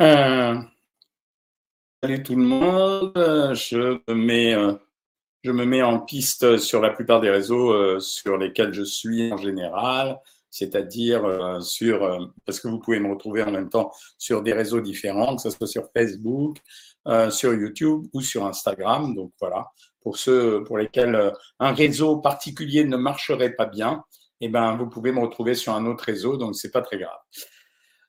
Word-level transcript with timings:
Euh, 0.00 0.56
salut 2.02 2.22
tout 2.24 2.34
le 2.34 2.42
monde. 2.42 3.12
Je 3.14 4.00
me, 4.08 4.14
mets, 4.14 4.54
euh, 4.54 4.72
je 5.44 5.52
me 5.52 5.64
mets 5.64 5.82
en 5.82 6.00
piste 6.00 6.58
sur 6.58 6.80
la 6.80 6.90
plupart 6.90 7.20
des 7.20 7.30
réseaux 7.30 7.72
euh, 7.72 8.00
sur 8.00 8.36
lesquels 8.36 8.74
je 8.74 8.82
suis 8.82 9.32
en 9.32 9.36
général, 9.36 10.18
c'est-à-dire 10.50 11.62
sur, 11.62 12.32
parce 12.44 12.58
que 12.58 12.66
vous 12.66 12.80
pouvez 12.80 12.98
me 12.98 13.10
retrouver 13.12 13.44
en 13.44 13.52
même 13.52 13.68
temps 13.68 13.92
sur 14.18 14.42
des 14.42 14.52
réseaux 14.52 14.80
différents, 14.80 15.36
que 15.36 15.42
ce 15.42 15.50
soit 15.50 15.66
sur 15.66 15.88
Facebook, 15.96 16.58
sur 17.30 17.54
YouTube 17.54 18.06
ou 18.12 18.20
sur 18.20 18.46
Instagram. 18.46 19.14
Donc 19.14 19.32
voilà, 19.40 19.66
pour 20.00 20.16
ceux 20.16 20.62
pour 20.64 20.78
lesquels 20.78 21.32
un 21.60 21.72
réseau 21.72 22.18
particulier 22.18 22.84
ne 22.84 22.96
marcherait 22.96 23.54
pas 23.54 23.66
bien, 23.66 24.04
eh 24.40 24.48
ben, 24.48 24.76
vous 24.76 24.88
pouvez 24.88 25.12
me 25.12 25.20
retrouver 25.20 25.54
sur 25.54 25.72
un 25.74 25.86
autre 25.86 26.04
réseau, 26.04 26.36
donc 26.36 26.54
c'est 26.54 26.70
pas 26.70 26.82
très 26.82 26.98
grave. 26.98 27.18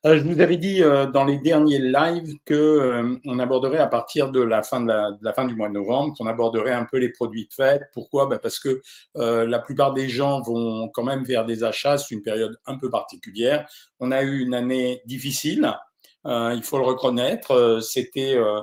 Euh, 0.05 0.19
je 0.19 0.23
vous 0.23 0.39
avais 0.39 0.57
dit 0.57 0.83
euh, 0.83 1.07
dans 1.07 1.25
les 1.25 1.39
derniers 1.39 1.79
lives 1.79 2.35
que 2.45 2.53
euh, 2.53 3.17
on 3.25 3.39
aborderait 3.39 3.79
à 3.79 3.87
partir 3.87 4.29
de 4.29 4.39
la 4.39 4.61
fin 4.61 4.81
de 4.81 4.93
la, 5.19 5.33
fin 5.33 5.45
du 5.45 5.55
mois 5.55 5.67
de 5.67 5.73
novembre, 5.73 6.13
qu'on 6.15 6.27
aborderait 6.27 6.73
un 6.73 6.85
peu 6.85 6.97
les 6.97 7.09
produits 7.09 7.47
de 7.47 7.53
fête. 7.53 7.81
Pourquoi? 7.91 8.27
Ben 8.27 8.37
Parce 8.37 8.59
que 8.59 8.81
la 9.15 9.59
plupart 9.59 9.93
des 9.93 10.07
gens 10.07 10.41
vont 10.41 10.89
quand 10.89 11.03
même 11.03 11.23
vers 11.23 11.45
des 11.45 11.63
achats. 11.63 11.97
C'est 11.97 12.13
une 12.13 12.21
période 12.21 12.55
un 12.67 12.77
peu 12.77 12.89
particulière. 12.89 13.67
On 13.99 14.11
a 14.11 14.21
eu 14.21 14.41
une 14.41 14.53
année 14.53 15.01
difficile. 15.07 15.73
il 16.25 16.61
faut 16.63 16.77
le 16.77 16.85
reconnaître. 16.85 17.79
C'était 17.81 18.35
euh, 18.37 18.61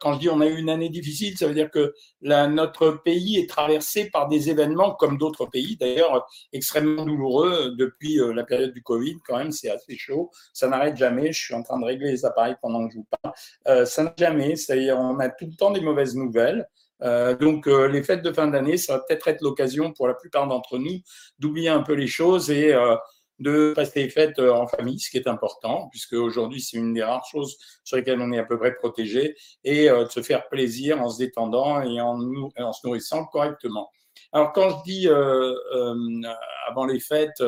quand 0.00 0.14
je 0.14 0.18
dis 0.18 0.28
on 0.28 0.40
a 0.40 0.46
eu 0.46 0.58
une 0.58 0.70
année 0.70 0.88
difficile, 0.88 1.36
ça 1.36 1.46
veut 1.46 1.54
dire 1.54 1.70
que 1.70 1.94
notre 2.22 2.90
pays 2.90 3.38
est 3.38 3.48
traversé 3.48 4.10
par 4.10 4.28
des 4.28 4.50
événements 4.50 4.94
comme 4.94 5.18
d'autres 5.18 5.46
pays, 5.46 5.76
d'ailleurs 5.76 6.26
extrêmement 6.52 7.04
douloureux 7.04 7.74
depuis 7.76 8.20
euh, 8.20 8.32
la 8.32 8.44
période 8.44 8.72
du 8.72 8.82
Covid. 8.82 9.16
Quand 9.26 9.38
même, 9.38 9.52
c'est 9.52 9.70
assez 9.70 9.96
chaud. 9.96 10.30
Ça 10.52 10.68
n'arrête 10.68 10.96
jamais. 10.96 11.32
Je 11.32 11.44
suis 11.44 11.54
en 11.54 11.62
train 11.62 11.78
de 11.78 11.84
régler 11.84 12.10
les 12.12 12.24
appareils 12.24 12.56
pendant 12.60 12.86
que 12.86 12.92
je 12.92 12.98
vous 12.98 13.06
parle. 13.22 13.34
Euh, 13.68 13.84
ça 13.84 14.02
n'arrête 14.02 14.18
jamais. 14.18 14.56
C'est-à-dire 14.56 14.98
on 14.98 15.18
a 15.18 15.28
tout 15.28 15.46
le 15.46 15.56
temps 15.56 15.70
des 15.70 15.80
mauvaises 15.80 16.14
nouvelles. 16.14 16.66
donc 17.40 17.66
les 17.66 18.02
fêtes 18.02 18.22
de 18.22 18.32
fin 18.32 18.46
d'année, 18.48 18.78
ça 18.78 18.94
va 18.94 18.98
peut-être 19.00 19.28
être, 19.28 19.42
l'occasion 19.42 19.92
pour 19.92 20.08
la 20.08 20.14
plupart 20.14 20.46
d'entre 20.48 20.78
nous 20.78 21.00
d'oublier 21.38 21.68
un 21.68 21.82
peu 21.82 21.92
les 21.92 22.06
choses 22.06 22.50
et 22.50 22.74
de 23.38 23.72
passer 23.74 24.04
les 24.04 24.08
fêtes 24.08 24.38
euh, 24.38 24.52
en 24.52 24.66
famille, 24.66 24.98
ce 24.98 25.10
qui 25.10 25.18
est 25.18 25.28
important, 25.28 25.88
puisque 25.90 26.14
aujourd'hui 26.14 26.60
c'est 26.60 26.76
une 26.76 26.94
des 26.94 27.02
rares 27.02 27.26
choses 27.26 27.56
sur 27.84 27.96
lesquelles 27.96 28.20
on 28.20 28.32
est 28.32 28.38
à 28.38 28.44
peu 28.44 28.58
près 28.58 28.74
protégé, 28.74 29.36
et 29.64 29.90
euh, 29.90 30.04
de 30.04 30.10
se 30.10 30.22
faire 30.22 30.48
plaisir 30.48 31.00
en 31.00 31.08
se 31.08 31.18
détendant 31.18 31.82
et 31.82 32.00
en, 32.00 32.18
en 32.58 32.72
se 32.72 32.86
nourrissant 32.86 33.24
correctement. 33.26 33.90
Alors 34.32 34.52
quand 34.52 34.70
je 34.70 34.76
dis 34.84 35.08
euh, 35.08 35.54
avant 36.66 36.86
les 36.86 37.00
fêtes, 37.00 37.42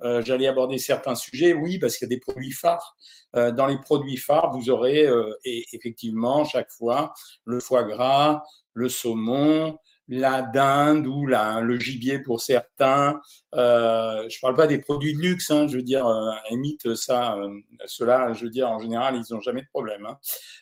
j'allais 0.00 0.46
aborder 0.46 0.78
certains 0.78 1.14
sujets, 1.14 1.54
oui, 1.54 1.78
parce 1.78 1.96
qu'il 1.96 2.06
y 2.06 2.12
a 2.12 2.14
des 2.14 2.20
produits 2.20 2.52
phares. 2.52 2.96
dans 3.32 3.66
les 3.66 3.78
produits 3.78 4.16
phares, 4.16 4.52
vous 4.52 4.68
aurez 4.68 5.08
et 5.44 5.64
effectivement 5.72 6.44
chaque 6.44 6.70
fois 6.70 7.14
le 7.44 7.60
foie 7.60 7.84
gras, 7.84 8.42
le 8.74 8.88
saumon, 8.88 9.78
la 10.08 10.42
dinde 10.42 11.06
ou 11.06 11.26
la, 11.26 11.60
le 11.60 11.78
gibier 11.78 12.18
pour 12.18 12.40
certains. 12.40 13.20
Euh, 13.54 14.28
je 14.28 14.40
parle 14.40 14.56
pas 14.56 14.66
des 14.66 14.78
produits 14.78 15.14
de 15.14 15.20
luxe, 15.20 15.50
hein, 15.50 15.68
je 15.68 15.76
veux 15.76 15.82
dire, 15.82 16.06
euh, 16.06 16.94
ça, 16.94 17.36
euh, 17.36 17.54
cela, 17.86 18.32
je 18.32 18.44
veux 18.44 18.50
dire, 18.50 18.68
en 18.68 18.78
général, 18.78 19.16
ils 19.16 19.34
n'ont 19.34 19.40
jamais 19.40 19.62
de 19.62 19.68
problème. 19.68 20.06
Hein. 20.06 20.18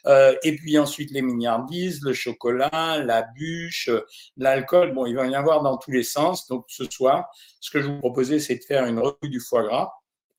Euh, 0.06 0.34
et 0.42 0.56
puis 0.56 0.78
ensuite, 0.78 1.10
les 1.12 1.22
milliardises, 1.22 2.02
le 2.02 2.12
chocolat, 2.12 3.02
la 3.04 3.22
bûche, 3.22 3.90
l'alcool, 4.36 4.92
bon, 4.92 5.06
il 5.06 5.14
va 5.14 5.26
y 5.26 5.30
en 5.30 5.38
avoir 5.38 5.62
dans 5.62 5.76
tous 5.76 5.92
les 5.92 6.02
sens. 6.02 6.48
Donc 6.48 6.64
ce 6.68 6.84
soir, 6.84 7.26
ce 7.60 7.70
que 7.70 7.80
je 7.80 7.86
vous 7.86 7.98
proposais, 7.98 8.40
c'est 8.40 8.56
de 8.56 8.64
faire 8.64 8.86
une 8.86 8.98
revue 8.98 9.28
du 9.28 9.40
foie 9.40 9.62
gras. 9.62 9.92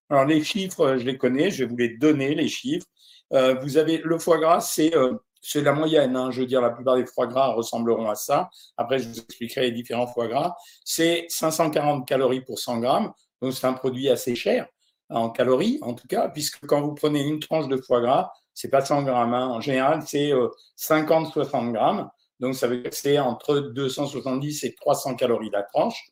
Alors 0.09 0.25
les 0.25 0.44
chiffres, 0.44 0.97
je 0.97 1.03
les 1.03 1.17
connais, 1.17 1.52
je 1.52 1.64
vais 1.64 1.69
vous 1.69 1.77
les 1.77 1.97
donner, 1.97 2.33
les 2.33 2.47
chiffres. 2.47 2.88
vous 3.31 3.77
avez 3.77 3.97
le 3.97 4.17
foie 4.19 4.38
gras, 4.38 4.61
c'est 4.61 4.94
c'est 5.48 5.62
la 5.62 5.72
moyenne. 5.72 6.16
Hein. 6.16 6.30
je 6.31 6.42
veux 6.42 6.45
dire, 6.45 6.62
la 6.62 6.72
plupart 6.72 6.98
des 6.98 7.06
foie 7.06 7.28
gras 7.28 7.53
ressembleront 7.53 8.09
à 8.09 8.16
ça. 8.16 8.50
Après, 8.76 9.00
je 9.00 9.08
vous 9.08 9.20
expliquerai 9.20 9.62
les 9.62 9.72
différents 9.72 10.08
foie 10.08 10.28
gras. 10.28 10.56
C'est 10.83 11.26
540 11.30 12.05
calories 12.05 12.42
pour 12.42 12.60
100 12.60 12.80
grammes. 12.80 13.14
Donc, 13.42 13.54
c'est 13.54 13.66
un 13.66 13.73
produit 13.73 14.10
assez 14.10 14.36
cher 14.36 14.67
en 15.10 15.30
calories, 15.30 15.80
en 15.83 15.94
tout 15.94 16.08
cas, 16.08 16.27
puisque 16.27 16.66
quand 16.66 16.82
vous 16.82 16.94
prenez 16.94 17.21
une 17.21 17.39
tranche 17.39 17.70
de 17.70 17.77
foie 17.77 18.02
gras, 18.02 18.33
c'est 18.54 18.70
pas 18.70 18.83
100 18.83 19.04
grammes. 19.04 19.33
Hein. 19.33 19.48
En 19.48 19.61
général, 19.61 20.04
c'est 20.05 20.33
50-60 20.77 21.70
euh, 21.70 21.71
grammes. 21.71 22.10
Donc, 22.42 22.55
ça 22.55 22.67
veut 22.67 22.82
dire 22.82 22.89
que 22.89 22.95
c'est 22.95 23.17
entre 23.17 23.60
270 23.60 24.66
et 24.66 24.76
300 24.76 25.16
calories 25.16 25.50
la 25.52 25.64
tranche. 25.64 26.10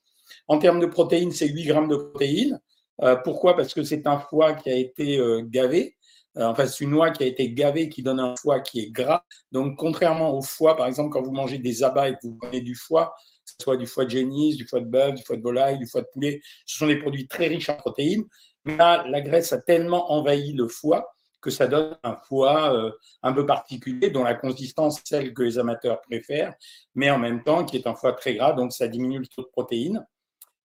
En 0.48 0.59
termes 0.59 0.80
de 0.80 0.86
protéines, 0.86 1.32
c'est 1.32 1.48
8 1.48 1.66
grammes 1.66 1.90
de 1.90 1.98
protéines. 1.98 2.59
Euh, 3.02 3.18
pourquoi? 3.18 3.56
Parce 3.56 3.74
que 3.74 3.84
c'est 3.84 4.08
un 4.08 4.20
foie 4.20 4.54
qui 4.54 4.70
a 4.70 4.76
été 4.76 5.18
euh, 5.18 5.42
gavé. 5.44 5.95
Euh, 6.38 6.46
enfin, 6.46 6.68
c'est 6.68 6.84
une 6.84 6.91
noix 6.91 7.12
qui 7.12 7.23
a 7.23 7.28
été 7.28 7.51
gavée, 7.51 7.90
qui 7.90 8.03
donne 8.03 8.19
un 8.19 8.35
foie 8.35 8.59
qui 8.59 8.79
est 8.79 8.91
gras. 8.91 9.23
Donc, 9.51 9.78
contrairement 9.78 10.38
au 10.38 10.41
foie, 10.41 10.75
par 10.75 10.88
exemple, 10.88 11.09
quand 11.12 11.22
vous 11.22 11.31
mangez 11.31 11.57
des 11.57 11.84
abats 11.84 12.09
et 12.09 12.13
que 12.13 12.19
vous 12.23 12.38
prenez 12.41 12.62
du 12.62 12.75
foie, 12.75 13.13
que 13.46 13.51
ce 13.51 13.63
soit 13.63 13.78
du 13.78 13.88
foie 13.88 14.06
de 14.06 14.09
génisse, 14.09 14.57
du 14.57 14.68
foie 14.68 14.81
de 14.81 14.85
bœuf, 14.88 15.16
du 15.16 15.23
foie 15.23 15.38
de 15.38 15.41
volaille, 15.41 15.78
du 15.78 15.88
foie 15.88 16.01
de 16.01 16.07
poulet, 16.12 16.41
ce 16.66 16.78
sont 16.78 16.88
des 16.88 16.97
produits 16.97 17.28
très 17.28 17.47
riches 17.47 17.69
en 17.69 17.75
protéines. 17.75 18.25
Là, 18.66 19.06
la 19.07 19.22
graisse 19.22 19.53
a 19.53 19.59
tellement 19.59 20.12
envahi 20.12 20.53
le 20.53 20.68
foie 20.68 21.16
que 21.46 21.51
ça 21.51 21.68
donne 21.68 21.96
un 22.01 22.16
foie 22.16 22.73
euh, 22.73 22.91
un 23.22 23.31
peu 23.31 23.46
particulier, 23.46 24.09
dont 24.09 24.23
la 24.23 24.34
consistance 24.34 25.00
celle 25.06 25.31
que 25.31 25.44
les 25.44 25.59
amateurs 25.59 26.02
préfèrent, 26.02 26.56
mais 26.96 27.12
en 27.12 27.19
même 27.19 27.44
temps 27.44 27.63
qui 27.63 27.78
est 27.78 27.85
un 27.85 27.94
foie 27.94 28.13
très 28.13 28.34
gras, 28.34 28.53
donc 28.53 28.73
ça 28.73 28.88
diminue 28.88 29.19
le 29.19 29.28
taux 29.28 29.44
de 29.44 29.47
protéines. 29.47 30.03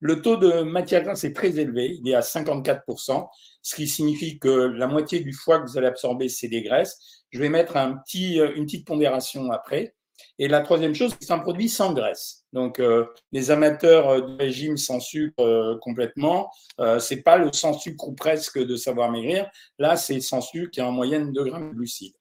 Le 0.00 0.22
taux 0.22 0.38
de 0.38 0.62
matière 0.62 1.02
grasse 1.02 1.24
est 1.24 1.36
très 1.36 1.58
élevé, 1.58 1.98
il 2.02 2.08
est 2.08 2.14
à 2.14 2.20
54%, 2.20 3.28
ce 3.62 3.76
qui 3.76 3.86
signifie 3.86 4.38
que 4.38 4.48
la 4.48 4.86
moitié 4.86 5.20
du 5.20 5.32
foie 5.32 5.60
que 5.60 5.68
vous 5.68 5.78
allez 5.78 5.86
absorber, 5.86 6.28
c'est 6.28 6.48
des 6.48 6.62
graisses. 6.62 6.98
Je 7.30 7.38
vais 7.38 7.48
mettre 7.48 7.76
un 7.76 7.94
petit, 7.98 8.40
euh, 8.40 8.52
une 8.56 8.64
petite 8.64 8.86
pondération 8.86 9.50
après. 9.50 9.94
Et 10.38 10.48
la 10.48 10.60
troisième 10.60 10.94
chose, 10.94 11.14
c'est 11.20 11.32
un 11.32 11.38
produit 11.38 11.68
sans 11.68 11.92
graisse. 11.92 12.44
Donc, 12.52 12.80
euh, 12.80 13.04
les 13.32 13.50
amateurs 13.50 14.08
euh, 14.08 14.20
de 14.20 14.36
régime 14.38 14.76
sans 14.76 15.00
sucre 15.00 15.78
complètement, 15.82 16.50
euh, 16.80 16.98
c'est 16.98 17.22
pas 17.22 17.36
le 17.36 17.52
sans 17.52 17.74
sucre 17.74 18.08
ou 18.08 18.14
presque 18.14 18.58
de 18.58 18.76
savoir 18.76 19.10
maigrir. 19.10 19.48
Là, 19.78 19.96
c'est 19.96 20.20
sans 20.20 20.40
sucre 20.40 20.70
qui 20.70 20.80
a 20.80 20.86
en 20.86 20.92
moyenne 20.92 21.32
2 21.32 21.44
grammes 21.44 21.70
de 21.70 21.74
glucides. 21.74 22.14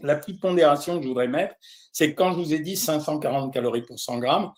La 0.00 0.16
petite 0.16 0.40
pondération 0.40 0.96
que 0.96 1.04
je 1.04 1.08
voudrais 1.08 1.28
mettre, 1.28 1.54
c'est 1.92 2.10
que 2.10 2.16
quand 2.16 2.32
je 2.32 2.38
vous 2.38 2.52
ai 2.52 2.58
dit 2.58 2.76
540 2.76 3.52
calories 3.52 3.82
pour 3.82 3.98
100 3.98 4.18
grammes, 4.18 4.52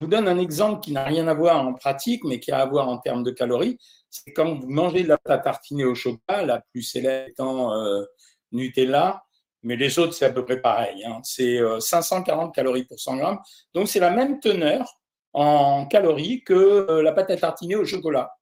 je 0.00 0.06
vous 0.06 0.10
donne 0.10 0.26
un 0.26 0.38
exemple 0.38 0.80
qui 0.80 0.92
n'a 0.92 1.04
rien 1.04 1.28
à 1.28 1.34
voir 1.34 1.64
en 1.64 1.74
pratique, 1.74 2.24
mais 2.24 2.40
qui 2.40 2.50
a 2.50 2.60
à 2.60 2.66
voir 2.66 2.88
en 2.88 2.98
termes 2.98 3.22
de 3.22 3.30
calories. 3.30 3.78
C'est 4.10 4.32
quand 4.32 4.56
vous 4.56 4.68
mangez 4.68 5.04
de 5.04 5.08
la 5.08 5.18
pâte 5.18 5.44
tartinée 5.44 5.84
au 5.84 5.94
chocolat, 5.94 6.42
la 6.44 6.60
plus 6.72 6.82
célèbre 6.82 7.28
étant 7.28 7.72
euh, 7.72 8.02
Nutella, 8.50 9.22
mais 9.62 9.76
les 9.76 9.98
autres, 9.98 10.14
c'est 10.14 10.24
à 10.24 10.32
peu 10.32 10.44
près 10.44 10.60
pareil. 10.60 11.04
Hein. 11.04 11.20
C'est 11.22 11.60
540 11.78 12.48
euh, 12.48 12.50
calories 12.50 12.84
pour 12.84 12.98
100 12.98 13.16
grammes. 13.16 13.38
Donc, 13.72 13.88
c'est 13.88 14.00
la 14.00 14.10
même 14.10 14.40
teneur 14.40 14.98
en 15.32 15.86
calories 15.86 16.42
que 16.42 16.54
euh, 16.54 17.02
la 17.02 17.12
pâte 17.12 17.30
à 17.30 17.36
tartiner 17.36 17.76
au 17.76 17.84
chocolat. 17.84 18.32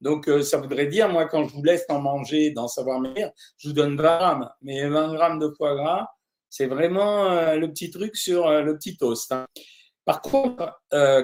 Donc, 0.00 0.30
ça 0.42 0.58
voudrait 0.58 0.86
dire, 0.86 1.08
moi, 1.08 1.26
quand 1.26 1.44
je 1.44 1.52
vous 1.52 1.64
laisse 1.64 1.84
en 1.88 2.00
manger 2.00 2.52
dans 2.52 2.68
Savoir 2.68 3.00
Maigrir, 3.00 3.32
je 3.56 3.68
vous 3.68 3.74
donne 3.74 3.96
20 3.96 4.16
grammes. 4.16 4.48
Mais 4.62 4.88
20 4.88 5.12
grammes 5.12 5.38
de 5.40 5.52
foie 5.56 5.74
gras, 5.74 6.06
c'est 6.48 6.66
vraiment 6.66 7.52
le 7.56 7.66
petit 7.66 7.90
truc 7.90 8.14
sur 8.14 8.48
le 8.48 8.78
petit 8.78 8.96
toast. 8.96 9.32
Hein. 9.32 9.48
Par 10.04 10.22
contre, 10.22 10.72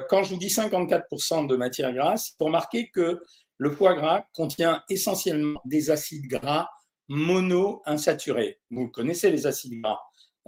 quand 0.09 0.25
je 0.25 0.31
vous 0.31 0.41
dis 0.41 0.49
54% 0.49 1.47
de 1.47 1.55
matière 1.55 1.93
grasse, 1.93 2.31
il 2.31 2.35
faut 2.37 2.47
remarquer 2.47 2.91
que 2.93 3.21
le 3.65 3.71
foie 3.71 3.95
gras 3.95 4.27
contient 4.35 4.83
essentiellement 4.91 5.61
des 5.65 5.91
acides 5.91 6.27
gras 6.27 6.69
monoinsaturés. 7.09 8.61
Vous 8.71 8.89
connaissez 8.89 9.31
les 9.31 9.47
acides 9.47 9.81
gras. 9.81 9.99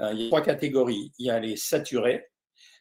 Euh, 0.01 0.13
il 0.13 0.23
y 0.23 0.27
a 0.27 0.29
trois 0.29 0.43
catégories. 0.43 1.13
Il 1.19 1.27
y 1.27 1.31
a 1.31 1.41
les 1.41 1.57
saturés, 1.57 2.27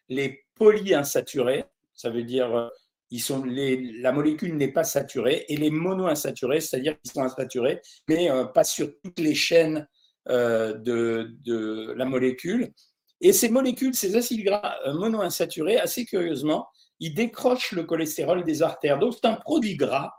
les 0.09 0.45
polyinsaturés, 0.55 1.63
ça 1.93 2.09
veut 2.09 2.23
dire 2.23 2.53
euh, 2.53 2.67
ils 3.11 3.21
sont 3.21 3.43
la 3.45 4.11
molécule 4.11 4.57
n'est 4.57 4.73
pas 4.73 4.83
saturée, 4.83 5.45
et 5.47 5.55
les 5.55 5.69
monoinsaturés, 5.69 6.59
c'est-à-dire 6.59 6.99
qu'ils 6.99 7.11
sont 7.11 7.23
insaturés, 7.23 7.79
mais 8.09 8.29
pas 8.53 8.63
sur 8.63 8.89
toutes 9.03 9.19
les 9.19 9.35
chaînes 9.35 9.87
de, 10.27 11.93
la 11.95 12.05
molécule. 12.05 12.73
Et 13.21 13.31
ces 13.31 13.49
molécules, 13.49 13.95
ces 13.95 14.15
acides 14.15 14.43
gras 14.43 14.75
euh, 14.85 14.93
monoinsaturés, 14.93 15.77
assez 15.77 16.05
curieusement, 16.05 16.67
ils 16.99 17.13
décrochent 17.13 17.71
le 17.71 17.83
cholestérol 17.83 18.43
des 18.43 18.61
artères. 18.61 18.99
Donc 18.99 19.13
c'est 19.13 19.27
un 19.27 19.35
produit 19.35 19.75
gras, 19.75 20.11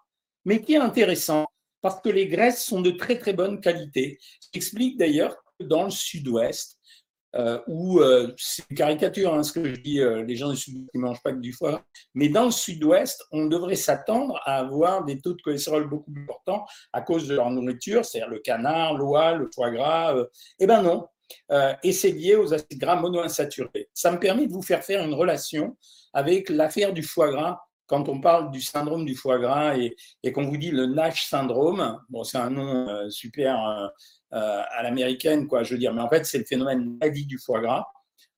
mais 0.47 0.63
qui 0.63 0.73
est 0.73 0.79
intéressant 0.79 1.47
parce 1.83 2.01
que 2.01 2.09
les 2.09 2.27
graisses 2.27 2.65
sont 2.65 2.81
de 2.81 2.93
très 2.93 3.19
très 3.19 3.35
bonne 3.35 3.61
qualité. 3.61 4.19
J'explique 4.53 4.97
d'ailleurs 4.97 5.37
que 5.59 5.67
dans 5.67 5.85
le 5.85 5.91
sud-ouest, 5.91 6.79
euh, 7.35 7.61
où 7.67 8.01
euh, 8.01 8.33
c'est 8.39 8.65
une 8.71 8.77
caricature, 8.77 9.35
hein, 9.35 9.43
ce 9.43 9.53
que 9.53 9.69
je 9.69 9.77
dis, 9.77 9.99
les 9.99 10.37
gens 10.37 10.49
du 10.49 10.57
sud 10.57 10.75
qui 10.91 10.99
ne 10.99 11.03
mangent 11.03 11.23
pas 11.23 11.33
que 11.33 11.41
du 11.41 11.53
foie, 11.53 11.83
mais 12.15 12.31
dans 12.31 12.47
le 12.47 12.51
sud-ouest, 12.51 13.23
on 13.31 13.45
devrait 13.45 13.77
s'attendre 13.77 14.41
à 14.47 14.57
avoir 14.57 15.05
des 15.05 15.21
taux 15.21 15.35
de 15.35 15.43
cholestérol 15.43 15.87
beaucoup 15.87 16.11
plus 16.11 16.23
importants 16.23 16.65
à 16.95 17.03
cause 17.03 17.29
de 17.29 17.35
leur 17.35 17.51
nourriture, 17.51 18.07
c'est-à-dire 18.07 18.31
le 18.31 18.39
canard, 18.39 18.95
l'oie, 18.95 19.35
le 19.35 19.51
foie 19.55 19.71
gras. 19.71 20.17
eh 20.59 20.67
ben 20.67 20.81
non, 20.81 21.07
euh, 21.51 21.75
et 21.83 21.93
c'est 21.93 22.11
lié 22.11 22.37
aux 22.37 22.53
acides 22.53 22.79
gras 22.79 22.97
monoinsaturés. 22.97 23.89
Ça 23.95 24.11
me 24.11 24.19
permet 24.19 24.47
de 24.47 24.53
vous 24.53 24.63
faire 24.63 24.85
faire 24.85 25.05
une 25.05 25.15
relation 25.15 25.77
avec 26.13 26.49
l'affaire 26.49 26.93
du 26.93 27.03
foie 27.03 27.31
gras 27.31 27.61
quand 27.87 28.09
on 28.09 28.21
parle 28.21 28.51
du 28.51 28.61
syndrome 28.61 29.05
du 29.05 29.15
foie 29.15 29.39
gras 29.39 29.77
et, 29.77 29.97
qu'on 30.33 30.45
vous 30.45 30.57
dit 30.57 30.71
le 30.71 30.87
NASH 30.87 31.27
syndrome, 31.27 32.01
c'est 32.25 32.39
un 32.39 32.51
nom 32.51 32.89
euh, 32.89 33.11
super 33.11 33.91
à 34.31 34.83
l'américaine, 34.83 35.47
quoi, 35.47 35.63
je 35.63 35.75
veux 35.75 35.79
dire. 35.79 35.95
Mais 35.95 36.03
en 36.03 36.09
fait, 36.09 36.27
c'est 36.27 36.39
le 36.39 36.45
phénomène 36.45 36.97
maladie 36.99 37.27
du 37.27 37.39
foie 37.39 37.61
gras. 37.61 37.87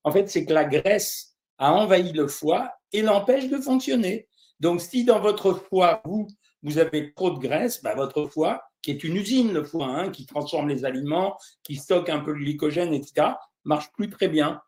En 0.04 0.12
fait, 0.12 0.28
c'est 0.30 0.44
que 0.44 0.52
la 0.52 0.64
graisse 0.64 1.34
a 1.58 1.72
envahi 1.72 2.12
le 2.12 2.28
foie 2.28 2.72
et 2.92 3.02
l'empêche 3.02 3.48
de 3.48 3.58
fonctionner. 3.58 4.28
Donc, 4.60 4.80
si 4.80 5.04
dans 5.04 5.20
votre 5.20 5.54
foie, 5.54 6.00
vous, 6.04 6.26
vous 6.62 6.78
avez 6.78 7.12
trop 7.14 7.30
de 7.30 7.38
graisse, 7.38 7.82
bah, 7.82 7.94
votre 7.94 8.26
foie, 8.26 8.62
qui 8.82 8.90
est 8.90 9.04
une 9.04 9.16
usine, 9.16 9.52
le 9.52 9.64
foie, 9.64 9.86
hein, 9.86 10.10
qui 10.10 10.26
transforme 10.26 10.68
les 10.68 10.84
aliments, 10.84 11.36
qui 11.62 11.76
stocke 11.76 12.08
un 12.08 12.20
peu 12.20 12.32
le 12.32 12.40
glycogène, 12.44 12.94
etc., 12.94 13.28
marche 13.64 13.90
plus 13.92 14.08
très 14.08 14.28
bien. 14.28 14.60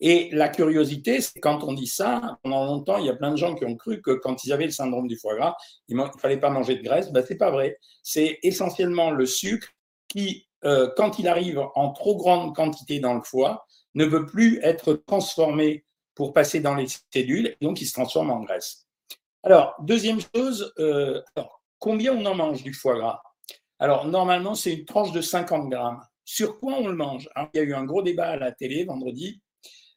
Et 0.00 0.30
la 0.32 0.48
curiosité, 0.48 1.20
c'est 1.20 1.40
quand 1.40 1.62
on 1.62 1.74
dit 1.74 1.86
ça, 1.86 2.38
pendant 2.42 2.64
longtemps, 2.64 2.96
il 2.96 3.04
y 3.04 3.10
a 3.10 3.14
plein 3.14 3.30
de 3.30 3.36
gens 3.36 3.54
qui 3.54 3.66
ont 3.66 3.76
cru 3.76 4.00
que 4.00 4.12
quand 4.12 4.44
ils 4.44 4.52
avaient 4.52 4.64
le 4.64 4.70
syndrome 4.70 5.06
du 5.06 5.16
foie 5.16 5.36
gras, 5.36 5.56
il 5.88 5.96
ne 5.96 6.04
fallait 6.18 6.38
pas 6.38 6.48
manger 6.48 6.76
de 6.76 6.82
graisse. 6.82 7.12
Ben, 7.12 7.22
c'est 7.26 7.36
pas 7.36 7.50
vrai. 7.50 7.78
C'est 8.02 8.38
essentiellement 8.42 9.10
le 9.10 9.26
sucre 9.26 9.68
qui, 10.08 10.48
euh, 10.64 10.90
quand 10.96 11.18
il 11.18 11.28
arrive 11.28 11.62
en 11.74 11.92
trop 11.92 12.16
grande 12.16 12.56
quantité 12.56 12.98
dans 12.98 13.14
le 13.14 13.22
foie, 13.22 13.66
ne 13.94 14.06
veut 14.06 14.24
plus 14.24 14.58
être 14.62 14.94
transformé 15.06 15.84
pour 16.14 16.32
passer 16.32 16.60
dans 16.60 16.74
les 16.74 16.86
cellules, 17.12 17.56
donc 17.60 17.80
il 17.80 17.86
se 17.86 17.92
transforme 17.92 18.30
en 18.30 18.40
graisse. 18.40 18.86
Alors, 19.42 19.74
deuxième 19.80 20.20
chose, 20.34 20.72
euh, 20.78 21.20
combien 21.78 22.14
on 22.14 22.24
en 22.24 22.34
mange 22.34 22.62
du 22.62 22.72
foie 22.72 22.98
gras? 22.98 23.22
Alors, 23.78 24.06
normalement, 24.06 24.54
c'est 24.54 24.72
une 24.72 24.84
tranche 24.84 25.12
de 25.12 25.20
50 25.20 25.68
grammes. 25.68 26.00
Sur 26.24 26.58
quoi 26.58 26.74
on 26.74 26.88
le 26.88 26.94
mange? 26.94 27.28
Il 27.54 27.58
y 27.58 27.60
a 27.60 27.62
eu 27.64 27.74
un 27.74 27.84
gros 27.84 28.02
débat 28.02 28.30
à 28.30 28.36
la 28.36 28.52
télé 28.52 28.84
vendredi 28.84 29.40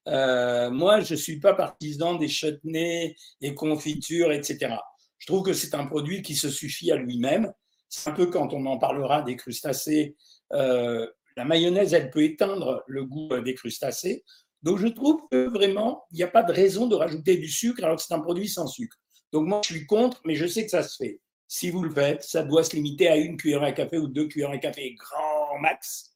euh, 0.08 0.70
moi, 0.70 1.02
je 1.02 1.14
ne 1.14 1.20
suis 1.20 1.40
pas 1.40 1.54
partisan 1.54 2.16
des 2.16 2.28
chutneys 2.28 3.16
et 3.42 3.54
confitures, 3.54 4.32
etc. 4.32 4.76
Je 5.20 5.28
trouve 5.28 5.44
que 5.44 5.54
c'est 5.54 5.76
un 5.76 5.86
produit 5.86 6.22
qui 6.22 6.36
se 6.36 6.50
suffit 6.50 6.92
à 6.92 6.96
lui-même. 6.96 7.52
C'est 7.90 8.10
un 8.10 8.14
peu 8.14 8.28
quand 8.28 8.54
on 8.54 8.66
en 8.66 8.78
parlera 8.78 9.22
des 9.22 9.36
crustacés. 9.36 10.16
Euh, 10.52 11.08
la 11.38 11.46
mayonnaise, 11.46 11.94
elle 11.94 12.10
peut 12.10 12.24
éteindre 12.24 12.84
le 12.88 13.06
goût 13.06 13.40
des 13.40 13.54
crustacés. 13.54 14.24
Donc, 14.62 14.80
je 14.80 14.88
trouve 14.88 15.22
que 15.32 15.48
vraiment, 15.48 16.04
il 16.12 16.18
n'y 16.18 16.24
a 16.24 16.28
pas 16.28 16.44
de 16.44 16.54
raison 16.54 16.88
de 16.88 16.96
rajouter 16.96 17.38
du 17.38 17.48
sucre 17.48 17.84
alors 17.84 17.98
que 17.98 18.04
c'est 18.04 18.14
un 18.14 18.20
produit 18.20 18.48
sans 18.48 18.68
sucre. 18.68 18.98
Donc, 19.32 19.48
moi, 19.48 19.62
je 19.66 19.74
suis 19.74 19.86
contre, 19.86 20.22
mais 20.26 20.36
je 20.36 20.46
sais 20.46 20.64
que 20.64 20.72
ça 20.72 20.84
se 20.84 20.96
fait. 20.96 21.20
Si 21.48 21.70
vous 21.70 21.84
le 21.84 21.94
faites, 21.94 22.24
ça 22.24 22.44
doit 22.44 22.64
se 22.64 22.76
limiter 22.76 23.08
à 23.08 23.18
une 23.18 23.38
cuillère 23.38 23.64
à 23.64 23.72
café 23.72 23.98
ou 23.98 24.08
deux 24.08 24.28
cuillères 24.28 24.52
à 24.52 24.58
café 24.58 24.96
grand 24.96 25.60
max. 25.60 26.13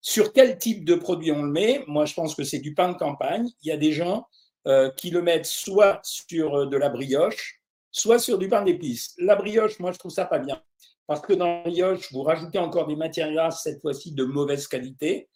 Sur 0.00 0.32
quel 0.32 0.58
type 0.58 0.84
de 0.84 0.94
produit 0.94 1.32
on 1.32 1.42
le 1.42 1.50
met 1.50 1.84
Moi, 1.86 2.04
je 2.04 2.14
pense 2.14 2.34
que 2.34 2.44
c'est 2.44 2.60
du 2.60 2.74
pain 2.74 2.92
de 2.92 2.96
campagne. 2.96 3.48
Il 3.62 3.68
y 3.68 3.72
a 3.72 3.76
des 3.76 3.92
gens 3.92 4.26
euh, 4.66 4.90
qui 4.90 5.10
le 5.10 5.22
mettent 5.22 5.46
soit 5.46 6.00
sur 6.02 6.54
euh, 6.54 6.66
de 6.66 6.76
la 6.76 6.88
brioche, 6.88 7.60
soit 7.90 8.18
sur 8.18 8.38
du 8.38 8.48
pain 8.48 8.62
d'épices. 8.62 9.14
La 9.18 9.34
brioche, 9.34 9.78
moi, 9.80 9.92
je 9.92 9.98
trouve 9.98 10.12
ça 10.12 10.24
pas 10.24 10.38
bien. 10.38 10.62
Parce 11.06 11.20
que 11.20 11.32
dans 11.32 11.46
la 11.46 11.62
brioche, 11.62 12.12
vous 12.12 12.22
rajoutez 12.22 12.58
encore 12.58 12.86
des 12.86 12.96
matières 12.96 13.32
grasses, 13.32 13.62
cette 13.62 13.80
fois-ci 13.80 14.12
de 14.12 14.24
mauvaise 14.24 14.68
qualité. 14.68 15.28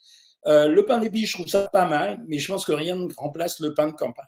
Euh, 0.46 0.68
le 0.68 0.84
pain 0.84 0.98
d'épices, 0.98 1.30
je 1.30 1.34
trouve 1.34 1.46
ça 1.46 1.68
pas 1.68 1.86
mal, 1.86 2.22
mais 2.26 2.38
je 2.38 2.50
pense 2.50 2.64
que 2.64 2.72
rien 2.72 2.96
ne 2.96 3.08
remplace 3.16 3.60
le 3.60 3.74
pain 3.74 3.86
de 3.86 3.92
campagne. 3.92 4.26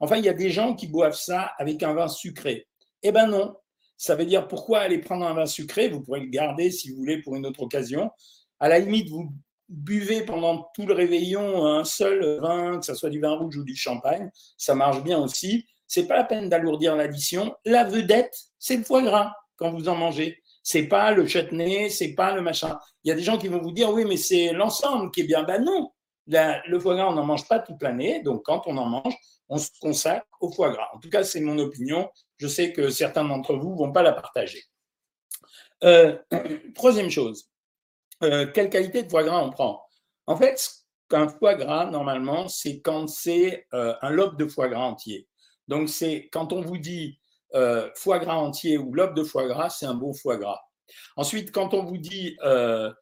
Enfin, 0.00 0.16
il 0.16 0.24
y 0.24 0.28
a 0.28 0.34
des 0.34 0.50
gens 0.50 0.74
qui 0.74 0.86
boivent 0.86 1.16
ça 1.16 1.52
avec 1.58 1.82
un 1.82 1.94
vin 1.94 2.08
sucré. 2.08 2.66
Eh 3.02 3.12
ben 3.12 3.26
non. 3.26 3.56
Ça 3.96 4.16
veut 4.16 4.26
dire 4.26 4.48
pourquoi 4.48 4.80
aller 4.80 4.98
prendre 4.98 5.24
un 5.26 5.34
vin 5.34 5.46
sucré? 5.46 5.88
Vous 5.88 6.02
pourrez 6.02 6.20
le 6.20 6.28
garder 6.28 6.70
si 6.70 6.90
vous 6.90 6.96
voulez 6.96 7.22
pour 7.22 7.36
une 7.36 7.46
autre 7.46 7.62
occasion. 7.62 8.10
À 8.58 8.68
la 8.68 8.78
limite, 8.78 9.08
vous 9.08 9.32
buvez 9.68 10.22
pendant 10.22 10.70
tout 10.74 10.86
le 10.86 10.94
réveillon 10.94 11.66
un 11.66 11.84
seul 11.84 12.40
vin, 12.40 12.78
que 12.78 12.86
ce 12.86 12.94
soit 12.94 13.10
du 13.10 13.20
vin 13.20 13.34
rouge 13.36 13.56
ou 13.56 13.64
du 13.64 13.76
champagne, 13.76 14.30
ça 14.56 14.74
marche 14.74 15.02
bien 15.02 15.18
aussi. 15.18 15.66
C'est 15.86 16.06
pas 16.06 16.16
la 16.16 16.24
peine 16.24 16.48
d'alourdir 16.48 16.96
l'addition. 16.96 17.54
La 17.64 17.84
vedette, 17.84 18.34
c'est 18.58 18.76
le 18.76 18.84
foie 18.84 19.02
gras 19.02 19.32
quand 19.56 19.72
vous 19.72 19.88
en 19.88 19.96
mangez. 19.96 20.42
C'est 20.62 20.84
pas 20.84 21.12
le 21.12 21.26
chutney, 21.26 21.90
c'est 21.90 22.14
pas 22.14 22.34
le 22.34 22.40
machin. 22.40 22.78
Il 23.04 23.08
y 23.08 23.12
a 23.12 23.14
des 23.14 23.22
gens 23.22 23.36
qui 23.36 23.48
vont 23.48 23.60
vous 23.60 23.72
dire 23.72 23.90
oui, 23.92 24.04
mais 24.04 24.16
c'est 24.16 24.52
l'ensemble 24.52 25.10
qui 25.10 25.20
est 25.20 25.24
bien. 25.24 25.42
Ben 25.42 25.62
non, 25.62 25.90
le 26.26 26.78
foie 26.78 26.94
gras, 26.94 27.08
on 27.08 27.14
n'en 27.14 27.24
mange 27.24 27.46
pas 27.46 27.58
toute 27.58 27.82
l'année. 27.82 28.22
Donc 28.22 28.44
quand 28.44 28.62
on 28.66 28.76
en 28.76 28.86
mange, 28.86 29.14
on 29.48 29.58
se 29.58 29.68
consacre 29.80 30.26
au 30.40 30.50
foie 30.50 30.70
gras. 30.70 30.88
En 30.94 30.98
tout 30.98 31.10
cas, 31.10 31.22
c'est 31.22 31.40
mon 31.40 31.58
opinion. 31.58 32.08
Je 32.38 32.48
sais 32.48 32.72
que 32.72 32.88
certains 32.88 33.24
d'entre 33.24 33.54
vous 33.54 33.76
vont 33.76 33.92
pas 33.92 34.02
la 34.02 34.12
partager. 34.12 34.62
Euh, 35.82 36.16
troisième 36.74 37.10
chose, 37.10 37.48
euh, 38.22 38.46
quelle 38.52 38.70
qualité 38.70 39.02
de 39.02 39.08
foie 39.08 39.24
gras 39.24 39.42
on 39.42 39.50
prend? 39.50 39.82
En 40.26 40.36
fait, 40.36 40.70
un 41.10 41.28
foie 41.28 41.54
gras, 41.54 41.90
normalement, 41.90 42.48
c'est 42.48 42.80
quand 42.80 43.08
c'est 43.08 43.66
euh, 43.72 43.94
un 44.02 44.10
lobe 44.10 44.36
de 44.36 44.46
foie 44.46 44.68
gras 44.68 44.84
entier. 44.84 45.28
Donc, 45.68 45.88
c'est 45.88 46.28
quand 46.32 46.52
on 46.52 46.60
vous 46.60 46.78
dit 46.78 47.18
euh, 47.54 47.88
foie 47.94 48.18
gras 48.18 48.36
entier 48.36 48.78
ou 48.78 48.92
lobe 48.94 49.14
de 49.14 49.22
foie 49.22 49.46
gras, 49.46 49.70
c'est 49.70 49.86
un 49.86 49.94
bon 49.94 50.12
foie 50.12 50.36
gras. 50.36 50.60
Ensuite, 51.16 51.52
quand 51.52 51.72
on 51.74 51.84
vous 51.84 51.98
dit 51.98 52.36
un, 52.42 52.94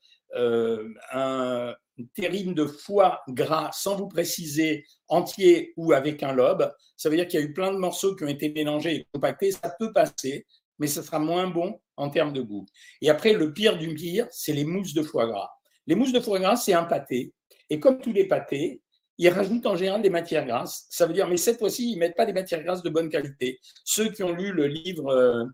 terrine 2.15 2.55
de 2.55 2.65
foie 2.65 3.21
gras 3.29 3.71
sans 3.73 3.97
vous 3.97 4.09
préciser 4.09 4.87
entier 5.09 5.73
ou 5.77 5.93
avec 5.93 6.23
un 6.23 6.33
lobe, 6.33 6.73
ça 6.97 7.09
veut 7.11 7.17
dire 7.17 7.29
qu'il 7.29 7.41
y 7.41 7.43
a 7.43 7.47
eu 7.47 7.53
plein 7.53 7.73
de 7.73 7.79
morceaux 7.79 8.15
qui 8.17 8.25
ont 8.25 8.29
été 8.29 8.51
mélangés 8.51 8.97
et 8.97 9.07
compactés. 9.13 9.53
Ça 9.53 9.75
peut 9.79 9.93
passer, 9.93 10.47
mais 10.79 10.87
ça 10.87 11.03
sera 11.03 11.19
moins 11.19 11.49
bon 11.49 11.81
en 12.03 12.11
termes 12.11 12.33
de 12.33 12.43
goût. 12.43 12.67
Et 13.01 13.11
après, 13.11 13.33
le 13.33 13.53
pire 13.53 13.79
du 13.79 13.95
pire, 13.95 14.27
c'est 14.31 14.53
les 14.53 14.65
mousses 14.65 14.95
de 14.95 15.03
foie 15.03 15.27
gras. 15.27 15.51
Les 15.87 15.95
mousses 15.95 16.13
de 16.13 16.21
foie 16.21 16.39
gras, 16.39 16.57
c'est 16.57 16.75
un 16.75 16.85
pâté. 16.85 17.33
Et 17.71 17.81
comme 17.81 18.01
tous 18.01 18.13
les 18.13 18.27
pâtés, 18.27 18.83
ils 19.19 19.29
rajoutent 19.29 19.67
en 19.67 19.77
général 19.77 20.03
des 20.03 20.11
matières 20.11 20.47
grasses. 20.47 20.87
Ça 20.91 21.07
veut 21.07 21.13
dire, 21.13 21.29
mais 21.29 21.37
cette 21.37 21.59
fois-ci, 21.59 21.93
ils 21.93 21.95
ne 21.95 22.01
mettent 22.01 22.17
pas 22.17 22.27
des 22.27 22.33
matières 22.33 22.63
grasses 22.63 22.83
de 22.83 22.91
bonne 22.91 23.09
qualité. 23.09 23.61
Ceux 23.85 24.11
qui 24.11 24.23
ont 24.23 24.33
lu 24.33 24.53
le 24.53 24.67
livre, 24.67 25.09
euh, 25.09 25.45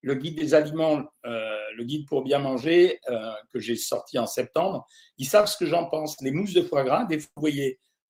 le 0.00 0.14
guide 0.14 0.36
des 0.36 0.54
aliments, 0.54 1.04
euh, 1.24 1.58
le 1.76 1.84
guide 1.84 2.06
pour 2.08 2.22
bien 2.22 2.40
manger, 2.40 2.98
euh, 3.10 3.32
que 3.52 3.60
j'ai 3.60 3.76
sorti 3.76 4.18
en 4.18 4.26
septembre, 4.26 4.86
ils 5.18 5.26
savent 5.26 5.46
ce 5.46 5.56
que 5.56 5.66
j'en 5.66 5.86
pense. 5.86 6.16
Les 6.20 6.32
mousses 6.32 6.54
de 6.54 6.62
foie 6.62 6.84
gras, 6.84 7.04
des 7.04 7.18
vous 7.18 7.48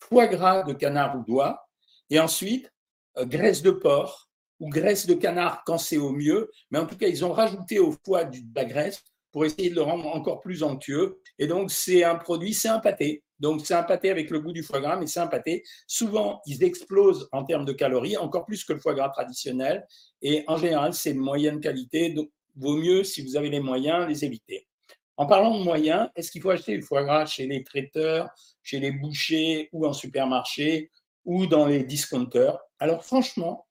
foie 0.01 0.27
gras 0.27 0.63
de 0.63 0.73
canard 0.73 1.19
ou 1.19 1.25
d'oie, 1.25 1.63
et 2.09 2.19
ensuite, 2.19 2.71
graisse 3.17 3.63
de 3.63 3.71
porc, 3.71 4.32
ou 4.63 4.69
graisse 4.69 5.07
de 5.07 5.15
canard 5.15 5.65
quand 5.67 5.77
c'est 5.77 5.97
au 5.97 6.13
mieux, 6.13 6.49
mais 6.71 6.79
en 6.79 6.87
tout 6.87 6.97
cas, 6.97 7.09
ils 7.09 7.25
ont 7.25 7.33
rajouté 7.33 7.81
au 7.81 7.93
foie 8.07 8.25
de 8.25 8.39
la 8.55 8.65
graisse 8.65 9.03
pour 9.33 9.45
essayer 9.45 9.71
de 9.71 9.75
le 9.75 9.83
rendre 9.83 10.07
encore 10.07 10.41
plus 10.41 10.63
onctueux. 10.63 11.21
Et 11.41 11.49
donc, 11.49 11.73
c'est 11.73 12.05
un 12.05 12.15
produit, 12.15 12.55
c'est 12.55 12.69
un 12.69 12.79
pâté. 12.79 13.25
Donc, 13.41 13.67
c'est 13.67 13.75
un 13.75 13.83
pâté 13.83 14.09
avec 14.09 14.31
le 14.31 14.39
goût 14.39 14.53
du 14.53 14.63
foie 14.63 14.81
gras, 14.81 14.97
mais 14.97 15.09
c'est 15.09 15.19
un 15.19 15.27
pâté. 15.27 15.65
Souvent, 15.89 16.41
ils 16.47 16.63
explosent 16.63 17.29
en 17.33 17.43
termes 17.43 17.65
de 17.65 17.73
calories, 17.73 18.17
encore 18.17 18.47
plus 18.47 18.63
que 18.63 18.73
le 18.73 18.79
foie 18.79 18.95
gras 18.95 19.09
traditionnel. 19.09 19.85
Et 20.21 20.45
en 20.47 20.57
général, 20.57 20.95
c'est 20.95 21.15
de 21.15 21.19
moyenne 21.19 21.59
qualité. 21.59 22.11
Donc, 22.11 22.31
vaut 22.55 22.77
mieux, 22.77 23.03
si 23.03 23.21
vous 23.21 23.37
avez 23.37 23.51
les 23.51 23.61
moyens, 23.61 24.07
les 24.07 24.25
éviter. 24.25 24.69
En 25.17 25.27
parlant 25.27 25.59
de 25.59 25.65
moyens, 25.65 26.09
est-ce 26.15 26.31
qu'il 26.31 26.41
faut 26.41 26.51
acheter 26.51 26.77
du 26.77 26.83
foie 26.83 27.03
gras 27.03 27.27
chez 27.27 27.49
les 27.49 27.65
traiteurs, 27.65 28.29
chez 28.63 28.79
les 28.79 28.93
bouchers 28.93 29.71
ou 29.73 29.87
en 29.87 29.93
supermarché 29.93 30.93
ou 31.25 31.47
dans 31.47 31.67
les 31.67 31.83
discounters? 31.83 32.59
Alors, 32.79 33.05
franchement, 33.05 33.67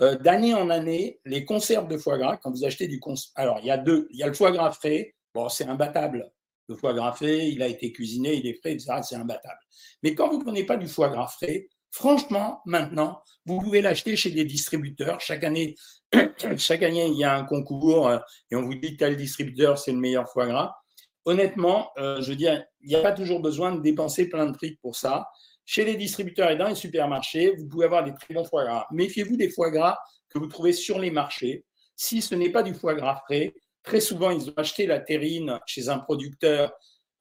euh, 0.00 0.16
d'année 0.16 0.54
en 0.54 0.70
année, 0.70 1.20
les 1.24 1.44
conserves 1.44 1.88
de 1.88 1.98
foie 1.98 2.18
gras, 2.18 2.36
quand 2.36 2.50
vous 2.50 2.64
achetez 2.64 2.88
du 2.88 3.00
alors 3.34 3.58
il 3.60 3.66
y 3.66 3.70
a 3.70 3.76
deux, 3.76 4.08
il 4.10 4.18
y 4.18 4.22
a 4.22 4.26
le 4.26 4.34
foie 4.34 4.50
gras 4.50 4.72
frais, 4.72 5.14
bon 5.34 5.48
c'est 5.48 5.66
imbattable. 5.66 6.32
Le 6.68 6.76
foie 6.76 6.94
gras 6.94 7.12
frais, 7.12 7.48
il 7.50 7.62
a 7.62 7.66
été 7.66 7.92
cuisiné, 7.92 8.34
il 8.34 8.46
est 8.46 8.54
frais, 8.54 8.72
etc. 8.72 9.00
C'est 9.02 9.16
imbattable. 9.16 9.58
Mais 10.04 10.14
quand 10.14 10.28
vous 10.28 10.38
ne 10.38 10.44
prenez 10.44 10.64
pas 10.64 10.76
du 10.76 10.86
foie 10.86 11.08
gras 11.08 11.26
frais, 11.26 11.68
franchement, 11.90 12.60
maintenant, 12.64 13.22
vous 13.44 13.58
pouvez 13.60 13.82
l'acheter 13.82 14.14
chez 14.14 14.30
des 14.30 14.44
distributeurs. 14.44 15.20
Chaque 15.20 15.42
année, 15.42 15.74
chaque 16.56 16.84
année, 16.84 17.06
il 17.08 17.16
y 17.16 17.24
a 17.24 17.36
un 17.36 17.44
concours 17.44 18.08
euh, 18.08 18.18
et 18.50 18.56
on 18.56 18.62
vous 18.62 18.74
dit 18.74 18.96
tel 18.96 19.16
distributeur, 19.16 19.78
c'est 19.78 19.92
le 19.92 19.98
meilleur 19.98 20.30
foie 20.30 20.46
gras. 20.46 20.76
Honnêtement, 21.24 21.90
euh, 21.98 22.22
je 22.22 22.30
veux 22.30 22.36
dire, 22.36 22.64
il 22.80 22.88
n'y 22.88 22.94
a 22.94 23.02
pas 23.02 23.12
toujours 23.12 23.40
besoin 23.40 23.72
de 23.72 23.80
dépenser 23.80 24.28
plein 24.28 24.46
de 24.46 24.56
fric 24.56 24.80
pour 24.80 24.96
ça. 24.96 25.28
Chez 25.72 25.84
les 25.84 25.94
distributeurs 25.94 26.50
et 26.50 26.56
dans 26.56 26.66
les 26.66 26.74
supermarchés, 26.74 27.54
vous 27.56 27.68
pouvez 27.68 27.84
avoir 27.84 28.02
des 28.02 28.12
très 28.12 28.34
bons 28.34 28.44
foie 28.44 28.64
gras. 28.64 28.88
Méfiez-vous 28.90 29.36
des 29.36 29.48
foie 29.48 29.70
gras 29.70 29.96
que 30.28 30.40
vous 30.40 30.48
trouvez 30.48 30.72
sur 30.72 30.98
les 30.98 31.12
marchés. 31.12 31.64
Si 31.94 32.22
ce 32.22 32.34
n'est 32.34 32.50
pas 32.50 32.64
du 32.64 32.74
foie 32.74 32.96
gras 32.96 33.22
frais, 33.24 33.54
très 33.84 34.00
souvent, 34.00 34.32
ils 34.32 34.50
ont 34.50 34.54
acheté 34.56 34.88
la 34.88 34.98
terrine 34.98 35.60
chez 35.66 35.88
un 35.88 36.00
producteur 36.00 36.72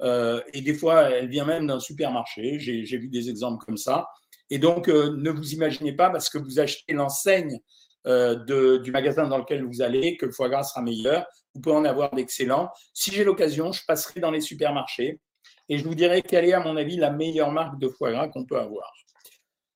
euh, 0.01 0.41
et 0.51 0.62
des 0.62 0.74
fois, 0.74 1.12
elle 1.12 1.29
vient 1.29 1.46
même 1.46 1.68
d'un 1.68 1.79
supermarché. 1.79 2.58
J'ai 2.58 2.98
vu 2.98 3.08
des 3.08 3.29
exemples 3.29 3.63
comme 3.63 3.77
ça. 3.77 4.08
Et 4.50 4.58
donc, 4.58 4.89
euh, 4.89 5.15
ne 5.15 5.29
vous 5.29 5.53
imaginez 5.53 5.94
pas 5.94 6.10
parce 6.10 6.27
que 6.27 6.39
vous 6.39 6.60
achetez 6.60 6.94
l'enseigne 6.94 7.60
euh, 8.08 8.79
du 8.79 8.89
magasin 8.89 9.27
dans 9.27 9.38
lequel 9.38 9.63
vous 9.63 9.84
allez 9.84 10.18
que 10.18 10.25
le 10.25 10.32
foie 10.32 10.50
gras 10.50 10.63
sera 10.63 10.82
meilleur. 10.82 11.24
Vous 11.53 11.62
pouvez 11.62 11.75
en 11.75 11.86
avoir 11.86 12.10
d'excellents. 12.15 12.72
Si 12.96 13.12
j'ai 13.12 13.24
l'occasion, 13.24 13.72
je 13.72 13.86
passerai 13.86 14.20
dans 14.20 14.32
les 14.32 14.41
supermarchés 14.41 15.20
et 15.69 15.77
je 15.77 15.83
vous 15.83 15.95
dirai 15.95 16.21
quelle 16.21 16.45
est, 16.45 16.53
à 16.53 16.59
mon 16.59 16.75
avis, 16.75 16.97
la 16.97 17.11
meilleure 17.11 17.51
marque 17.51 17.79
de 17.79 17.88
foie 17.88 18.11
gras 18.11 18.27
qu'on 18.27 18.45
peut 18.45 18.59
avoir. 18.59 18.91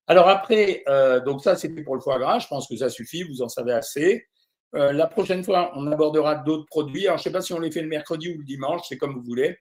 Alors 0.08 0.28
après, 0.28 0.84
euh, 0.90 1.22
donc 1.22 1.42
ça 1.42 1.56
c'était 1.56 1.82
pour 1.82 1.96
le 1.96 2.02
foie 2.02 2.20
gras, 2.20 2.40
je 2.40 2.48
pense 2.48 2.68
que 2.68 2.76
ça 2.76 2.90
suffit, 2.90 3.24
vous 3.24 3.42
en 3.42 3.48
savez 3.48 3.72
assez. 3.72 4.26
Euh, 4.76 4.92
la 4.92 5.08
prochaine 5.08 5.44
fois, 5.44 5.72
on 5.76 5.90
abordera 5.90 6.36
d'autres 6.36 6.66
produits. 6.66 7.08
Alors 7.08 7.18
je 7.18 7.22
ne 7.22 7.24
sais 7.26 7.32
pas 7.32 7.42
si 7.42 7.54
on 7.54 7.60
les 7.60 7.72
fait 7.72 7.82
le 7.82 7.88
mercredi 7.88 8.30
ou 8.30 8.38
le 8.38 8.44
dimanche, 8.44 8.82
c'est 8.90 8.98
comme 8.98 9.14
vous 9.14 9.24
voulez. 9.24 9.58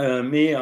Euh, 0.00 0.22
mais 0.22 0.54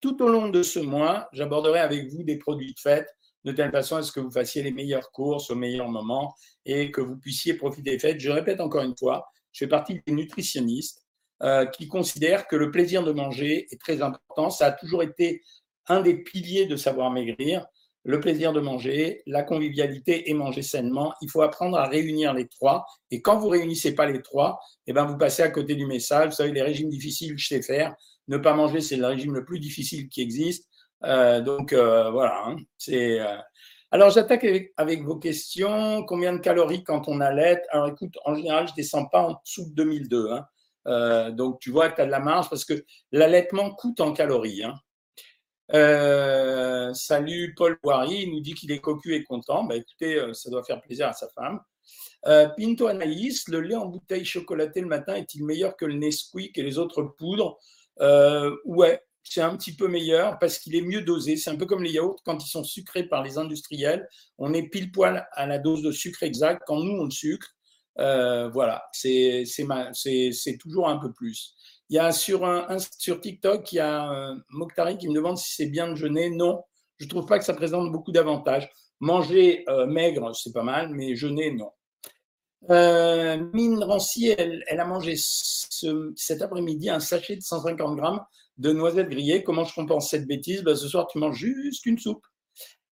tout 0.00 0.20
au 0.24 0.28
long 0.28 0.48
de 0.48 0.62
ce 0.64 0.80
mois, 0.80 1.28
j'aborderai 1.32 1.78
avec 1.78 2.08
vous 2.08 2.24
des 2.24 2.36
produits 2.36 2.74
de 2.74 2.80
fête, 2.80 3.06
de 3.44 3.52
telle 3.52 3.70
façon 3.70 3.96
à 3.96 4.02
ce 4.02 4.10
que 4.10 4.18
vous 4.18 4.32
fassiez 4.32 4.62
les 4.62 4.72
meilleures 4.72 5.12
courses 5.12 5.50
au 5.50 5.54
meilleur 5.54 5.88
moment 5.88 6.34
et 6.64 6.90
que 6.90 7.00
vous 7.00 7.16
puissiez 7.16 7.54
profiter 7.54 7.92
des 7.92 7.98
fêtes. 8.00 8.18
Je 8.18 8.30
répète 8.30 8.60
encore 8.60 8.82
une 8.82 8.96
fois, 8.96 9.24
je 9.52 9.58
fais 9.58 9.68
partie 9.68 10.00
des 10.04 10.12
nutritionnistes 10.12 11.01
euh, 11.42 11.66
qui 11.66 11.88
considère 11.88 12.46
que 12.46 12.54
le 12.54 12.70
plaisir 12.70 13.02
de 13.02 13.10
manger 13.10 13.66
est 13.72 13.80
très 13.80 14.00
important. 14.00 14.48
Ça 14.50 14.66
a 14.66 14.72
toujours 14.72 15.02
été 15.02 15.42
un 15.88 16.00
des 16.00 16.14
piliers 16.14 16.66
de 16.66 16.76
savoir 16.76 17.10
maigrir. 17.10 17.66
Le 18.04 18.20
plaisir 18.20 18.52
de 18.52 18.60
manger, 18.60 19.22
la 19.26 19.42
convivialité 19.42 20.30
et 20.30 20.34
manger 20.34 20.62
sainement. 20.62 21.14
Il 21.20 21.30
faut 21.30 21.42
apprendre 21.42 21.76
à 21.78 21.88
réunir 21.88 22.32
les 22.32 22.46
trois. 22.46 22.84
Et 23.10 23.22
quand 23.22 23.38
vous 23.38 23.48
réunissez 23.48 23.94
pas 23.94 24.06
les 24.06 24.22
trois, 24.22 24.60
eh 24.86 24.92
ben 24.92 25.04
vous 25.04 25.16
passez 25.16 25.42
à 25.42 25.50
côté 25.50 25.74
du 25.74 25.86
message. 25.86 26.26
Vous 26.30 26.36
savez, 26.36 26.52
les 26.52 26.62
régimes 26.62 26.90
difficiles, 26.90 27.34
je 27.36 27.46
sais 27.46 27.62
faire. 27.62 27.94
Ne 28.28 28.36
pas 28.36 28.54
manger, 28.54 28.80
c'est 28.80 28.96
le 28.96 29.06
régime 29.06 29.34
le 29.34 29.44
plus 29.44 29.58
difficile 29.58 30.08
qui 30.08 30.20
existe. 30.22 30.68
Euh, 31.04 31.40
donc 31.40 31.72
euh, 31.72 32.10
voilà, 32.10 32.44
hein. 32.46 32.56
c'est. 32.78 33.18
Alors 33.90 34.10
j'attaque 34.10 34.46
avec, 34.76 35.02
vos 35.02 35.16
questions. 35.16 36.04
Combien 36.04 36.32
de 36.32 36.38
calories 36.38 36.84
quand 36.84 37.08
on 37.08 37.20
allait 37.20 37.60
Alors 37.70 37.88
écoute, 37.88 38.16
en 38.24 38.34
général, 38.34 38.68
je 38.68 38.74
descends 38.74 39.06
pas 39.06 39.22
en 39.22 39.40
dessous 39.44 39.68
de 39.70 39.74
2002. 39.74 40.30
Hein. 40.30 40.46
Donc 40.84 41.60
tu 41.60 41.70
vois 41.70 41.88
que 41.90 41.96
tu 41.96 42.02
as 42.02 42.06
de 42.06 42.10
la 42.10 42.20
marge 42.20 42.48
parce 42.48 42.64
que 42.64 42.84
l'allaitement 43.10 43.70
coûte 43.74 44.00
en 44.00 44.12
calories. 44.12 44.62
Hein. 44.64 44.74
salut 46.94 47.54
Paul 47.56 47.78
Boiry, 47.82 48.22
il 48.22 48.30
nous 48.30 48.40
dit 48.40 48.54
qu'il 48.54 48.72
est 48.72 48.80
cocu 48.80 49.14
et 49.14 49.24
content. 49.24 49.64
Bah, 49.64 49.76
écoutez, 49.76 50.22
ça 50.32 50.50
doit 50.50 50.64
faire 50.64 50.80
plaisir 50.80 51.08
à 51.08 51.12
sa 51.12 51.28
femme. 51.28 51.60
Pinto 52.24 52.86
Anaïs, 52.86 53.48
le 53.48 53.60
lait 53.60 53.74
en 53.74 53.86
bouteille 53.86 54.24
chocolatée 54.24 54.80
le 54.80 54.86
matin 54.86 55.14
est-il 55.14 55.44
meilleur 55.44 55.76
que 55.76 55.84
le 55.84 55.94
Nesquik 55.94 56.56
et 56.56 56.62
les 56.62 56.78
autres 56.78 57.02
poudres? 57.02 57.58
Ouais, 58.64 59.00
c'est 59.24 59.40
un 59.40 59.56
petit 59.56 59.74
peu 59.74 59.88
meilleur 59.88 60.38
parce 60.38 60.58
qu'il 60.58 60.74
est 60.74 60.82
mieux 60.82 61.02
dosé. 61.02 61.36
C'est 61.36 61.50
un 61.50 61.56
peu 61.56 61.66
comme 61.66 61.82
les 61.82 61.92
yaourts 61.92 62.22
quand 62.24 62.42
ils 62.44 62.48
sont 62.48 62.64
sucrés 62.64 63.04
par 63.04 63.22
les 63.22 63.38
industriels. 63.38 64.08
On 64.38 64.52
est 64.52 64.68
pile 64.68 64.90
poil 64.90 65.26
à 65.32 65.46
la 65.46 65.58
dose 65.58 65.82
de 65.82 65.92
sucre 65.92 66.22
exacte 66.22 66.62
quand 66.66 66.80
nous 66.80 66.92
on 66.92 67.04
le 67.04 67.10
sucre. 67.10 67.48
Euh, 67.98 68.48
voilà, 68.48 68.84
c'est 68.92 69.44
toujours 70.60 70.88
un 70.88 70.98
peu 70.98 71.12
plus. 71.12 71.54
Il 71.90 71.96
y 71.96 71.98
a 71.98 72.12
sur, 72.12 72.46
un, 72.46 72.78
sur 72.98 73.20
TikTok, 73.20 73.70
il 73.72 73.76
y 73.76 73.80
a 73.80 74.34
Mokhtari 74.50 74.96
qui 74.96 75.08
me 75.08 75.14
demande 75.14 75.36
si 75.36 75.54
c'est 75.54 75.66
bien 75.66 75.88
de 75.88 75.94
jeûner. 75.94 76.30
Non, 76.30 76.62
je 76.98 77.04
ne 77.04 77.10
trouve 77.10 77.26
pas 77.26 77.38
que 77.38 77.44
ça 77.44 77.54
présente 77.54 77.90
beaucoup 77.92 78.12
d'avantages. 78.12 78.70
Manger 79.00 79.64
euh, 79.68 79.86
maigre, 79.86 80.34
c'est 80.34 80.52
pas 80.52 80.62
mal, 80.62 80.90
mais 80.90 81.16
jeûner, 81.16 81.50
non. 81.50 81.70
Euh, 82.70 83.44
Mine 83.52 83.82
Rancy, 83.82 84.28
elle, 84.38 84.62
elle, 84.68 84.78
a 84.78 84.84
mangé 84.84 85.16
cet 85.16 86.42
après-midi 86.42 86.88
un 86.88 87.00
sachet 87.00 87.34
de 87.34 87.42
150 87.42 87.96
grammes 87.96 88.20
de 88.58 88.72
noisettes 88.72 89.08
grillées. 89.08 89.42
Comment 89.42 89.64
je 89.64 89.74
compense 89.74 90.10
cette 90.10 90.28
bêtise? 90.28 90.62
Ben, 90.62 90.76
Ce 90.76 90.86
soir, 90.86 91.08
tu 91.08 91.18
manges 91.18 91.36
juste 91.36 91.84
une 91.86 91.98
soupe. 91.98 92.24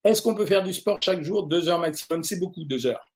Est-ce 0.02 0.22
qu'on 0.22 0.34
peut 0.34 0.46
faire 0.46 0.64
du 0.64 0.74
sport 0.74 0.98
chaque 1.00 1.22
jour? 1.22 1.46
Deux 1.46 1.68
heures 1.68 1.78
maximum, 1.78 2.24
c'est 2.24 2.40
beaucoup, 2.40 2.64
deux 2.64 2.86
heures. 2.86 3.06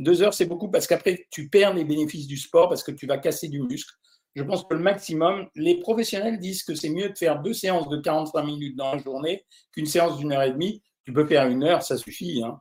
Deux 0.00 0.22
heures, 0.22 0.32
c'est 0.32 0.46
beaucoup 0.46 0.70
parce 0.70 0.86
qu'après, 0.86 1.26
tu 1.30 1.50
perds 1.50 1.74
les 1.74 1.84
bénéfices 1.84 2.26
du 2.26 2.38
sport 2.38 2.70
parce 2.70 2.82
que 2.82 2.90
tu 2.90 3.06
vas 3.06 3.18
casser 3.18 3.48
du 3.48 3.60
muscle. 3.60 3.94
Je 4.34 4.42
pense 4.42 4.64
que 4.64 4.72
le 4.72 4.80
maximum, 4.80 5.46
les 5.54 5.78
professionnels 5.78 6.38
disent 6.38 6.62
que 6.62 6.74
c'est 6.74 6.88
mieux 6.88 7.10
de 7.10 7.18
faire 7.18 7.42
deux 7.42 7.52
séances 7.52 7.90
de 7.90 7.98
45 7.98 8.42
minutes 8.42 8.76
dans 8.76 8.94
la 8.94 9.02
journée 9.02 9.44
qu'une 9.72 9.84
séance 9.84 10.16
d'une 10.16 10.32
heure 10.32 10.42
et 10.42 10.52
demie. 10.52 10.82
Tu 11.04 11.12
peux 11.12 11.26
faire 11.26 11.46
une 11.48 11.64
heure, 11.64 11.82
ça 11.82 11.98
suffit. 11.98 12.42
Hein. 12.42 12.58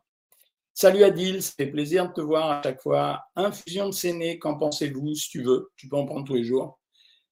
Salut 0.73 1.01
Adil, 1.05 1.41
ça 1.41 1.53
fait 1.55 1.67
plaisir 1.67 2.09
de 2.09 2.13
te 2.13 2.19
voir 2.19 2.51
à 2.51 2.61
chaque 2.61 2.81
fois. 2.81 3.21
Infusion 3.37 3.85
de 3.85 3.93
séné, 3.93 4.37
qu'en 4.37 4.57
pensez-vous 4.57 5.15
Si 5.15 5.29
tu 5.29 5.41
veux, 5.41 5.71
tu 5.77 5.87
peux 5.87 5.95
en 5.95 6.05
prendre 6.05 6.25
tous 6.25 6.35
les 6.35 6.43
jours. 6.43 6.77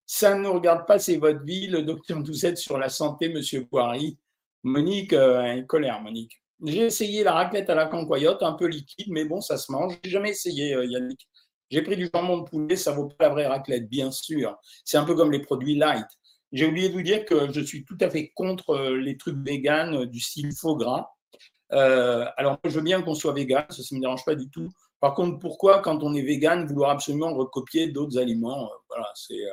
Ça 0.05 0.35
ne 0.35 0.43
nous 0.43 0.53
regarde 0.53 0.87
pas, 0.87 0.99
c'est 0.99 1.17
votre 1.17 1.43
vie. 1.43 1.67
Le 1.67 1.81
docteur 1.81 2.23
Doucette 2.23 2.57
sur 2.57 2.77
la 2.77 2.87
santé, 2.87 3.27
monsieur 3.27 3.65
Poiry. 3.65 4.17
Monique, 4.63 5.11
euh, 5.11 5.61
colère, 5.63 6.01
Monique. 6.01 6.41
J'ai 6.65 6.85
essayé 6.85 7.23
la 7.23 7.33
raclette 7.33 7.69
à 7.69 7.75
la 7.75 7.85
cancoyote, 7.85 8.41
un 8.41 8.53
peu 8.53 8.65
liquide, 8.65 9.07
mais 9.09 9.25
bon, 9.25 9.41
ça 9.41 9.57
se 9.57 9.71
mange. 9.71 9.97
J'ai 10.03 10.11
jamais 10.11 10.31
essayé, 10.31 10.73
euh, 10.73 10.85
Yannick. 10.85 11.27
J'ai 11.69 11.81
pris 11.81 11.97
du 11.97 12.09
jambon 12.13 12.39
de 12.39 12.49
poulet, 12.49 12.75
ça 12.75 12.93
vaut 12.93 13.07
pas 13.07 13.25
la 13.25 13.29
vraie 13.29 13.47
raclette, 13.47 13.89
bien 13.89 14.09
sûr. 14.11 14.57
C'est 14.85 14.97
un 14.97 15.03
peu 15.03 15.15
comme 15.15 15.31
les 15.31 15.41
produits 15.41 15.75
light. 15.75 16.07
J'ai 16.51 16.65
oublié 16.65 16.89
de 16.89 16.93
vous 16.93 17.01
dire 17.01 17.25
que 17.25 17.51
je 17.51 17.61
suis 17.61 17.83
tout 17.83 17.97
à 18.01 18.09
fait 18.09 18.31
contre 18.33 18.71
euh, 18.71 18.97
les 18.97 19.17
trucs 19.17 19.37
véganes 19.45 19.95
euh, 19.95 20.05
du 20.05 20.19
style 20.19 20.53
faux 20.53 20.77
gras. 20.77 21.09
alors, 21.69 22.57
je 22.63 22.69
veux 22.71 22.81
bien 22.81 23.01
qu'on 23.01 23.15
soit 23.15 23.33
vegan, 23.33 23.65
ça 23.69 23.83
ne 23.91 23.97
me 23.97 24.01
dérange 24.01 24.25
pas 24.25 24.35
du 24.35 24.49
tout. 24.49 24.69
Par 24.99 25.13
contre, 25.13 25.39
pourquoi, 25.39 25.81
quand 25.81 26.01
on 26.03 26.13
est 26.15 26.23
vegan, 26.23 26.65
vouloir 26.65 26.91
absolument 26.91 27.33
recopier 27.33 27.89
d'autres 27.89 28.17
aliments 28.17 28.69
Voilà, 28.89 29.11
c'est. 29.13 29.43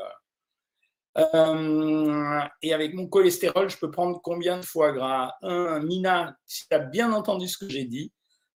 Et 1.16 2.74
avec 2.74 2.94
mon 2.94 3.06
cholestérol, 3.06 3.70
je 3.70 3.78
peux 3.78 3.90
prendre 3.90 4.20
combien 4.22 4.58
de 4.58 4.64
foie 4.64 4.92
gras? 4.92 5.34
Un, 5.42 5.80
Mina, 5.80 6.36
si 6.46 6.66
tu 6.68 6.74
as 6.74 6.80
bien 6.80 7.12
entendu 7.12 7.48
ce 7.48 7.58
que 7.58 7.68
j'ai 7.68 7.84
dit, 7.84 8.12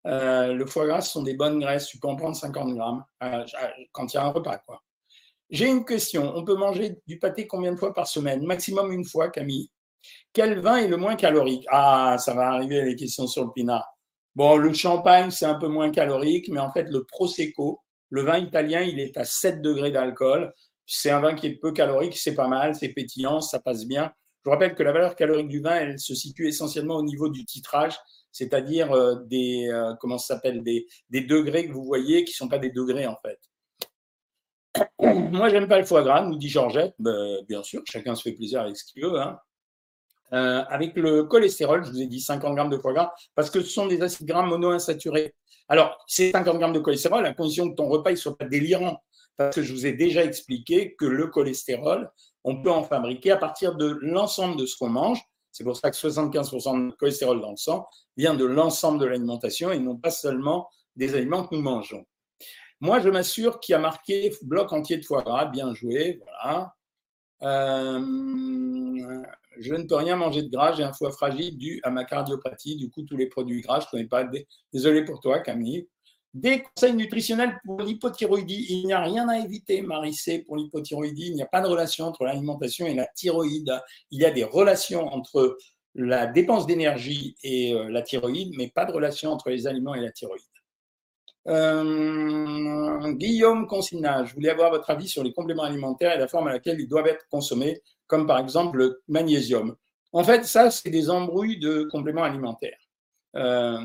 euh, 0.06 0.54
le 0.54 0.66
foie 0.66 0.86
gras, 0.86 1.00
ce 1.00 1.12
sont 1.12 1.22
des 1.22 1.34
bonnes 1.34 1.60
graisses. 1.60 1.86
Tu 1.86 1.98
peux 1.98 2.08
en 2.08 2.16
prendre 2.16 2.36
50 2.36 2.74
grammes 2.74 3.04
euh, 3.22 3.44
quand 3.92 4.12
il 4.12 4.16
y 4.16 4.18
a 4.18 4.24
un 4.24 4.30
repas. 4.30 4.58
quoi. 4.58 4.82
J'ai 5.50 5.68
une 5.68 5.84
question. 5.84 6.32
On 6.34 6.44
peut 6.44 6.56
manger 6.56 6.96
du 7.06 7.18
pâté 7.18 7.46
combien 7.46 7.72
de 7.72 7.78
fois 7.78 7.94
par 7.94 8.06
semaine? 8.06 8.44
Maximum 8.44 8.92
une 8.92 9.04
fois, 9.04 9.28
Camille. 9.30 9.70
Quel 10.32 10.60
vin 10.60 10.76
est 10.76 10.88
le 10.88 10.96
moins 10.96 11.16
calorique? 11.16 11.64
Ah, 11.68 12.16
ça 12.18 12.34
va 12.34 12.50
arriver 12.52 12.82
les 12.84 12.96
questions 12.96 13.26
sur 13.26 13.44
le 13.44 13.52
pinard. 13.52 13.86
Bon, 14.34 14.56
le 14.56 14.72
champagne, 14.72 15.30
c'est 15.30 15.46
un 15.46 15.56
peu 15.56 15.68
moins 15.68 15.90
calorique, 15.90 16.48
mais 16.48 16.60
en 16.60 16.70
fait, 16.70 16.84
le 16.84 17.04
Prosecco, 17.04 17.80
le 18.10 18.22
vin 18.22 18.38
italien, 18.38 18.82
il 18.82 19.00
est 19.00 19.16
à 19.16 19.24
7 19.24 19.60
degrés 19.62 19.90
d'alcool. 19.90 20.52
C'est 20.90 21.10
un 21.10 21.20
vin 21.20 21.34
qui 21.34 21.46
est 21.46 21.54
peu 21.54 21.72
calorique, 21.72 22.16
c'est 22.16 22.34
pas 22.34 22.48
mal, 22.48 22.74
c'est 22.74 22.88
pétillant, 22.88 23.42
ça 23.42 23.60
passe 23.60 23.84
bien. 23.84 24.10
Je 24.38 24.44
vous 24.44 24.52
rappelle 24.52 24.74
que 24.74 24.82
la 24.82 24.92
valeur 24.92 25.16
calorique 25.16 25.48
du 25.48 25.60
vin, 25.60 25.74
elle 25.74 25.98
se 25.98 26.14
situe 26.14 26.48
essentiellement 26.48 26.96
au 26.96 27.02
niveau 27.02 27.28
du 27.28 27.44
titrage, 27.44 27.94
c'est-à-dire 28.32 28.90
euh, 28.92 29.16
des 29.26 29.68
euh, 29.68 29.92
comment 30.00 30.16
s'appelle 30.16 30.62
des, 30.62 30.86
degrés 31.10 31.68
que 31.68 31.74
vous 31.74 31.84
voyez 31.84 32.24
qui 32.24 32.32
sont 32.32 32.48
pas 32.48 32.58
des 32.58 32.70
degrés 32.70 33.06
en 33.06 33.18
fait. 33.20 33.38
Moi, 35.30 35.50
j'aime 35.50 35.68
pas 35.68 35.78
le 35.78 35.84
foie 35.84 36.02
gras, 36.02 36.22
nous 36.22 36.38
dit 36.38 36.48
Georgette. 36.48 36.94
Ben, 36.98 37.44
bien 37.46 37.62
sûr, 37.62 37.82
chacun 37.84 38.14
se 38.14 38.22
fait 38.22 38.32
plaisir 38.32 38.62
avec 38.62 38.78
ce 38.78 38.90
qu'il 38.90 39.02
veut. 39.02 39.20
Hein. 39.20 39.38
Euh, 40.32 40.64
avec 40.68 40.96
le 40.96 41.24
cholestérol, 41.24 41.84
je 41.84 41.90
vous 41.90 42.00
ai 42.00 42.06
dit 42.06 42.20
50 42.20 42.54
grammes 42.54 42.70
de 42.70 42.78
foie 42.78 42.94
gras, 42.94 43.12
parce 43.34 43.50
que 43.50 43.60
ce 43.60 43.68
sont 43.68 43.86
des 43.86 44.00
acides 44.00 44.26
gras 44.26 44.42
monoinsaturés. 44.42 45.34
Alors, 45.68 46.02
c'est 46.06 46.30
50 46.30 46.58
grammes 46.58 46.72
de 46.72 46.80
cholestérol 46.80 47.26
à 47.26 47.34
condition 47.34 47.68
que 47.68 47.74
ton 47.74 47.88
repas 47.88 48.12
ne 48.12 48.16
soit 48.16 48.38
pas 48.38 48.46
délirant 48.46 49.02
parce 49.38 49.54
que 49.54 49.62
je 49.62 49.72
vous 49.72 49.86
ai 49.86 49.92
déjà 49.92 50.24
expliqué 50.24 50.96
que 50.96 51.06
le 51.06 51.28
cholestérol, 51.28 52.10
on 52.44 52.60
peut 52.60 52.70
en 52.70 52.82
fabriquer 52.82 53.30
à 53.30 53.36
partir 53.36 53.76
de 53.76 53.96
l'ensemble 54.02 54.56
de 54.56 54.66
ce 54.66 54.76
qu'on 54.76 54.88
mange. 54.88 55.20
C'est 55.52 55.64
pour 55.64 55.76
ça 55.76 55.90
que 55.90 55.96
75% 55.96 56.90
de 56.90 56.94
cholestérol 56.96 57.40
dans 57.40 57.52
le 57.52 57.56
sang 57.56 57.86
vient 58.16 58.34
de 58.34 58.44
l'ensemble 58.44 58.98
de 58.98 59.06
l'alimentation 59.06 59.70
et 59.70 59.78
non 59.78 59.96
pas 59.96 60.10
seulement 60.10 60.68
des 60.96 61.14
aliments 61.14 61.46
que 61.46 61.54
nous 61.54 61.62
mangeons. 61.62 62.04
Moi, 62.80 62.98
je 63.00 63.08
m'assure 63.08 63.60
qu'il 63.60 63.72
y 63.72 63.76
a 63.76 63.78
marqué 63.78 64.32
bloc 64.42 64.72
entier 64.72 64.98
de 64.98 65.04
foie 65.04 65.22
gras, 65.22 65.46
bien 65.46 65.72
joué, 65.72 66.20
voilà. 66.22 66.74
Euh, 67.42 68.00
je 69.60 69.74
ne 69.74 69.84
peux 69.84 69.94
rien 69.94 70.16
manger 70.16 70.42
de 70.42 70.50
gras, 70.50 70.72
j'ai 70.72 70.82
un 70.82 70.92
foie 70.92 71.12
fragile 71.12 71.56
dû 71.56 71.80
à 71.84 71.90
ma 71.90 72.04
cardiopathie, 72.04 72.76
du 72.76 72.90
coup 72.90 73.02
tous 73.02 73.16
les 73.16 73.26
produits 73.26 73.60
gras, 73.60 73.80
je 73.80 73.86
ne 73.86 73.90
connais 73.90 74.06
pas. 74.06 74.24
Désolé 74.72 75.04
pour 75.04 75.20
toi, 75.20 75.40
Camille. 75.40 75.88
Des 76.34 76.62
conseils 76.62 76.94
nutritionnels 76.94 77.58
pour 77.64 77.80
l'hypothyroïdie. 77.80 78.66
Il 78.68 78.86
n'y 78.86 78.92
a 78.92 79.00
rien 79.00 79.28
à 79.28 79.38
éviter, 79.38 79.80
Marissé, 79.82 80.40
pour 80.40 80.56
l'hypothyroïdie. 80.56 81.28
Il 81.28 81.34
n'y 81.34 81.42
a 81.42 81.46
pas 81.46 81.60
de 81.60 81.68
relation 81.68 82.06
entre 82.06 82.24
l'alimentation 82.24 82.86
et 82.86 82.94
la 82.94 83.06
thyroïde. 83.06 83.80
Il 84.10 84.20
y 84.20 84.24
a 84.24 84.30
des 84.30 84.44
relations 84.44 85.06
entre 85.06 85.56
la 85.94 86.26
dépense 86.26 86.66
d'énergie 86.66 87.34
et 87.42 87.74
euh, 87.74 87.88
la 87.90 88.02
thyroïde, 88.02 88.52
mais 88.56 88.68
pas 88.68 88.84
de 88.84 88.92
relation 88.92 89.32
entre 89.32 89.50
les 89.50 89.66
aliments 89.66 89.94
et 89.94 90.00
la 90.00 90.12
thyroïde. 90.12 90.42
Euh, 91.48 93.12
Guillaume 93.14 93.66
Consignage, 93.66 94.28
je 94.28 94.34
voulais 94.34 94.50
avoir 94.50 94.70
votre 94.70 94.90
avis 94.90 95.08
sur 95.08 95.24
les 95.24 95.32
compléments 95.32 95.62
alimentaires 95.62 96.14
et 96.14 96.18
la 96.18 96.28
forme 96.28 96.48
à 96.48 96.52
laquelle 96.52 96.78
ils 96.78 96.88
doivent 96.88 97.06
être 97.06 97.26
consommés, 97.30 97.80
comme 98.06 98.26
par 98.26 98.38
exemple 98.38 98.76
le 98.76 99.02
magnésium. 99.08 99.74
En 100.12 100.24
fait, 100.24 100.44
ça, 100.44 100.70
c'est 100.70 100.90
des 100.90 101.10
embrouilles 101.10 101.58
de 101.58 101.84
compléments 101.90 102.22
alimentaires. 102.22 102.78
Euh, 103.36 103.78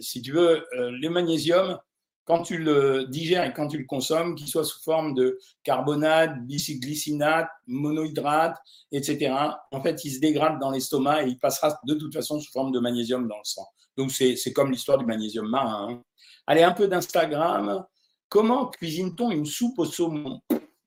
si 0.00 0.22
tu 0.22 0.32
veux, 0.32 0.64
euh, 0.76 0.90
le 0.90 1.08
magnésium, 1.08 1.78
quand 2.24 2.42
tu 2.42 2.58
le 2.58 3.04
digères 3.04 3.44
et 3.44 3.52
quand 3.52 3.68
tu 3.68 3.78
le 3.78 3.84
consommes, 3.84 4.34
qu'il 4.34 4.48
soit 4.48 4.64
sous 4.64 4.82
forme 4.82 5.14
de 5.14 5.38
carbonate, 5.62 6.40
bicyglycinate, 6.46 7.48
monohydrate, 7.66 8.56
etc., 8.92 9.34
en 9.70 9.82
fait, 9.82 10.04
il 10.04 10.10
se 10.12 10.20
dégrade 10.20 10.58
dans 10.58 10.70
l'estomac 10.70 11.24
et 11.24 11.28
il 11.28 11.38
passera 11.38 11.78
de 11.84 11.94
toute 11.94 12.14
façon 12.14 12.40
sous 12.40 12.50
forme 12.50 12.72
de 12.72 12.80
magnésium 12.80 13.28
dans 13.28 13.36
le 13.36 13.44
sang. 13.44 13.66
Donc, 13.96 14.10
c'est 14.10 14.52
comme 14.52 14.70
l'histoire 14.72 14.98
du 14.98 15.04
magnésium 15.04 15.48
marin. 15.48 15.88
Hein. 15.90 16.02
Allez, 16.46 16.62
un 16.62 16.72
peu 16.72 16.88
d'Instagram. 16.88 17.84
Comment 18.28 18.66
cuisine-t-on 18.66 19.30
une 19.30 19.46
soupe 19.46 19.78
au 19.78 19.84
saumon? 19.84 20.40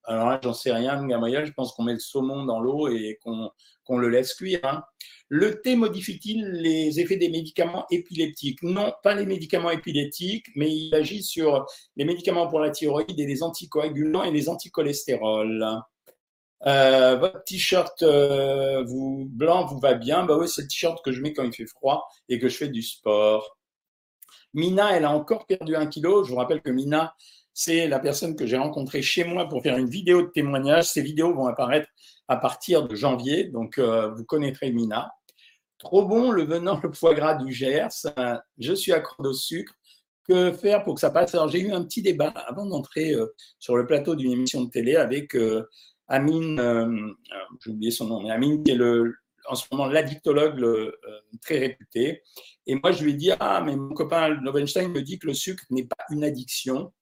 Alors 0.03 0.29
là, 0.29 0.39
j'en 0.41 0.53
sais 0.53 0.71
rien, 0.71 1.05
Gabriel. 1.05 1.45
Je 1.45 1.53
pense 1.53 1.74
qu'on 1.74 1.83
met 1.83 1.93
le 1.93 2.00
saumon 2.00 2.45
dans 2.45 2.59
l'eau 2.59 2.88
et 2.88 3.19
qu'on 3.24 3.97
le 3.97 4.09
laisse 4.09 4.33
cuire. 4.33 4.59
Hein. 4.63 4.83
Le 5.29 5.62
thé 5.62 5.75
modifie-t-il 5.75 6.46
les 6.51 7.00
effets 7.01 7.17
des 7.17 7.29
médicaments 7.29 7.86
épileptiques? 7.91 8.63
Non, 8.63 8.93
pas 9.03 9.13
les 9.13 9.25
médicaments 9.25 9.72
épileptiques, 9.72 10.46
mais 10.55 10.74
il 10.74 10.96
agit 10.96 11.22
sur 11.22 11.65
les 11.98 12.05
médicaments 12.05 12.48
pour 12.48 12.62
la 12.62 12.72
thyroïde 12.72 13.19
et 13.19 13.25
les 13.25 13.43
anticoagulants 13.43 14.24
et 14.24 14.31
les 14.31 14.48
anticholestérols. 14.48 15.65
Euh, 16.65 17.17
votre 17.17 17.43
t-shirt 17.43 18.01
euh, 18.03 18.84
blanc 18.88 19.65
vous 19.65 19.79
va 19.79 19.96
bien? 19.96 20.24
Bah 20.24 20.38
oui, 20.39 20.48
c'est 20.48 20.62
le 20.62 20.67
t-shirt 20.67 21.03
que 21.03 21.12
je 21.12 21.22
mets 21.22 21.34
quand 21.34 21.43
il 21.43 21.53
fait 21.53 21.67
froid 21.67 22.07
et 22.29 22.39
que 22.39 22.48
je 22.48 22.55
fais 22.55 22.69
du 22.69 22.81
sport. 22.81 23.57
Mina, 24.53 24.96
elle 24.96 25.05
a 25.05 25.12
encore 25.12 25.46
perdu 25.46 25.75
un 25.75 25.88
kilo. 25.88 26.24
Je 26.24 26.31
vous 26.31 26.38
rappelle 26.38 26.62
que 26.62 26.72
Mina, 26.72 27.13
c'est 27.53 27.88
la 27.88 28.00
personne 28.00 28.36
que 28.36 28.46
j'ai 28.46 28.57
rencontrée 28.57 29.01
chez 29.01 29.24
moi 29.24 29.50
pour 29.50 29.62
faire 29.62 29.77
une 29.77 29.89
vidéo 29.89 30.22
de 30.22 30.27
témoignage. 30.27 30.86
Ces 30.86 31.01
vidéos 31.01 31.34
vont 31.34 31.48
apparaître 31.48 31.89
à 32.27 32.38
partir 32.38 32.88
de 32.88 32.96
janvier, 32.96 33.46
donc 33.46 33.77
euh, 33.77 34.10
vous 34.13 34.24
connaîtrez 34.24 34.72
Mina. 34.72 35.12
Trop 35.77 36.05
bon 36.05 36.31
le 36.31 36.43
venant, 36.43 36.79
le 36.84 36.91
foie 36.91 37.13
gras 37.13 37.36
du 37.36 37.51
Gers. 37.53 38.07
Je 38.57 38.74
suis 38.74 38.91
accro 38.91 39.24
au 39.24 39.34
sucre. 39.34 39.74
Que 40.27 40.51
faire 40.51 40.84
pour 40.84 40.96
que 40.96 41.00
ça 41.00 41.10
passe? 41.10 41.34
Alors 41.36 41.48
j'ai 41.48 41.62
eu 41.62 41.72
un 41.72 41.86
petit 41.86 42.01
débat 42.01 42.34
avant 42.36 42.65
d'entrer 42.65 43.13
euh, 43.13 43.34
sur 43.60 43.77
le 43.77 43.86
plateau 43.86 44.13
d'une 44.13 44.34
émission 44.34 44.62
de 44.62 44.69
télé 44.69 44.98
avec 44.98 45.34
euh, 45.36 45.65
Amine, 46.10 47.15
j'ai 47.63 47.72
oublié 47.72 47.91
son 47.91 48.07
nom, 48.07 48.22
mais 48.22 48.31
Amine 48.31 48.62
qui 48.62 48.72
est 48.72 48.75
le, 48.75 49.13
en 49.48 49.55
ce 49.55 49.65
moment 49.72 49.88
l'addictologue 49.88 50.93
très 51.41 51.60
réputé. 51.60 52.24
Et 52.65 52.75
moi, 52.75 52.91
je 52.91 53.03
lui 53.03 53.12
ai 53.12 53.13
dit, 53.15 53.31
ah, 53.39 53.62
mais 53.65 53.75
mon 53.75 53.93
copain 53.93 54.29
Lovenstein 54.29 54.91
me 54.91 55.01
dit 55.01 55.19
que 55.19 55.27
le 55.27 55.34
sucre 55.34 55.63
n'est 55.69 55.86
pas 55.86 56.03
une 56.10 56.24
addiction. 56.24 56.93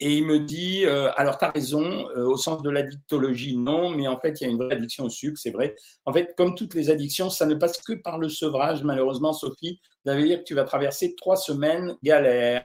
Et 0.00 0.18
il 0.18 0.26
me 0.26 0.38
dit, 0.38 0.84
euh, 0.84 1.10
alors 1.16 1.38
tu 1.38 1.44
as 1.44 1.50
raison, 1.50 2.08
euh, 2.10 2.24
au 2.24 2.36
sens 2.36 2.62
de 2.62 2.70
l'addictologie, 2.70 3.56
non, 3.56 3.90
mais 3.90 4.06
en 4.06 4.18
fait, 4.18 4.40
il 4.40 4.44
y 4.44 4.46
a 4.46 4.50
une 4.50 4.58
vraie 4.58 4.74
addiction 4.74 5.04
au 5.04 5.10
sucre, 5.10 5.38
c'est 5.40 5.50
vrai. 5.50 5.74
En 6.04 6.12
fait, 6.12 6.34
comme 6.36 6.54
toutes 6.54 6.74
les 6.74 6.88
addictions, 6.88 7.30
ça 7.30 7.46
ne 7.46 7.54
passe 7.54 7.80
que 7.82 7.94
par 7.94 8.18
le 8.18 8.28
sevrage, 8.28 8.84
malheureusement, 8.84 9.32
Sophie. 9.32 9.80
Ça 10.06 10.14
veut 10.14 10.22
dire 10.22 10.38
que 10.38 10.44
tu 10.44 10.54
vas 10.54 10.64
traverser 10.64 11.14
trois 11.16 11.36
semaines 11.36 11.96
galère. 12.02 12.64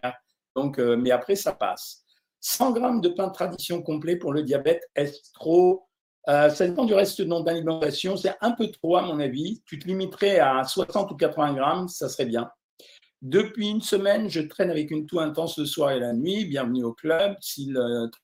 Donc, 0.56 0.80
euh, 0.80 0.96
mais 0.96 1.10
après, 1.10 1.36
ça 1.36 1.54
passe. 1.54 2.04
100 2.42 2.72
grammes 2.74 3.02
de 3.02 3.10
pain 3.10 3.28
de 3.28 3.34
tradition 3.34 3.82
complet 3.82 4.16
pour 4.16 4.32
le 4.32 4.44
diabète, 4.44 4.84
est-ce 4.96 5.32
trop? 5.34 5.88
Ça 6.26 6.68
dépend 6.68 6.86
du 6.86 6.94
reste 6.94 7.22
de 7.22 7.46
l'alimentation. 7.46 8.16
C'est 8.16 8.36
un 8.40 8.52
peu 8.52 8.68
trop, 8.68 8.96
à 8.96 9.02
mon 9.02 9.20
avis. 9.20 9.62
Tu 9.66 9.78
te 9.78 9.88
limiterais 9.88 10.40
à 10.40 10.64
60 10.64 11.12
ou 11.12 11.16
80 11.16 11.54
grammes, 11.54 11.88
ça 11.90 12.08
serait 12.08 12.26
bien. 12.26 12.50
Depuis 13.24 13.70
une 13.70 13.80
semaine, 13.80 14.30
je 14.30 14.42
traîne 14.42 14.70
avec 14.70 14.92
une 14.92 15.06
toux 15.06 15.22
intense 15.22 15.58
le 15.58 15.64
soir 15.64 15.92
et 15.92 16.00
la 16.02 16.12
nuit. 16.12 16.44
Bienvenue 16.44 16.84
au 16.84 16.92
club, 16.92 17.38
SIL 17.40 17.74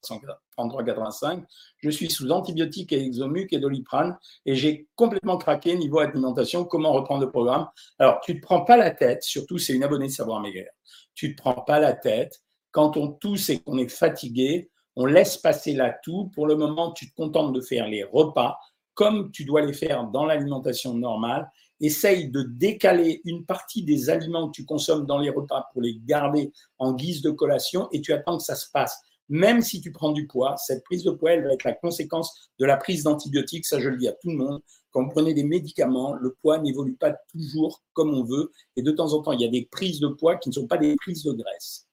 3385. 0.02 1.46
Je 1.78 1.90
suis 1.90 2.12
sous 2.12 2.30
antibiotiques 2.32 2.92
et 2.92 3.02
exomuc 3.02 3.54
et 3.54 3.60
doliprane 3.60 4.18
et 4.46 4.56
j'ai 4.56 4.90
complètement 4.98 5.38
craqué 5.38 5.78
niveau 5.78 6.00
alimentation. 6.00 6.66
Comment 6.66 6.92
reprendre 6.92 7.22
le 7.22 7.32
programme? 7.32 7.70
Alors, 7.98 8.20
tu 8.20 8.34
ne 8.34 8.40
te 8.40 8.42
prends 8.42 8.66
pas 8.66 8.76
la 8.76 8.92
tête, 8.92 9.24
surtout 9.24 9.58
c'est 9.58 9.72
une 9.72 9.86
abonnée 9.86 10.08
de 10.08 10.12
Savoir 10.12 10.42
Maigrir. 10.42 10.68
Tu 11.16 11.30
ne 11.30 11.34
te 11.34 11.38
prends 11.38 11.62
pas 11.62 11.80
la 11.80 11.94
tête. 11.94 12.42
Quand 12.72 12.98
on 12.98 13.08
tousse 13.08 13.50
et 13.50 13.60
qu'on 13.60 13.78
est 13.78 13.88
fatigué, 13.88 14.70
on 14.98 15.06
laisse 15.06 15.38
passer 15.38 15.72
la 15.72 15.92
toux. 15.92 16.30
Pour 16.36 16.46
le 16.46 16.58
moment, 16.58 16.92
tu 16.92 17.10
te 17.10 17.16
contentes 17.16 17.54
de 17.54 17.62
faire 17.62 17.88
les 17.88 18.04
repas 18.04 18.60
comme 18.96 19.32
tu 19.32 19.46
dois 19.46 19.62
les 19.62 19.72
faire 19.72 20.04
dans 20.08 20.26
l'alimentation 20.26 20.94
normale 20.94 21.50
essaye 21.80 22.30
de 22.30 22.42
décaler 22.42 23.22
une 23.26 23.46
partie 23.46 23.84
des 23.84 24.10
aliments 24.10 24.48
que 24.48 24.54
tu 24.54 24.66
consommes 24.66 25.06
dans 25.06 25.18
les 25.18 25.30
repas 25.30 25.70
pour 25.72 25.82
les 25.82 26.00
garder 26.06 26.52
en 26.78 26.94
guise 26.94 27.22
de 27.22 27.32
collation 27.32 27.88
et 27.92 28.02
tu 28.02 28.14
attends 28.14 28.38
que 28.38 28.44
ça 28.44 28.56
se 28.56 28.70
passe. 28.72 29.00
Même 29.30 29.62
si 29.62 29.80
tu 29.80 29.92
prends 29.92 30.12
du 30.12 30.26
poids, 30.26 30.58
cette 30.58 30.84
prise 30.84 31.04
de 31.04 31.12
poids, 31.12 31.34
elle 31.34 31.44
va 31.44 31.54
être 31.54 31.64
la 31.64 31.74
conséquence 31.74 32.50
de 32.60 32.66
la 32.66 32.78
prise 32.78 33.04
d'antibiotiques. 33.04 33.66
Ça, 33.66 33.80
je 33.80 33.90
le 33.90 33.98
dis 33.98 34.08
à 34.08 34.14
tout 34.14 34.30
le 34.30 34.38
monde. 34.38 34.60
Quand 34.92 35.04
vous 35.04 35.10
prenez 35.10 35.36
des 35.36 35.44
médicaments, 35.44 36.14
le 36.14 36.36
poids 36.42 36.58
n'évolue 36.58 36.96
pas 36.96 37.16
toujours 37.32 37.84
comme 37.94 38.12
on 38.12 38.24
veut. 38.24 38.52
Et 38.76 38.82
de 38.82 38.92
temps 38.92 39.14
en 39.14 39.22
temps, 39.22 39.34
il 39.34 39.42
y 39.42 39.46
a 39.46 39.50
des 39.50 39.68
prises 39.70 40.00
de 40.00 40.08
poids 40.08 40.38
qui 40.38 40.50
ne 40.50 40.54
sont 40.56 40.68
pas 40.68 40.78
des 40.78 40.96
prises 40.96 41.24
de 41.24 41.32
graisse. 41.34 41.86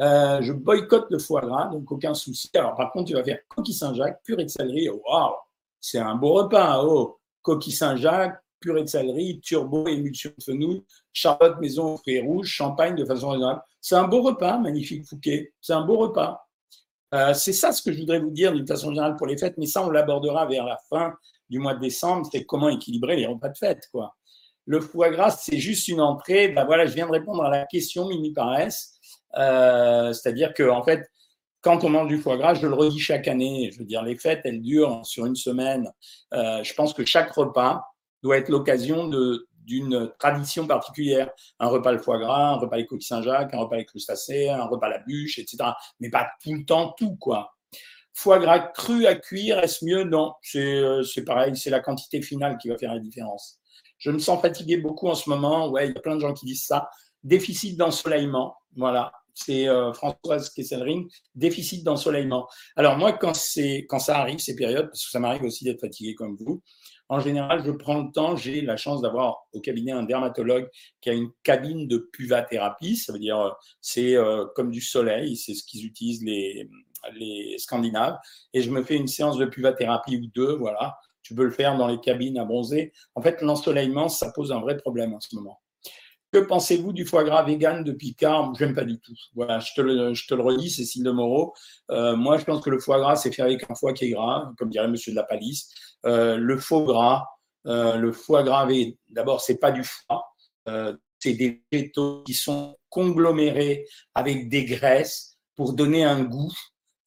Euh, 0.00 0.40
je 0.42 0.52
boycotte 0.52 1.10
le 1.10 1.18
foie 1.18 1.40
gras, 1.40 1.68
donc 1.68 1.90
aucun 1.90 2.12
souci. 2.12 2.50
Alors, 2.54 2.76
par 2.76 2.92
contre, 2.92 3.08
tu 3.08 3.14
vas 3.14 3.24
faire 3.24 3.38
coquille 3.48 3.74
Saint-Jacques, 3.74 4.22
purée 4.22 4.44
de 4.44 4.50
céleri. 4.50 4.90
Waouh, 4.90 5.34
c'est 5.80 5.98
un 5.98 6.14
beau 6.16 6.34
repas. 6.34 6.84
Oh, 6.84 7.18
coquille 7.42 7.72
Saint-Jacques, 7.72 8.40
purée 8.60 8.82
de 8.82 8.88
céleri, 8.88 9.40
turbo, 9.40 9.86
émulsion 9.86 10.30
de 10.36 10.42
fenouil, 10.42 10.84
charlotte 11.12 11.58
maison 11.60 11.96
fruits 11.96 12.20
rouges, 12.20 12.48
champagne 12.48 12.94
de 12.94 13.04
façon 13.04 13.30
raisonnable. 13.30 13.62
C'est 13.80 13.94
un 13.94 14.06
beau 14.08 14.22
repas, 14.22 14.58
magnifique 14.58 15.06
Fouquet. 15.06 15.52
C'est 15.60 15.72
un 15.72 15.84
beau 15.84 15.96
repas. 15.98 16.44
Euh, 17.14 17.32
c'est 17.32 17.52
ça 17.52 17.72
ce 17.72 17.80
que 17.80 17.92
je 17.92 18.00
voudrais 18.00 18.20
vous 18.20 18.30
dire 18.30 18.52
d'une 18.52 18.66
façon 18.66 18.90
générale 18.90 19.16
pour 19.16 19.26
les 19.26 19.38
fêtes, 19.38 19.56
mais 19.56 19.66
ça, 19.66 19.84
on 19.84 19.90
l'abordera 19.90 20.46
vers 20.46 20.64
la 20.64 20.78
fin 20.90 21.14
du 21.48 21.58
mois 21.58 21.74
de 21.74 21.80
décembre. 21.80 22.28
C'est 22.30 22.44
comment 22.44 22.68
équilibrer 22.68 23.16
les 23.16 23.26
repas 23.26 23.48
de 23.48 23.56
fête, 23.56 23.88
quoi. 23.90 24.14
Le 24.66 24.80
foie 24.80 25.08
gras, 25.08 25.30
c'est 25.30 25.56
juste 25.56 25.88
une 25.88 26.02
entrée. 26.02 26.48
Ben 26.48 26.66
voilà, 26.66 26.84
je 26.84 26.92
viens 26.92 27.06
de 27.06 27.12
répondre 27.12 27.42
à 27.42 27.48
la 27.48 27.64
question, 27.64 28.06
Mimi 28.06 28.34
Paresse. 28.34 28.98
Euh, 29.38 30.12
c'est-à-dire 30.12 30.52
que, 30.52 30.68
en 30.68 30.82
fait, 30.82 31.08
quand 31.62 31.84
on 31.84 31.88
mange 31.88 32.08
du 32.08 32.18
foie 32.18 32.36
gras, 32.36 32.52
je 32.52 32.66
le 32.66 32.74
redis 32.74 32.98
chaque 32.98 33.28
année. 33.28 33.70
Je 33.72 33.78
veux 33.78 33.86
dire, 33.86 34.02
les 34.02 34.16
fêtes, 34.16 34.42
elles 34.44 34.60
durent 34.60 35.00
sur 35.04 35.24
une 35.24 35.36
semaine. 35.36 35.90
Euh, 36.34 36.62
je 36.62 36.74
pense 36.74 36.92
que 36.92 37.04
chaque 37.06 37.30
repas, 37.32 37.82
doit 38.22 38.36
être 38.36 38.48
l'occasion 38.48 39.08
d'une 39.64 40.10
tradition 40.18 40.66
particulière. 40.66 41.30
Un 41.58 41.68
repas 41.68 41.92
le 41.92 41.98
foie 41.98 42.18
gras, 42.18 42.52
un 42.52 42.56
repas 42.56 42.76
les 42.76 42.86
coquilles 42.86 43.06
Saint-Jacques, 43.06 43.54
un 43.54 43.58
repas 43.58 43.76
les 43.76 43.84
crustacés, 43.84 44.48
un 44.48 44.66
repas 44.66 44.88
la 44.88 44.98
bûche, 44.98 45.38
etc. 45.38 45.58
Mais 46.00 46.10
pas 46.10 46.28
tout 46.42 46.54
le 46.54 46.64
temps 46.64 46.94
tout, 46.96 47.16
quoi. 47.16 47.52
Foie 48.14 48.40
gras 48.40 48.58
cru 48.58 49.06
à 49.06 49.14
cuire, 49.14 49.60
est-ce 49.60 49.84
mieux? 49.84 50.02
Non, 50.02 50.34
euh, 50.56 51.04
c'est 51.04 51.22
pareil, 51.22 51.56
c'est 51.56 51.70
la 51.70 51.78
quantité 51.78 52.20
finale 52.20 52.58
qui 52.58 52.68
va 52.68 52.76
faire 52.76 52.92
la 52.92 52.98
différence. 52.98 53.60
Je 53.98 54.10
me 54.10 54.18
sens 54.18 54.40
fatigué 54.42 54.76
beaucoup 54.76 55.08
en 55.08 55.14
ce 55.14 55.30
moment. 55.30 55.68
Ouais, 55.68 55.88
il 55.88 55.94
y 55.94 55.96
a 55.96 56.00
plein 56.00 56.16
de 56.16 56.20
gens 56.20 56.34
qui 56.34 56.44
disent 56.44 56.64
ça. 56.64 56.88
Déficit 57.22 57.76
d'ensoleillement, 57.76 58.56
voilà. 58.76 59.12
C'est 59.34 59.68
euh, 59.68 59.92
Françoise 59.92 60.50
Kesselring, 60.50 61.08
déficit 61.36 61.84
d'ensoleillement. 61.84 62.48
Alors 62.74 62.96
moi, 62.96 63.12
quand, 63.12 63.34
quand 63.88 63.98
ça 64.00 64.18
arrive, 64.18 64.40
ces 64.40 64.56
périodes, 64.56 64.86
parce 64.86 65.04
que 65.04 65.10
ça 65.10 65.20
m'arrive 65.20 65.44
aussi 65.44 65.62
d'être 65.62 65.80
fatigué 65.80 66.16
comme 66.16 66.36
vous, 66.40 66.60
en 67.08 67.20
général, 67.20 67.62
je 67.64 67.70
prends 67.70 68.02
le 68.02 68.12
temps, 68.12 68.36
j'ai 68.36 68.60
la 68.60 68.76
chance 68.76 69.00
d'avoir 69.00 69.46
au 69.52 69.60
cabinet 69.60 69.92
un 69.92 70.02
dermatologue 70.02 70.68
qui 71.00 71.10
a 71.10 71.14
une 71.14 71.30
cabine 71.42 71.88
de 71.88 71.98
puvathérapie, 71.98 72.96
ça 72.96 73.12
veut 73.12 73.18
dire 73.18 73.56
c'est 73.80 74.14
euh, 74.16 74.44
comme 74.54 74.70
du 74.70 74.80
soleil, 74.80 75.36
c'est 75.36 75.54
ce 75.54 75.64
qu'ils 75.64 75.86
utilisent 75.86 76.22
les, 76.22 76.68
les 77.14 77.56
Scandinaves, 77.58 78.18
et 78.52 78.62
je 78.62 78.70
me 78.70 78.82
fais 78.82 78.96
une 78.96 79.08
séance 79.08 79.38
de 79.38 79.46
puvathérapie 79.46 80.16
ou 80.16 80.26
deux, 80.34 80.54
voilà. 80.54 80.98
Tu 81.22 81.34
peux 81.34 81.44
le 81.44 81.50
faire 81.50 81.76
dans 81.76 81.88
les 81.88 82.00
cabines 82.00 82.38
à 82.38 82.44
bronzer. 82.44 82.90
En 83.14 83.20
fait, 83.20 83.42
l'ensoleillement, 83.42 84.08
ça 84.08 84.32
pose 84.32 84.50
un 84.50 84.60
vrai 84.60 84.78
problème 84.78 85.12
en 85.12 85.20
ce 85.20 85.34
moment. 85.36 85.60
Que 86.38 86.44
pensez-vous 86.44 86.92
du 86.92 87.04
foie 87.04 87.24
gras 87.24 87.42
vegan 87.42 87.82
de 87.82 87.90
Picard 87.90 88.54
J'aime 88.54 88.72
pas 88.72 88.84
du 88.84 89.00
tout. 89.00 89.14
Voilà, 89.34 89.58
je 89.58 89.72
te 89.74 89.80
le, 89.80 90.14
je 90.14 90.24
te 90.24 90.34
le 90.34 90.42
redis, 90.42 90.70
Cécile 90.70 91.02
de 91.02 91.10
Moreau. 91.10 91.52
Euh, 91.90 92.14
moi, 92.14 92.38
je 92.38 92.44
pense 92.44 92.62
que 92.62 92.70
le 92.70 92.78
foie 92.78 93.00
gras, 93.00 93.16
c'est 93.16 93.32
fait 93.32 93.42
avec 93.42 93.68
un 93.68 93.74
foie 93.74 93.92
qui 93.92 94.04
est 94.04 94.10
gras, 94.10 94.52
comme 94.56 94.68
dirait 94.68 94.86
Monsieur 94.86 95.10
de 95.10 95.16
la 95.16 95.24
Palisse. 95.24 95.68
Euh, 96.06 96.36
le 96.36 96.56
faux 96.58 96.84
gras, 96.84 97.26
euh, 97.66 97.96
le 97.96 98.12
foie 98.12 98.44
gras, 98.44 98.68
d'abord, 99.08 99.40
c'est 99.40 99.58
pas 99.58 99.72
du 99.72 99.82
foie. 99.82 100.32
c'est 101.18 101.32
des 101.32 101.60
végétaux 101.72 102.22
qui 102.24 102.34
sont 102.34 102.76
conglomérés 102.88 103.84
avec 104.14 104.48
des 104.48 104.64
graisses 104.64 105.38
pour 105.56 105.72
donner 105.72 106.04
un 106.04 106.22
goût, 106.22 106.52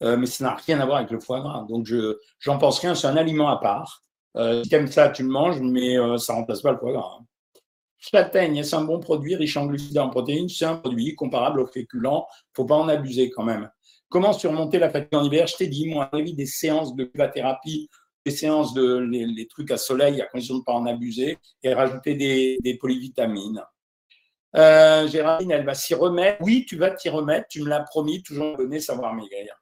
mais 0.01 0.25
ça 0.25 0.43
n'a 0.43 0.55
rien 0.55 0.81
à 0.81 0.85
voir 0.85 0.97
avec 0.97 1.11
le 1.11 1.21
foie 1.21 1.39
gras. 1.39 1.65
Donc, 1.69 1.85
je 1.85 2.17
j'en 2.39 2.57
pense 2.57 2.79
rien. 2.79 2.95
C'est 2.95 3.07
un 3.07 3.15
aliment 3.15 3.47
à 3.47 3.61
part. 3.61 4.01
si 4.35 4.69
tu 4.69 4.75
aimes 4.75 4.91
ça, 4.91 5.07
tu 5.07 5.23
le 5.23 5.29
manges, 5.29 5.61
mais 5.61 5.95
ça 6.17 6.33
remplace 6.33 6.61
pas 6.61 6.73
le 6.73 6.77
foie 6.79 6.91
gras. 6.91 7.17
Hein. 7.17 7.25
Châtaigne, 8.01 8.63
c'est 8.63 8.75
un 8.75 8.83
bon 8.83 8.99
produit 8.99 9.35
riche 9.35 9.55
en 9.57 9.67
glucides 9.67 9.95
et 9.95 9.99
en 9.99 10.09
protéines. 10.09 10.49
C'est 10.49 10.65
un 10.65 10.77
produit 10.77 11.15
comparable 11.15 11.59
au 11.61 11.67
féculent. 11.67 12.01
Il 12.01 12.07
ne 12.07 12.55
faut 12.55 12.65
pas 12.65 12.75
en 12.75 12.89
abuser 12.89 13.29
quand 13.29 13.43
même. 13.43 13.69
Comment 14.09 14.33
surmonter 14.33 14.79
la 14.79 14.89
fatigue 14.89 15.15
en 15.15 15.23
hiver? 15.23 15.45
Je 15.45 15.55
t'ai 15.55 15.67
dit, 15.67 15.87
moi, 15.87 16.09
avis, 16.11 16.33
des 16.33 16.47
séances 16.47 16.95
de 16.95 17.05
thérapie, 17.33 17.89
des 18.25 18.31
séances 18.31 18.73
de 18.73 18.97
les, 18.97 19.47
trucs 19.47 19.69
à 19.69 19.77
soleil, 19.77 20.19
à 20.19 20.25
condition 20.25 20.55
de 20.55 20.59
ne 20.59 20.63
pas 20.63 20.73
en 20.73 20.85
abuser, 20.87 21.37
et 21.61 21.73
rajouter 21.73 22.15
des, 22.15 22.77
polyvitamines. 22.79 23.63
Euh, 24.57 25.07
Géraldine, 25.07 25.51
elle 25.51 25.65
va 25.65 25.75
s'y 25.75 25.93
remettre. 25.93 26.39
Oui, 26.41 26.65
tu 26.67 26.77
vas 26.77 26.91
t'y 26.91 27.07
remettre. 27.07 27.47
Tu 27.49 27.61
me 27.61 27.69
l'as 27.69 27.81
promis, 27.81 28.23
toujours 28.23 28.57
donné 28.57 28.79
savoir 28.79 29.13
maigrir. 29.13 29.55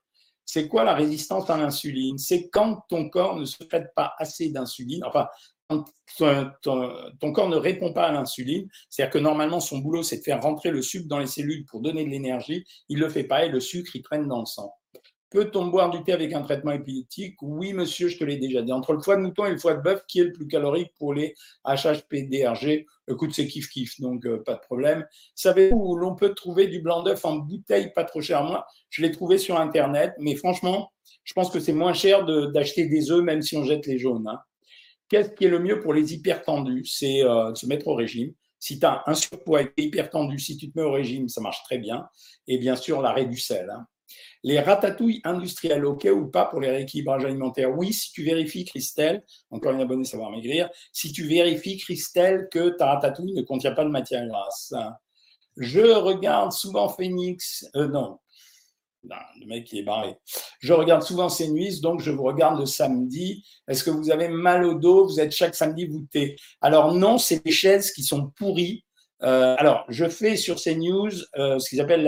C'est 0.45 0.67
quoi 0.67 0.83
la 0.83 0.95
résistance 0.95 1.49
à 1.49 1.57
l'insuline? 1.57 2.17
C'est 2.17 2.49
quand 2.49 2.85
ton 2.87 3.09
corps 3.09 3.35
ne 3.35 3.45
se 3.45 3.63
traite 3.65 3.93
pas 3.95 4.15
assez 4.17 4.49
d'insuline, 4.49 5.03
enfin, 5.03 5.27
ton, 6.17 7.31
corps 7.31 7.49
ne 7.49 7.55
répond 7.55 7.93
pas 7.93 8.07
à 8.07 8.11
l'insuline, 8.11 8.67
c'est-à-dire 8.89 9.13
que 9.13 9.19
normalement 9.19 9.59
son 9.59 9.77
boulot 9.79 10.03
c'est 10.03 10.17
de 10.17 10.23
faire 10.23 10.41
rentrer 10.41 10.71
le 10.71 10.81
sucre 10.81 11.07
dans 11.07 11.19
les 11.19 11.27
cellules 11.27 11.65
pour 11.65 11.81
donner 11.81 12.03
de 12.03 12.09
l'énergie, 12.09 12.65
il 12.89 12.97
ne 12.97 13.03
le 13.03 13.09
fait 13.09 13.23
pas 13.23 13.45
et 13.45 13.49
le 13.49 13.59
sucre 13.59 13.95
il 13.95 14.01
traîne 14.01 14.27
dans 14.27 14.39
le 14.39 14.45
sang. 14.45 14.73
Peut-on 15.31 15.67
boire 15.67 15.91
du 15.91 16.01
thé 16.01 16.11
avec 16.11 16.33
un 16.33 16.41
traitement 16.41 16.71
épileptique? 16.71 17.35
Oui, 17.43 17.73
monsieur, 17.73 18.07
je 18.07 18.17
te 18.17 18.23
l'ai 18.23 18.37
déjà 18.37 18.63
dit. 18.63 18.71
Entre 18.71 18.93
le 18.93 18.99
foie 18.99 19.15
de 19.15 19.21
mouton 19.21 19.45
et 19.45 19.51
le 19.51 19.59
foie 19.59 19.75
de 19.75 19.81
bœuf, 19.81 20.01
qui 20.07 20.21
est 20.21 20.23
le 20.23 20.31
plus 20.31 20.47
calorique 20.47 20.91
pour 20.97 21.13
les 21.13 21.35
HHPDRG 21.67 22.87
Écoute, 23.07 23.33
c'est 23.35 23.45
kiff-kiff, 23.45 24.01
donc 24.01 24.25
euh, 24.25 24.41
pas 24.43 24.55
de 24.55 24.59
problème. 24.59 25.05
Savez-vous 25.35 25.77
où 25.77 25.95
l'on 25.95 26.15
peut 26.15 26.33
trouver 26.33 26.65
du 26.65 26.81
blanc 26.81 27.03
d'œuf 27.03 27.25
en 27.25 27.35
bouteille? 27.35 27.91
Pas 27.93 28.05
trop 28.05 28.21
cher 28.21 28.43
Moi, 28.43 28.65
je 28.89 29.03
l'ai 29.03 29.11
trouvé 29.11 29.37
sur 29.37 29.59
Internet, 29.59 30.13
mais 30.17 30.35
franchement, 30.35 30.91
je 31.23 31.33
pense 31.33 31.51
que 31.51 31.59
c'est 31.59 31.73
moins 31.73 31.93
cher 31.93 32.25
d'acheter 32.25 32.87
des 32.87 33.11
œufs, 33.11 33.23
même 33.23 33.43
si 33.43 33.55
on 33.55 33.63
jette 33.63 33.85
les 33.85 33.99
jaunes. 33.99 34.27
Hein. 34.27 34.39
Qu'est-ce 35.09 35.31
qui 35.31 35.45
est 35.45 35.49
le 35.49 35.59
mieux 35.59 35.79
pour 35.79 35.93
les 35.93 36.13
hypertendus? 36.13 36.85
C'est 36.85 37.23
euh, 37.23 37.53
se 37.55 37.65
mettre 37.65 37.87
au 37.87 37.95
régime. 37.95 38.33
Si 38.59 38.79
tu 38.79 38.85
as 38.85 39.03
un 39.07 39.15
surpoids 39.15 39.63
et 39.63 39.71
hypertendu, 39.77 40.37
si 40.37 40.57
tu 40.57 40.71
te 40.71 40.77
mets 40.77 40.85
au 40.85 40.91
régime, 40.91 41.29
ça 41.29 41.41
marche 41.41 41.63
très 41.63 41.77
bien. 41.77 42.07
Et 42.47 42.57
bien 42.57 42.75
sûr, 42.75 43.01
l'arrêt 43.01 43.25
du 43.25 43.37
sel. 43.37 43.69
Hein. 43.69 43.85
Les 44.43 44.59
ratatouilles 44.59 45.21
industrielles, 45.23 45.85
OK 45.85 46.07
ou 46.11 46.27
pas 46.27 46.45
pour 46.45 46.59
les 46.61 46.69
rééquilibrages 46.69 47.25
alimentaires? 47.25 47.75
Oui, 47.75 47.93
si 47.93 48.11
tu 48.11 48.23
vérifies, 48.23 48.65
Christelle, 48.65 49.23
encore 49.49 49.73
une 49.73 49.81
abonnée 49.81 50.05
Savoir 50.05 50.31
Maigrir, 50.31 50.69
si 50.93 51.11
tu 51.11 51.27
vérifies, 51.27 51.77
Christelle, 51.77 52.47
que 52.51 52.69
ta 52.69 52.93
ratatouille 52.93 53.33
ne 53.33 53.41
contient 53.41 53.73
pas 53.73 53.83
de 53.83 53.89
matière 53.89 54.25
grasse. 54.27 54.73
Je 55.57 55.81
regarde 55.81 56.51
souvent 56.51 56.87
Phoenix, 56.87 57.65
euh, 57.75 57.87
non, 57.87 58.19
le 59.03 59.45
mec 59.45 59.65
qui 59.65 59.79
est 59.79 59.83
barré. 59.83 60.15
Je 60.59 60.73
regarde 60.73 61.03
souvent 61.03 61.29
ces 61.29 61.49
nuits, 61.49 61.79
donc 61.81 62.01
je 62.01 62.11
vous 62.11 62.23
regarde 62.23 62.59
le 62.59 62.65
samedi. 62.65 63.45
Est-ce 63.67 63.83
que 63.83 63.89
vous 63.89 64.11
avez 64.11 64.27
mal 64.27 64.65
au 64.65 64.73
dos? 64.73 65.05
Vous 65.05 65.19
êtes 65.19 65.31
chaque 65.31 65.55
samedi 65.55 65.85
voûté 65.85 66.35
Alors 66.61 66.93
non, 66.93 67.17
c'est 67.17 67.43
des 67.43 67.51
chaises 67.51 67.91
qui 67.91 68.03
sont 68.03 68.31
pourries. 68.37 68.83
Euh, 69.23 69.55
alors, 69.57 69.85
je 69.89 70.07
fais 70.07 70.35
sur 70.35 70.59
ces 70.59 70.75
news 70.75 71.09
euh, 71.37 71.59
ce 71.59 71.69
qu'ils 71.69 71.81
appellent 71.81 72.03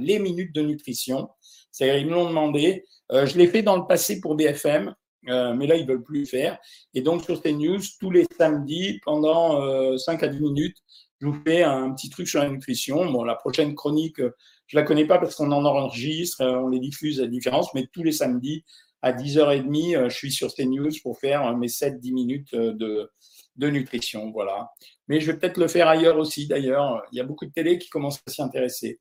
les 0.00 0.18
minutes 0.18 0.54
de 0.54 0.62
nutrition. 0.62 1.28
C'est-à-dire, 1.70 1.96
ils 1.96 2.06
me 2.06 2.12
l'ont 2.12 2.28
demandé. 2.28 2.84
Euh, 3.12 3.26
je 3.26 3.38
l'ai 3.38 3.46
fait 3.46 3.62
dans 3.62 3.76
le 3.76 3.86
passé 3.86 4.20
pour 4.20 4.34
BFM, 4.34 4.94
mais 5.26 5.66
là, 5.66 5.76
ils 5.76 5.86
veulent 5.86 6.02
plus 6.02 6.20
le 6.20 6.26
faire. 6.26 6.58
Et 6.92 7.00
donc, 7.00 7.24
sur 7.24 7.40
ces 7.40 7.52
news, 7.52 7.80
tous 7.98 8.10
les 8.10 8.26
samedis, 8.36 9.00
pendant 9.04 9.96
5 9.96 10.22
à 10.22 10.28
10 10.28 10.38
minutes, 10.38 10.76
je 11.20 11.28
vous 11.28 11.38
fais 11.46 11.62
un 11.62 11.92
petit 11.92 12.10
truc 12.10 12.28
sur 12.28 12.40
la 12.40 12.50
nutrition. 12.50 13.10
Bon, 13.10 13.24
la 13.24 13.34
prochaine 13.34 13.74
chronique, 13.74 14.20
je 14.66 14.76
la 14.76 14.82
connais 14.82 15.06
pas 15.06 15.18
parce 15.18 15.34
qu'on 15.34 15.52
en 15.52 15.64
enregistre, 15.64 16.40
euh, 16.42 16.58
on 16.58 16.68
les 16.68 16.80
diffuse 16.80 17.20
à 17.20 17.26
différence, 17.26 17.72
mais 17.74 17.86
tous 17.92 18.02
les 18.02 18.12
samedis 18.12 18.64
à 19.02 19.12
10h30, 19.12 19.96
euh, 19.96 20.08
je 20.08 20.16
suis 20.16 20.32
sur 20.32 20.52
CNews 20.54 20.90
pour 21.02 21.18
faire 21.18 21.46
euh, 21.46 21.56
mes 21.56 21.68
7-10 21.68 22.12
minutes 22.12 22.54
de, 22.54 23.10
de 23.56 23.68
nutrition. 23.68 24.30
Voilà. 24.30 24.70
Mais 25.08 25.20
je 25.20 25.30
vais 25.30 25.38
peut-être 25.38 25.58
le 25.58 25.68
faire 25.68 25.88
ailleurs 25.88 26.18
aussi, 26.18 26.46
d'ailleurs. 26.46 27.02
Il 27.12 27.18
y 27.18 27.20
a 27.20 27.24
beaucoup 27.24 27.44
de 27.44 27.52
télé 27.52 27.78
qui 27.78 27.88
commencent 27.88 28.20
à 28.26 28.30
s'y 28.30 28.42
intéresser. 28.42 29.00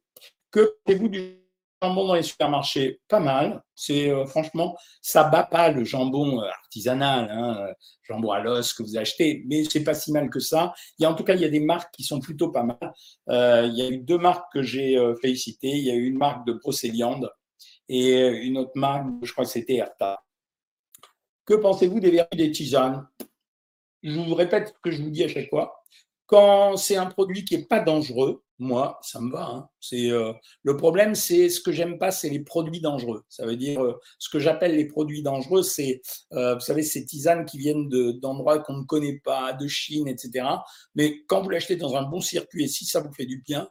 Que 0.52 0.76
pensez-vous 0.84 1.08
du 1.08 1.43
jambon 1.84 2.08
dans 2.08 2.16
les 2.16 2.24
supermarchés, 2.24 3.02
pas 3.08 3.20
mal. 3.20 3.62
C'est 3.76 4.10
euh, 4.10 4.26
franchement, 4.26 4.78
ça 5.02 5.26
bat 5.26 5.44
pas 5.44 5.70
le 5.70 5.84
jambon 5.84 6.42
euh, 6.42 6.48
artisanal, 6.48 7.30
hein, 7.30 7.58
euh, 7.60 7.74
jambon 8.04 8.32
à 8.32 8.40
l'os 8.40 8.74
que 8.74 8.84
vous 8.84 8.98
achetez, 8.98 9.44
mais 9.48 9.64
c'est 9.66 9.84
pas 9.84 9.94
si 9.94 10.12
mal 10.12 10.30
que 10.30 10.40
ça. 10.40 10.74
Il 10.98 11.04
y 11.04 11.06
a 11.06 11.12
en 11.12 11.16
tout 11.16 11.24
cas, 11.24 11.36
il 11.36 11.42
y 11.42 11.46
a 11.46 11.50
des 11.50 11.60
marques 11.60 11.94
qui 11.94 12.04
sont 12.04 12.20
plutôt 12.20 12.50
pas 12.50 12.64
mal. 12.64 12.94
il 13.28 13.74
y 13.76 13.82
a 13.82 13.90
eu 13.90 13.98
deux 13.98 14.18
marques 14.18 14.52
que 14.54 14.64
j'ai 14.64 14.98
félicitées. 15.22 15.72
Il 15.72 15.84
y 15.84 15.92
a 15.92 15.96
eu 15.96 16.08
une 16.08 16.18
marque 16.18 16.46
de 16.48 16.54
Brocéliande 16.54 17.30
et 17.90 18.16
une 18.28 18.58
autre 18.58 18.72
marque, 18.76 19.08
je 19.22 19.32
crois 19.32 19.44
que 19.44 19.52
c'était 19.52 19.76
Erta. 19.76 20.24
Que 21.46 21.56
pensez-vous 21.56 22.00
des 22.00 22.12
vertus 22.12 22.38
des 22.38 22.52
tisanes? 22.52 23.06
Je 24.02 24.20
vous 24.20 24.36
répète 24.36 24.70
ce 24.70 24.74
que 24.82 24.92
je 24.92 25.02
vous 25.02 25.10
dis 25.10 25.24
à 25.24 25.28
chaque 25.28 25.50
fois. 25.50 25.84
Quand 26.26 26.78
c'est 26.78 26.96
un 26.96 27.06
produit 27.06 27.44
qui 27.44 27.58
n'est 27.58 27.66
pas 27.66 27.80
dangereux, 27.80 28.44
moi, 28.64 29.00
ça 29.02 29.20
me 29.20 29.32
va. 29.32 29.46
Hein. 29.46 29.70
C'est 29.80 30.10
euh, 30.10 30.34
le 30.64 30.78
problème, 30.78 31.16
c'est 31.16 31.50
ce 31.50 31.62
que 31.62 31.72
j'aime 31.72 32.00
pas, 32.00 32.12
c'est 32.12 32.30
les 32.30 32.40
produits 32.40 32.82
dangereux. 32.82 33.24
Ça 33.30 33.46
veut 33.46 33.56
dire 33.56 33.84
euh, 33.84 34.00
ce 34.18 34.30
que 34.30 34.40
j'appelle 34.40 34.76
les 34.76 34.86
produits 34.86 35.22
dangereux, 35.22 35.62
c'est 35.62 36.02
euh, 36.32 36.56
vous 36.56 36.62
savez 36.62 36.82
ces 36.82 37.06
tisanes 37.06 37.46
qui 37.46 37.58
viennent 37.58 37.90
d'endroits 38.20 38.60
qu'on 38.60 38.78
ne 38.78 38.86
connaît 38.86 39.20
pas, 39.24 39.54
de 39.54 39.68
Chine, 39.68 40.08
etc. 40.08 40.48
Mais 40.96 41.24
quand 41.28 41.42
vous 41.42 41.50
l'achetez 41.50 41.76
dans 41.76 41.96
un 41.96 42.04
bon 42.04 42.22
circuit 42.22 42.64
et 42.64 42.68
si 42.68 42.86
ça 42.86 43.02
vous 43.02 43.14
fait 43.14 43.26
du 43.26 43.44
bien, 43.46 43.70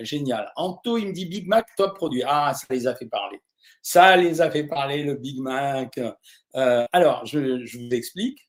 génial. 0.00 0.50
Anto, 0.56 0.98
il 0.98 1.08
me 1.08 1.12
dit 1.12 1.26
Big 1.26 1.46
Mac, 1.46 1.66
top 1.76 1.94
produit. 1.96 2.22
Ah, 2.26 2.52
ça 2.54 2.66
les 2.70 2.86
a 2.86 2.94
fait 2.94 3.06
parler. 3.06 3.40
Ça 3.82 4.16
les 4.16 4.40
a 4.40 4.50
fait 4.50 4.64
parler 4.64 5.04
le 5.04 5.14
Big 5.14 5.38
Mac. 5.38 5.98
alors, 6.54 7.24
je, 7.24 7.78
vous 7.78 7.88
explique. 7.90 8.48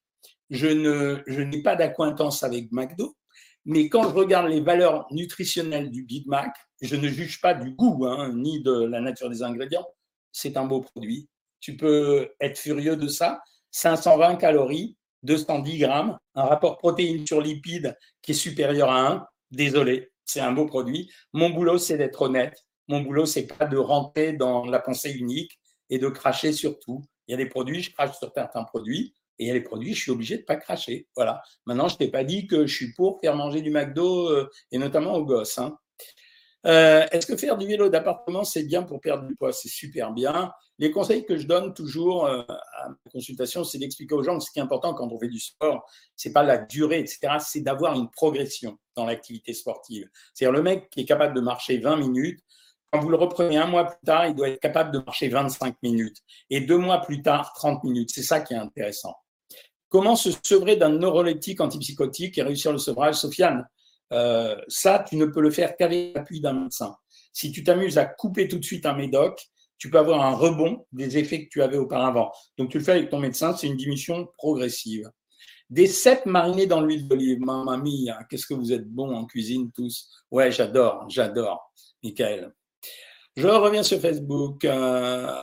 Je 0.49 1.21
je 1.27 1.41
n'ai 1.41 1.61
pas 1.61 1.75
d'acquaintance 1.75 2.43
avec 2.43 2.71
McDo 2.71 3.15
mais 3.65 3.89
quand 3.89 4.03
je 4.03 4.15
regarde 4.15 4.49
les 4.49 4.61
valeurs 4.61 5.07
nutritionnelles 5.11 5.91
du 5.91 6.03
Big 6.03 6.27
Mac, 6.27 6.55
je 6.81 6.95
ne 6.95 7.07
juge 7.07 7.41
pas 7.41 7.53
du 7.53 7.71
goût 7.71 8.05
hein, 8.05 8.33
ni 8.33 8.61
de 8.61 8.85
la 8.85 9.01
nature 9.01 9.29
des 9.29 9.43
ingrédients. 9.43 9.87
C'est 10.31 10.57
un 10.57 10.65
beau 10.65 10.81
produit. 10.81 11.27
Tu 11.59 11.75
peux 11.75 12.29
être 12.39 12.57
furieux 12.57 12.95
de 12.95 13.07
ça. 13.07 13.41
520 13.71 14.37
calories, 14.37 14.95
210 15.23 15.77
grammes, 15.79 16.17
un 16.35 16.43
rapport 16.43 16.77
protéines 16.77 17.27
sur 17.27 17.41
lipides 17.41 17.95
qui 18.21 18.31
est 18.31 18.35
supérieur 18.35 18.89
à 18.89 19.11
1. 19.11 19.27
Désolé, 19.51 20.11
c'est 20.25 20.39
un 20.39 20.51
beau 20.51 20.65
produit. 20.65 21.11
Mon 21.33 21.49
boulot, 21.49 21.77
c'est 21.77 21.97
d'être 21.97 22.21
honnête. 22.21 22.65
Mon 22.87 23.01
boulot, 23.01 23.25
c'est 23.25 23.45
pas 23.45 23.65
de 23.65 23.77
rentrer 23.77 24.33
dans 24.33 24.65
la 24.65 24.79
pensée 24.79 25.11
unique 25.11 25.59
et 25.89 25.99
de 25.99 26.07
cracher 26.07 26.53
sur 26.53 26.79
tout. 26.79 27.03
Il 27.27 27.31
y 27.31 27.33
a 27.33 27.37
des 27.37 27.45
produits, 27.45 27.83
je 27.83 27.91
crache 27.91 28.17
sur 28.17 28.31
certains 28.33 28.63
produits. 28.63 29.13
Et 29.39 29.45
il 29.45 29.47
y 29.47 29.51
a 29.51 29.53
les 29.53 29.61
produits, 29.61 29.93
je 29.93 30.01
suis 30.01 30.11
obligé 30.11 30.35
de 30.35 30.41
ne 30.41 30.45
pas 30.45 30.57
cracher. 30.57 31.07
Voilà. 31.15 31.41
Maintenant, 31.65 31.87
je 31.87 31.95
ne 31.95 31.99
t'ai 31.99 32.09
pas 32.09 32.23
dit 32.23 32.45
que 32.45 32.67
je 32.67 32.75
suis 32.75 32.93
pour 32.93 33.19
faire 33.21 33.35
manger 33.35 33.61
du 33.61 33.71
McDo, 33.71 34.29
euh, 34.29 34.49
et 34.71 34.77
notamment 34.77 35.15
aux 35.15 35.25
gosses. 35.25 35.57
Hein. 35.57 35.77
Euh, 36.65 37.05
est-ce 37.11 37.25
que 37.25 37.37
faire 37.37 37.57
du 37.57 37.65
vélo 37.65 37.87
d'appartement, 37.87 38.43
c'est 38.43 38.63
bien 38.63 38.83
pour 38.83 38.99
perdre 38.99 39.25
du 39.25 39.35
poids? 39.35 39.53
C'est 39.53 39.69
super 39.69 40.11
bien. 40.11 40.51
Les 40.77 40.91
conseils 40.91 41.25
que 41.25 41.37
je 41.37 41.47
donne 41.47 41.73
toujours 41.73 42.25
euh, 42.25 42.41
à 42.49 42.89
ma 42.89 43.11
consultation, 43.11 43.63
c'est 43.63 43.77
d'expliquer 43.77 44.15
aux 44.15 44.23
gens 44.23 44.37
que 44.37 44.43
ce 44.43 44.51
qui 44.51 44.59
est 44.59 44.61
important 44.61 44.93
quand 44.93 45.07
on 45.09 45.19
fait 45.19 45.29
du 45.29 45.39
sport, 45.39 45.89
c'est 46.17 46.33
pas 46.33 46.43
la 46.43 46.57
durée, 46.57 46.99
etc. 46.99 47.37
C'est 47.39 47.61
d'avoir 47.61 47.95
une 47.95 48.09
progression 48.09 48.77
dans 48.95 49.05
l'activité 49.05 49.53
sportive. 49.53 50.09
C'est-à-dire 50.33 50.53
le 50.53 50.63
mec 50.63 50.89
qui 50.89 51.01
est 51.01 51.05
capable 51.05 51.33
de 51.33 51.41
marcher 51.41 51.77
20 51.77 51.95
minutes, 51.95 52.41
quand 52.91 52.99
vous 52.99 53.09
le 53.09 53.17
reprenez 53.17 53.57
un 53.57 53.67
mois 53.67 53.85
plus 53.85 54.05
tard, 54.05 54.27
il 54.27 54.35
doit 54.35 54.49
être 54.49 54.59
capable 54.59 54.91
de 54.91 54.99
marcher 54.99 55.29
25 55.29 55.75
minutes. 55.83 56.17
Et 56.49 56.61
deux 56.61 56.77
mois 56.77 56.99
plus 57.01 57.21
tard, 57.21 57.53
30 57.53 57.83
minutes. 57.83 58.09
C'est 58.11 58.23
ça 58.23 58.41
qui 58.41 58.53
est 58.53 58.57
intéressant. 58.57 59.15
Comment 59.89 60.15
se 60.15 60.29
sevrer 60.43 60.75
d'un 60.75 60.89
neuroleptique 60.89 61.61
antipsychotique 61.61 62.37
et 62.37 62.43
réussir 62.43 62.71
le 62.71 62.77
sevrage, 62.77 63.15
Sofiane 63.15 63.67
euh, 64.13 64.55
Ça, 64.67 65.03
tu 65.07 65.17
ne 65.17 65.25
peux 65.25 65.41
le 65.41 65.49
faire 65.49 65.75
qu'avec 65.75 66.15
l'appui 66.15 66.41
d'un 66.41 66.53
médecin. 66.53 66.95
Si 67.33 67.51
tu 67.51 67.63
t'amuses 67.63 67.97
à 67.97 68.05
couper 68.05 68.47
tout 68.47 68.59
de 68.59 68.65
suite 68.65 68.85
un 68.85 68.93
médoc, 68.93 69.49
tu 69.77 69.89
peux 69.89 69.97
avoir 69.97 70.21
un 70.21 70.35
rebond 70.35 70.85
des 70.91 71.17
effets 71.17 71.45
que 71.45 71.49
tu 71.49 71.61
avais 71.63 71.77
auparavant. 71.77 72.31
Donc, 72.57 72.69
tu 72.69 72.77
le 72.77 72.83
fais 72.83 72.91
avec 72.91 73.09
ton 73.09 73.19
médecin, 73.19 73.55
c'est 73.55 73.67
une 73.67 73.77
diminution 73.77 74.27
progressive. 74.37 75.09
Des 75.69 75.87
cèpes 75.87 76.25
marinés 76.25 76.67
dans 76.67 76.81
l'huile 76.81 77.07
d'olive. 77.07 77.39
Mamma 77.39 77.77
mia, 77.77 78.19
qu'est-ce 78.29 78.45
que 78.45 78.55
vous 78.55 78.73
êtes 78.73 78.87
bons 78.87 79.15
en 79.15 79.25
cuisine 79.25 79.71
tous. 79.71 80.09
Ouais, 80.31 80.51
j'adore, 80.51 81.05
j'adore, 81.09 81.71
Michael. 82.03 82.53
Je 83.39 83.47
reviens 83.47 83.83
sur 83.83 84.01
Facebook. 84.01 84.65
Euh, 84.65 85.41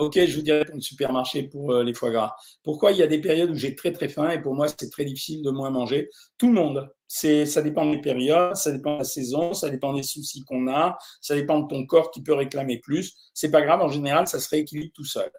ok, 0.00 0.18
je 0.26 0.34
vous 0.34 0.42
dirais 0.42 0.64
pour 0.64 0.74
le 0.74 0.80
supermarché 0.80 1.44
pour 1.44 1.70
euh, 1.70 1.84
les 1.84 1.94
foie 1.94 2.10
gras. 2.10 2.34
Pourquoi 2.64 2.90
il 2.90 2.98
y 2.98 3.04
a 3.04 3.06
des 3.06 3.20
périodes 3.20 3.50
où 3.50 3.54
j'ai 3.54 3.76
très 3.76 3.92
très 3.92 4.08
faim 4.08 4.30
et 4.30 4.42
pour 4.42 4.56
moi 4.56 4.66
c'est 4.66 4.90
très 4.90 5.04
difficile 5.04 5.44
de 5.44 5.50
moins 5.52 5.70
manger? 5.70 6.10
Tout 6.38 6.48
le 6.48 6.54
monde. 6.54 6.88
Ça 7.06 7.62
dépend 7.62 7.88
des 7.88 8.00
périodes, 8.00 8.56
ça 8.56 8.72
dépend 8.72 8.94
de 8.94 8.98
la 8.98 9.04
saison, 9.04 9.54
ça 9.54 9.70
dépend 9.70 9.94
des 9.94 10.02
soucis 10.02 10.44
qu'on 10.44 10.66
a, 10.66 10.98
ça 11.20 11.36
dépend 11.36 11.60
de 11.60 11.68
ton 11.68 11.86
corps 11.86 12.10
qui 12.10 12.20
peut 12.20 12.34
réclamer 12.34 12.80
plus. 12.80 13.14
C'est 13.32 13.52
pas 13.52 13.62
grave, 13.62 13.80
en 13.80 13.90
général, 13.90 14.26
ça 14.26 14.40
se 14.40 14.48
rééquilibre 14.48 14.90
tout 14.92 15.04
seul. 15.04 15.30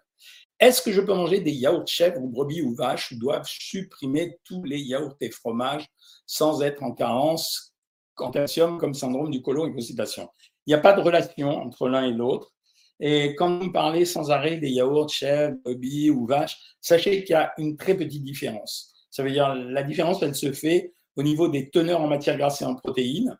Est-ce 0.58 0.80
que 0.80 0.92
je 0.92 1.02
peux 1.02 1.12
manger 1.12 1.40
des 1.40 1.52
yaourts 1.52 1.86
chèvres 1.86 2.22
ou 2.22 2.30
brebis 2.30 2.62
ou 2.62 2.74
vaches 2.74 3.12
ou 3.12 3.18
doivent 3.18 3.46
supprimer 3.46 4.38
tous 4.44 4.64
les 4.64 4.78
yaourts 4.78 5.16
et 5.20 5.30
fromages 5.30 5.84
sans 6.26 6.62
être 6.62 6.82
en 6.82 6.92
carence 6.92 7.74
en 8.16 8.30
calcium 8.30 8.78
comme 8.78 8.94
syndrome 8.94 9.30
du 9.30 9.42
côlon 9.42 9.66
et 9.66 9.72
constipation? 9.74 10.26
N'y 10.68 10.74
a 10.74 10.78
pas 10.78 10.92
de 10.92 11.00
relation 11.00 11.48
entre 11.50 11.88
l'un 11.88 12.04
et 12.04 12.12
l'autre. 12.12 12.52
Et 13.00 13.34
quand 13.36 13.58
vous 13.58 13.72
parlez 13.72 14.04
sans 14.04 14.30
arrêt 14.30 14.56
des 14.56 14.70
yaourts, 14.70 15.08
chèvres, 15.08 15.56
brebis 15.64 16.10
ou 16.10 16.26
vaches, 16.26 16.58
sachez 16.80 17.22
qu'il 17.22 17.32
y 17.32 17.36
a 17.36 17.52
une 17.58 17.76
très 17.76 17.96
petite 17.96 18.24
différence. 18.24 18.92
Ça 19.10 19.22
veut 19.22 19.30
dire 19.30 19.54
la 19.54 19.82
différence, 19.82 20.22
elle 20.22 20.34
se 20.34 20.52
fait 20.52 20.92
au 21.16 21.22
niveau 21.22 21.48
des 21.48 21.70
teneurs 21.70 22.00
en 22.00 22.08
matière 22.08 22.36
grasse 22.36 22.60
et 22.62 22.64
en 22.64 22.74
protéines. 22.74 23.38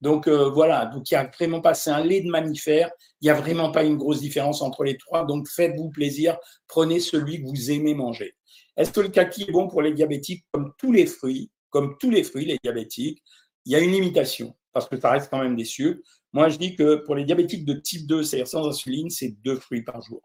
Donc 0.00 0.28
euh, 0.28 0.50
voilà, 0.50 0.86
donc 0.86 1.10
il 1.10 1.14
n'y 1.14 1.18
a 1.18 1.30
vraiment 1.38 1.60
pas, 1.60 1.72
c'est 1.72 1.90
un 1.90 2.04
lait 2.04 2.20
de 2.20 2.28
mammifère, 2.28 2.90
il 3.20 3.26
n'y 3.26 3.30
a 3.30 3.34
vraiment 3.34 3.70
pas 3.70 3.82
une 3.82 3.96
grosse 3.96 4.20
différence 4.20 4.60
entre 4.60 4.84
les 4.84 4.96
trois. 4.96 5.24
Donc 5.24 5.48
faites-vous 5.48 5.90
plaisir, 5.90 6.36
prenez 6.66 7.00
celui 7.00 7.42
que 7.42 7.48
vous 7.48 7.70
aimez 7.70 7.94
manger. 7.94 8.34
Est-ce 8.76 8.92
que 8.92 9.00
le 9.00 9.08
kaki 9.08 9.44
est 9.48 9.52
bon 9.52 9.68
pour 9.68 9.80
les 9.82 9.92
diabétiques 9.92 10.44
Comme 10.52 10.72
tous 10.78 10.92
les 10.92 11.06
fruits, 11.06 11.50
comme 11.70 11.96
tous 11.98 12.10
les 12.10 12.22
fruits, 12.22 12.44
les 12.44 12.58
diabétiques, 12.62 13.22
il 13.64 13.72
y 13.72 13.74
a 13.74 13.80
une 13.80 13.92
limitation 13.92 14.54
parce 14.76 14.88
que 14.90 15.00
ça 15.00 15.10
reste 15.10 15.30
quand 15.30 15.42
même 15.42 15.56
des 15.56 15.64
sucres. 15.64 16.02
Moi, 16.36 16.50
je 16.50 16.58
dis 16.58 16.76
que 16.76 16.96
pour 16.96 17.14
les 17.14 17.24
diabétiques 17.24 17.64
de 17.64 17.72
type 17.72 18.06
2, 18.06 18.22
c'est-à-dire 18.22 18.46
sans 18.46 18.68
insuline, 18.68 19.08
c'est 19.08 19.30
deux 19.42 19.56
fruits 19.56 19.80
par 19.80 20.02
jour. 20.02 20.20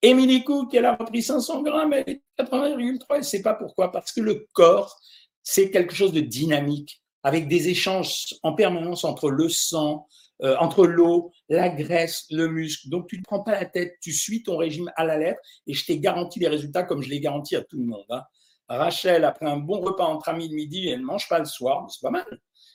Émilie 0.00 0.44
Cook, 0.44 0.72
elle 0.74 0.84
a 0.84 0.94
repris 0.94 1.24
500 1.24 1.64
grammes, 1.64 1.92
elle 1.92 2.08
est 2.08 2.22
80,3, 2.38 3.06
elle 3.10 3.18
ne 3.18 3.22
sait 3.22 3.42
pas 3.42 3.54
pourquoi. 3.54 3.90
Parce 3.90 4.12
que 4.12 4.20
le 4.20 4.46
corps, 4.52 4.96
c'est 5.42 5.72
quelque 5.72 5.92
chose 5.92 6.12
de 6.12 6.20
dynamique, 6.20 7.02
avec 7.24 7.48
des 7.48 7.68
échanges 7.68 8.32
en 8.44 8.52
permanence 8.52 9.02
entre 9.02 9.28
le 9.28 9.48
sang, 9.48 10.06
euh, 10.44 10.54
entre 10.60 10.86
l'eau, 10.86 11.32
la 11.48 11.68
graisse, 11.68 12.26
le 12.30 12.46
muscle. 12.46 12.88
Donc, 12.88 13.08
tu 13.08 13.18
ne 13.18 13.24
prends 13.24 13.42
pas 13.42 13.58
la 13.58 13.64
tête, 13.64 13.96
tu 14.00 14.12
suis 14.12 14.44
ton 14.44 14.56
régime 14.56 14.92
à 14.94 15.04
la 15.04 15.18
lettre 15.18 15.40
et 15.66 15.74
je 15.74 15.84
t'ai 15.84 15.98
garanti 15.98 16.38
les 16.38 16.46
résultats 16.46 16.84
comme 16.84 17.02
je 17.02 17.08
l'ai 17.08 17.18
garanti 17.18 17.56
à 17.56 17.62
tout 17.62 17.78
le 17.78 17.86
monde. 17.86 18.06
Hein. 18.08 18.22
Rachel, 18.68 19.24
après 19.24 19.46
un 19.46 19.56
bon 19.56 19.80
repas 19.80 20.04
entre 20.04 20.28
amis 20.28 20.48
le 20.48 20.54
midi, 20.54 20.86
elle 20.86 21.00
ne 21.00 21.06
mange 21.06 21.28
pas 21.28 21.40
le 21.40 21.44
soir, 21.44 21.90
c'est 21.90 22.02
pas 22.02 22.10
mal. 22.10 22.24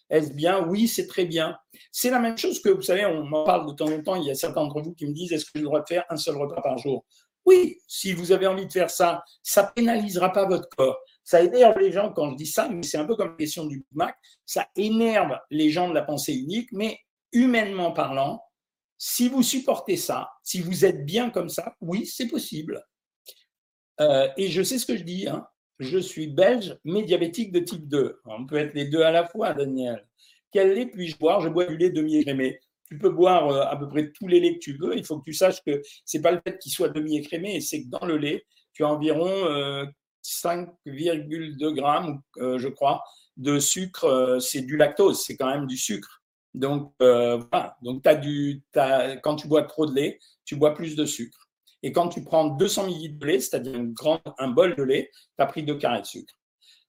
Est-ce 0.09 0.33
bien? 0.33 0.65
Oui, 0.67 0.87
c'est 0.87 1.07
très 1.07 1.25
bien. 1.25 1.57
C'est 1.91 2.09
la 2.09 2.19
même 2.19 2.37
chose 2.37 2.61
que, 2.61 2.69
vous 2.69 2.81
savez, 2.81 3.05
on 3.05 3.23
m'en 3.23 3.43
parle 3.43 3.67
de 3.67 3.73
temps 3.73 3.91
en 3.91 4.01
temps. 4.01 4.15
Il 4.15 4.25
y 4.25 4.31
a 4.31 4.35
certains 4.35 4.61
d'entre 4.61 4.81
vous 4.81 4.93
qui 4.93 5.05
me 5.05 5.13
disent 5.13 5.31
est-ce 5.31 5.45
que 5.45 5.59
droit 5.59 5.81
de 5.81 5.87
faire 5.87 6.03
un 6.09 6.17
seul 6.17 6.37
repas 6.37 6.61
par 6.61 6.77
jour? 6.77 7.05
Oui, 7.45 7.77
si 7.87 8.13
vous 8.13 8.31
avez 8.31 8.47
envie 8.47 8.67
de 8.67 8.71
faire 8.71 8.89
ça, 8.89 9.23
ça 9.41 9.63
pénalisera 9.63 10.31
pas 10.31 10.45
votre 10.45 10.69
corps. 10.69 10.99
Ça 11.23 11.41
énerve 11.41 11.79
les 11.79 11.91
gens 11.91 12.11
quand 12.11 12.31
je 12.31 12.35
dis 12.35 12.47
ça, 12.47 12.69
mais 12.69 12.83
c'est 12.83 12.97
un 12.97 13.05
peu 13.05 13.15
comme 13.15 13.29
la 13.29 13.35
question 13.35 13.65
du 13.65 13.85
Mac. 13.91 14.15
Ça 14.45 14.67
énerve 14.75 15.37
les 15.49 15.69
gens 15.69 15.89
de 15.89 15.93
la 15.93 16.01
pensée 16.01 16.33
unique, 16.33 16.69
mais 16.71 16.99
humainement 17.31 17.91
parlant, 17.91 18.43
si 18.97 19.29
vous 19.29 19.43
supportez 19.43 19.95
ça, 19.95 20.29
si 20.43 20.59
vous 20.61 20.85
êtes 20.85 21.05
bien 21.05 21.29
comme 21.29 21.49
ça, 21.49 21.75
oui, 21.81 22.05
c'est 22.05 22.27
possible. 22.27 22.83
Euh, 24.01 24.27
et 24.37 24.49
je 24.49 24.61
sais 24.61 24.77
ce 24.77 24.85
que 24.85 24.97
je 24.97 25.03
dis. 25.03 25.27
Hein 25.27 25.45
je 25.79 25.97
suis 25.97 26.27
belge, 26.27 26.77
mais 26.83 27.03
diabétique 27.03 27.51
de 27.51 27.59
type 27.59 27.87
2. 27.87 28.19
On 28.25 28.45
peut 28.45 28.57
être 28.57 28.73
les 28.73 28.85
deux 28.85 29.01
à 29.01 29.11
la 29.11 29.25
fois, 29.25 29.53
Daniel. 29.53 30.05
Quel 30.51 30.73
lait 30.73 30.87
puis-je 30.87 31.17
boire 31.17 31.41
Je 31.41 31.49
bois 31.49 31.65
du 31.65 31.77
lait 31.77 31.89
demi-écrémé. 31.89 32.59
tu 32.89 32.97
peux 32.97 33.09
boire 33.09 33.47
euh, 33.49 33.61
à 33.63 33.77
peu 33.77 33.87
près 33.87 34.11
tous 34.11 34.27
les 34.27 34.39
laits 34.39 34.55
que 34.55 34.59
tu 34.59 34.77
veux. 34.77 34.97
Il 34.97 35.05
faut 35.05 35.19
que 35.19 35.23
tu 35.23 35.33
saches 35.33 35.63
que 35.63 35.81
c'est 36.05 36.21
pas 36.21 36.31
le 36.31 36.41
fait 36.45 36.57
qu'il 36.59 36.71
soit 36.71 36.89
demi-écrémé, 36.89 37.61
c'est 37.61 37.83
que 37.83 37.89
dans 37.89 38.05
le 38.05 38.17
lait, 38.17 38.45
tu 38.73 38.83
as 38.83 38.89
environ 38.89 39.29
5,2 40.23 41.73
grammes, 41.73 42.21
je 42.37 42.67
crois, 42.67 43.03
de 43.37 43.59
sucre. 43.59 44.37
c'est 44.41 44.61
du 44.61 44.77
lactose, 44.77 45.23
c'est 45.23 45.35
quand 45.35 45.49
même 45.49 45.67
du 45.67 45.77
sucre. 45.77 46.21
Donc, 46.53 46.93
voilà. 46.99 47.75
Donc, 47.81 48.05
as 48.07 48.15
du, 48.15 48.63
as, 48.75 49.17
quand 49.17 49.35
tu 49.35 49.47
bois 49.47 49.63
trop 49.63 49.85
de 49.85 49.95
lait, 49.95 50.19
tu 50.45 50.55
bois 50.55 50.73
plus 50.73 50.95
de 50.95 51.05
sucre. 51.05 51.48
Et 51.83 51.91
quand 51.91 52.09
tu 52.09 52.23
prends 52.23 52.45
200 52.45 52.87
ml 52.87 53.17
de 53.17 53.25
lait, 53.25 53.39
c'est-à-dire 53.39 53.79
un 54.37 54.47
bol 54.49 54.75
de 54.75 54.83
lait, 54.83 55.11
tu 55.13 55.43
as 55.43 55.45
pris 55.45 55.63
deux 55.63 55.77
carrés 55.77 56.01
de 56.01 56.05
sucre. 56.05 56.33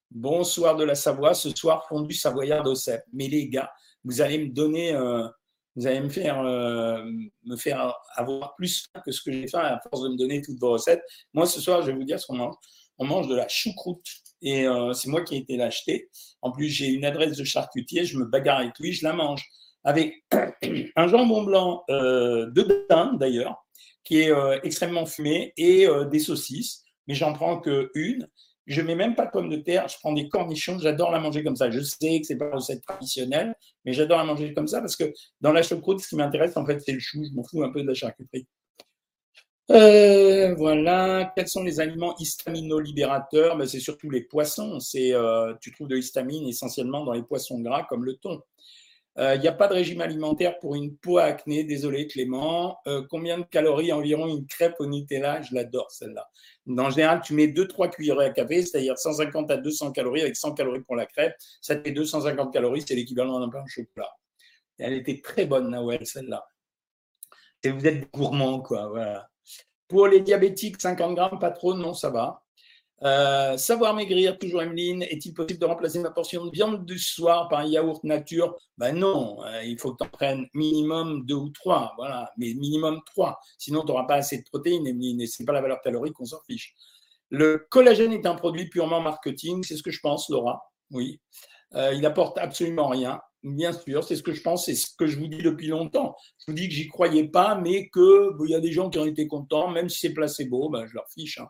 Bonsoir 0.09 0.75
de 0.75 0.83
la 0.83 0.95
Savoie, 0.95 1.33
ce 1.33 1.49
soir 1.51 1.87
fondu 1.87 2.13
savoyard 2.13 2.63
d'Ossep. 2.63 3.01
Mais 3.13 3.29
les 3.29 3.47
gars, 3.47 3.71
vous 4.03 4.21
allez 4.21 4.37
me 4.37 4.49
donner, 4.49 4.93
euh, 4.93 5.25
vous 5.77 5.87
allez 5.87 6.01
me 6.01 6.09
faire, 6.09 6.41
euh, 6.41 7.01
me 7.45 7.55
faire 7.55 7.95
avoir 8.15 8.53
plus 8.55 8.85
que 9.05 9.11
ce 9.13 9.21
que 9.21 9.31
j'ai 9.31 9.47
fait 9.47 9.57
à 9.57 9.79
force 9.89 10.03
de 10.03 10.09
me 10.09 10.17
donner 10.17 10.41
toutes 10.41 10.59
vos 10.59 10.71
recettes. 10.71 11.01
Moi, 11.33 11.45
ce 11.45 11.61
soir, 11.61 11.81
je 11.81 11.87
vais 11.91 11.97
vous 11.97 12.03
dire 12.03 12.19
ce 12.19 12.27
qu'on 12.27 12.35
mange. 12.35 12.55
On 12.97 13.05
mange 13.05 13.29
de 13.29 13.35
la 13.35 13.47
choucroute 13.47 14.05
et 14.41 14.67
euh, 14.67 14.91
c'est 14.91 15.07
moi 15.07 15.23
qui 15.23 15.35
ai 15.35 15.37
été 15.37 15.55
l'acheter. 15.55 16.09
En 16.41 16.51
plus, 16.51 16.67
j'ai 16.67 16.87
une 16.87 17.05
adresse 17.05 17.37
de 17.37 17.45
charcutier, 17.45 18.03
je 18.03 18.17
me 18.17 18.25
bagarre 18.25 18.59
avec 18.59 18.77
lui, 18.79 18.91
je 18.91 19.05
la 19.05 19.13
mange 19.13 19.45
avec 19.85 20.25
un 20.97 21.07
jambon 21.07 21.43
blanc 21.43 21.83
de 21.87 22.85
dinde 22.89 23.17
d'ailleurs, 23.17 23.65
qui 24.03 24.21
est 24.21 24.31
extrêmement 24.63 25.05
fumé 25.05 25.53
et 25.57 25.87
des 26.09 26.19
saucisses, 26.19 26.83
mais 27.07 27.13
j'en 27.13 27.33
prends 27.33 27.59
que 27.59 27.91
une 27.95 28.27
je 28.67 28.81
mets 28.81 28.95
même 28.95 29.15
pas 29.15 29.25
de 29.25 29.31
pommes 29.31 29.49
de 29.49 29.57
terre, 29.57 29.87
je 29.87 29.97
prends 29.99 30.13
des 30.13 30.29
cornichons, 30.29 30.79
j'adore 30.79 31.11
la 31.11 31.19
manger 31.19 31.43
comme 31.43 31.55
ça. 31.55 31.69
Je 31.69 31.81
sais 31.81 32.19
que 32.19 32.25
c'est 32.25 32.37
pas 32.37 32.45
une 32.45 32.55
recette 32.55 32.81
traditionnelle, 32.81 33.55
mais 33.85 33.93
j'adore 33.93 34.17
la 34.19 34.23
manger 34.23 34.53
comme 34.53 34.67
ça 34.67 34.79
parce 34.79 34.95
que 34.95 35.11
dans 35.41 35.51
la 35.51 35.63
choucroute, 35.63 35.99
ce 35.99 36.07
qui 36.07 36.15
m'intéresse, 36.15 36.55
en 36.57 36.65
fait, 36.65 36.79
c'est 36.79 36.93
le 36.93 36.99
chou. 36.99 37.23
Je 37.23 37.35
m'en 37.35 37.43
fous 37.43 37.63
un 37.63 37.71
peu 37.71 37.81
de 37.81 37.87
la 37.87 37.93
charcuterie. 37.93 38.47
Euh, 39.71 40.53
voilà. 40.55 41.31
Quels 41.35 41.47
sont 41.47 41.63
les 41.63 41.79
aliments 41.79 42.15
histaminolibérateurs? 42.17 43.57
Ben, 43.57 43.67
C'est 43.67 43.79
surtout 43.79 44.09
les 44.09 44.21
poissons. 44.21 44.79
C'est, 44.79 45.13
euh, 45.13 45.53
tu 45.61 45.71
trouves 45.71 45.87
de 45.87 45.95
l'histamine 45.95 46.47
essentiellement 46.47 47.03
dans 47.03 47.13
les 47.13 47.23
poissons 47.23 47.59
gras 47.59 47.83
comme 47.89 48.05
le 48.05 48.15
thon. 48.15 48.41
Euh, 49.17 49.35
il 49.35 49.41
n'y 49.41 49.47
a 49.47 49.51
pas 49.51 49.67
de 49.67 49.73
régime 49.73 49.99
alimentaire 49.99 50.57
pour 50.59 50.75
une 50.75 50.95
peau 50.95 51.17
à 51.17 51.23
acné. 51.23 51.63
Désolé 51.63 52.07
Clément. 52.07 52.77
Euh, 52.87 53.03
combien 53.09 53.39
de 53.39 53.43
calories 53.43 53.91
environ 53.91 54.27
une 54.27 54.45
crêpe 54.47 54.75
au 54.79 54.85
Nutella? 54.85 55.41
Je 55.41 55.53
l'adore 55.53 55.91
celle-là. 55.91 56.29
En 56.77 56.89
général, 56.89 57.21
tu 57.21 57.33
mets 57.33 57.47
2-3 57.47 57.89
cuillerées 57.89 58.25
à 58.25 58.29
café, 58.29 58.61
c'est-à-dire 58.61 58.97
150 58.97 59.51
à 59.51 59.57
200 59.57 59.91
calories 59.91 60.21
avec 60.21 60.35
100 60.35 60.53
calories 60.53 60.81
pour 60.81 60.95
la 60.95 61.05
crêpe. 61.05 61.35
Ça 61.59 61.75
te 61.75 61.83
fait 61.83 61.91
250 61.91 62.53
calories, 62.53 62.83
c'est 62.87 62.95
l'équivalent 62.95 63.39
d'un 63.39 63.49
pain 63.49 63.63
au 63.63 63.67
chocolat. 63.67 64.09
elle 64.79 64.93
était 64.93 65.19
très 65.21 65.45
bonne, 65.45 65.69
Nawel, 65.69 66.05
celle-là. 66.05 66.45
Vous 67.65 67.85
êtes 67.85 68.11
gourmand, 68.11 68.61
quoi. 68.61 69.27
Pour 69.87 70.07
les 70.07 70.21
diabétiques, 70.21 70.81
50 70.81 71.15
grammes, 71.15 71.39
pas 71.39 71.51
trop, 71.51 71.75
non, 71.75 71.93
ça 71.93 72.09
va. 72.09 72.43
Euh, 73.03 73.57
savoir 73.57 73.95
maigrir, 73.95 74.37
toujours 74.37 74.61
Emeline. 74.61 75.03
Est-il 75.03 75.33
possible 75.33 75.59
de 75.59 75.65
remplacer 75.65 75.99
ma 75.99 76.11
portion 76.11 76.45
de 76.45 76.51
viande 76.51 76.85
du 76.85 76.99
soir 76.99 77.47
par 77.49 77.59
un 77.59 77.65
yaourt 77.65 78.03
nature? 78.03 78.55
Ben 78.77 78.95
non, 78.95 79.43
euh, 79.43 79.63
il 79.63 79.79
faut 79.79 79.93
que 79.93 80.03
tu 80.03 80.07
en 80.07 80.09
prennes 80.09 80.45
minimum 80.53 81.25
deux 81.25 81.35
ou 81.35 81.49
trois, 81.49 81.93
voilà, 81.97 82.31
mais 82.37 82.53
minimum 82.53 82.99
trois. 83.05 83.39
Sinon, 83.57 83.81
tu 83.81 83.87
n'auras 83.87 84.05
pas 84.05 84.15
assez 84.15 84.37
de 84.37 84.43
protéines, 84.43 84.85
Emeline, 84.85 85.21
et 85.21 85.27
ce 85.27 85.41
n'est 85.41 85.45
pas 85.45 85.53
la 85.53 85.61
valeur 85.61 85.81
calorique 85.81 86.13
qu'on 86.13 86.25
s'en 86.25 86.41
fiche. 86.45 86.75
Le 87.29 87.65
collagène 87.69 88.13
est 88.13 88.25
un 88.25 88.35
produit 88.35 88.69
purement 88.69 89.01
marketing, 89.01 89.63
c'est 89.63 89.77
ce 89.77 89.83
que 89.83 89.91
je 89.91 89.99
pense, 90.01 90.29
Laura. 90.29 90.61
Oui. 90.91 91.19
Euh, 91.73 91.93
il 91.93 92.05
apporte 92.05 92.37
absolument 92.37 92.89
rien. 92.89 93.19
Bien 93.43 93.73
sûr, 93.73 94.03
c'est 94.03 94.15
ce 94.15 94.21
que 94.21 94.33
je 94.33 94.41
pense, 94.41 94.65
c'est 94.65 94.75
ce 94.75 94.87
que 94.95 95.07
je 95.07 95.17
vous 95.17 95.27
dis 95.27 95.41
depuis 95.41 95.67
longtemps. 95.67 96.15
Je 96.39 96.51
vous 96.51 96.53
dis 96.53 96.67
que 96.67 96.75
j'y 96.75 96.87
croyais 96.87 97.27
pas, 97.27 97.55
mais 97.55 97.89
qu'il 97.89 98.49
y 98.49 98.53
a 98.53 98.59
des 98.59 98.71
gens 98.71 98.89
qui 98.89 98.99
ont 98.99 99.05
été 99.05 99.25
contents, 99.27 99.69
même 99.69 99.89
si 99.89 99.99
c'est 99.99 100.13
placebo, 100.13 100.69
ben, 100.69 100.85
je 100.85 100.93
leur 100.93 101.09
fiche. 101.09 101.39
Hein. 101.39 101.47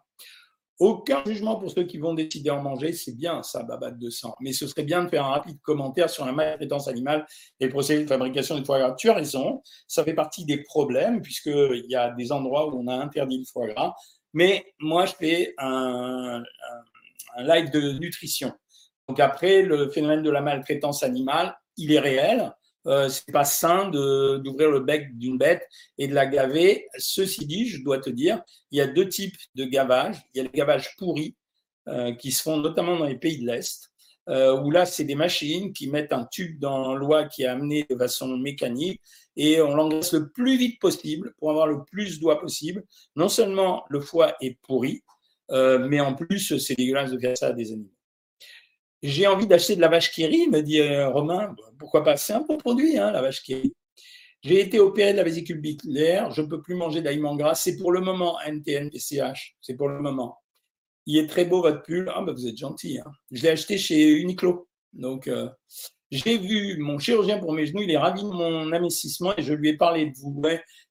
Aucun 0.79 1.23
jugement 1.25 1.57
pour 1.57 1.69
ceux 1.69 1.83
qui 1.83 1.99
vont 1.99 2.13
décider 2.15 2.49
en 2.49 2.61
manger, 2.61 2.91
c'est 2.93 3.15
bien 3.15 3.43
ça, 3.43 3.63
de 3.63 4.09
sang. 4.09 4.35
Mais 4.39 4.51
ce 4.51 4.65
serait 4.65 4.83
bien 4.83 5.03
de 5.03 5.09
faire 5.09 5.25
un 5.25 5.31
rapide 5.31 5.59
commentaire 5.61 6.09
sur 6.09 6.25
la 6.25 6.31
maltraitance 6.31 6.87
animale 6.87 7.25
et 7.59 7.65
le 7.65 7.71
procédé 7.71 8.03
de 8.03 8.07
fabrication 8.07 8.57
du 8.57 8.65
foie 8.65 8.79
gras. 8.79 8.95
Tu 8.95 9.09
as 9.09 9.13
raison, 9.13 9.61
ça 9.87 10.03
fait 10.03 10.15
partie 10.15 10.43
des 10.43 10.63
problèmes, 10.63 11.21
puisqu'il 11.21 11.85
y 11.87 11.95
a 11.95 12.09
des 12.11 12.31
endroits 12.31 12.67
où 12.67 12.79
on 12.81 12.87
a 12.87 12.95
interdit 12.95 13.37
le 13.37 13.45
foie 13.45 13.67
gras. 13.67 13.93
Mais 14.33 14.65
moi, 14.79 15.05
je 15.05 15.13
fais 15.13 15.53
un 15.59 16.41
live 17.37 17.69
de 17.69 17.99
nutrition. 17.99 18.51
Donc 19.07 19.19
après, 19.19 19.61
le 19.61 19.89
phénomène 19.89 20.23
de 20.23 20.31
la 20.31 20.41
maltraitance 20.41 21.03
animale, 21.03 21.55
il 21.77 21.91
est 21.91 21.99
réel. 21.99 22.51
Euh, 22.87 23.09
c'est 23.09 23.31
pas 23.31 23.45
sain 23.45 23.89
d'ouvrir 23.89 24.71
le 24.71 24.79
bec 24.79 25.17
d'une 25.17 25.37
bête 25.37 25.67
et 25.97 26.07
de 26.07 26.13
la 26.13 26.25
gaver. 26.25 26.87
Ceci 26.97 27.45
dit, 27.45 27.67
je 27.67 27.83
dois 27.83 27.99
te 27.99 28.09
dire, 28.09 28.41
il 28.71 28.79
y 28.79 28.81
a 28.81 28.87
deux 28.87 29.07
types 29.07 29.37
de 29.55 29.65
gavage. 29.65 30.17
Il 30.33 30.39
y 30.39 30.41
a 30.41 30.43
les 30.43 30.57
gavages 30.57 30.95
pourris 30.97 31.35
euh, 31.87 32.13
qui 32.13 32.31
se 32.31 32.43
font 32.43 32.57
notamment 32.57 32.97
dans 32.97 33.05
les 33.05 33.17
pays 33.17 33.39
de 33.39 33.45
l'Est, 33.47 33.91
euh, 34.29 34.55
où 34.61 34.69
là, 34.69 34.85
c'est 34.85 35.03
des 35.03 35.15
machines 35.15 35.73
qui 35.73 35.87
mettent 35.87 36.13
un 36.13 36.25
tube 36.25 36.59
dans 36.59 36.93
l'oie 36.93 37.25
qui 37.25 37.41
est 37.41 37.47
amené 37.47 37.87
de 37.89 37.95
façon 37.95 38.37
mécanique 38.37 39.01
et 39.35 39.61
on 39.61 39.75
l'engraisse 39.75 40.13
le 40.13 40.29
plus 40.29 40.57
vite 40.57 40.79
possible 40.79 41.33
pour 41.39 41.49
avoir 41.49 41.65
le 41.65 41.83
plus 41.85 42.19
d'oie 42.19 42.39
possible. 42.39 42.83
Non 43.15 43.29
seulement 43.29 43.83
le 43.89 43.99
foie 43.99 44.35
est 44.41 44.59
pourri, 44.61 45.03
euh, 45.49 45.79
mais 45.79 45.99
en 45.99 46.13
plus, 46.13 46.57
c'est 46.59 46.75
dégueulasse 46.75 47.11
de 47.11 47.19
faire 47.19 47.35
ça 47.35 47.47
à 47.47 47.53
des 47.53 47.71
animaux. 47.71 47.89
J'ai 49.03 49.27
envie 49.27 49.47
d'acheter 49.47 49.75
de 49.75 49.81
la 49.81 49.87
vache 49.87 50.11
qui 50.11 50.25
rit, 50.25 50.47
me 50.47 50.61
dit 50.61 50.79
euh, 50.79 51.09
Romain. 51.09 51.55
Pourquoi 51.79 52.03
pas? 52.03 52.17
C'est 52.17 52.33
un 52.33 52.41
bon 52.41 52.57
produit, 52.57 52.97
hein, 52.97 53.11
la 53.11 53.21
vache 53.21 53.41
qui 53.41 53.55
rit. 53.55 53.73
J'ai 54.43 54.59
été 54.59 54.79
opéré 54.79 55.11
de 55.11 55.17
la 55.17 55.23
vésicule 55.23 55.61
biliaire, 55.61 56.31
je 56.31 56.41
ne 56.41 56.47
peux 56.47 56.61
plus 56.61 56.73
manger 56.73 57.01
d'aliments 57.01 57.35
gras. 57.35 57.53
C'est 57.53 57.77
pour 57.77 57.91
le 57.91 58.01
moment, 58.01 58.39
NTN, 58.41 58.89
PCH, 58.89 59.55
c'est 59.61 59.75
pour 59.75 59.87
le 59.87 59.99
moment. 59.99 60.39
Il 61.05 61.17
est 61.17 61.27
très 61.27 61.45
beau 61.45 61.61
votre 61.61 61.83
pull. 61.83 62.11
Ah, 62.13 62.23
ben 62.23 62.33
vous 62.33 62.47
êtes 62.47 62.57
gentil. 62.57 62.99
Hein. 62.99 63.11
Je 63.31 63.43
l'ai 63.43 63.49
acheté 63.49 63.77
chez 63.77 64.13
Uniqlo. 64.13 64.67
Donc, 64.93 65.27
euh, 65.27 65.47
j'ai 66.11 66.37
vu 66.37 66.77
mon 66.79 66.99
chirurgien 66.99 67.39
pour 67.39 67.53
mes 67.53 67.65
genoux, 67.65 67.83
il 67.83 67.91
est 67.91 67.97
ravi 67.97 68.21
de 68.21 68.27
mon 68.27 68.73
investissement 68.73 69.33
et 69.37 69.43
je 69.43 69.53
lui 69.53 69.69
ai 69.69 69.77
parlé 69.77 70.07
de 70.07 70.17
vous. 70.17 70.41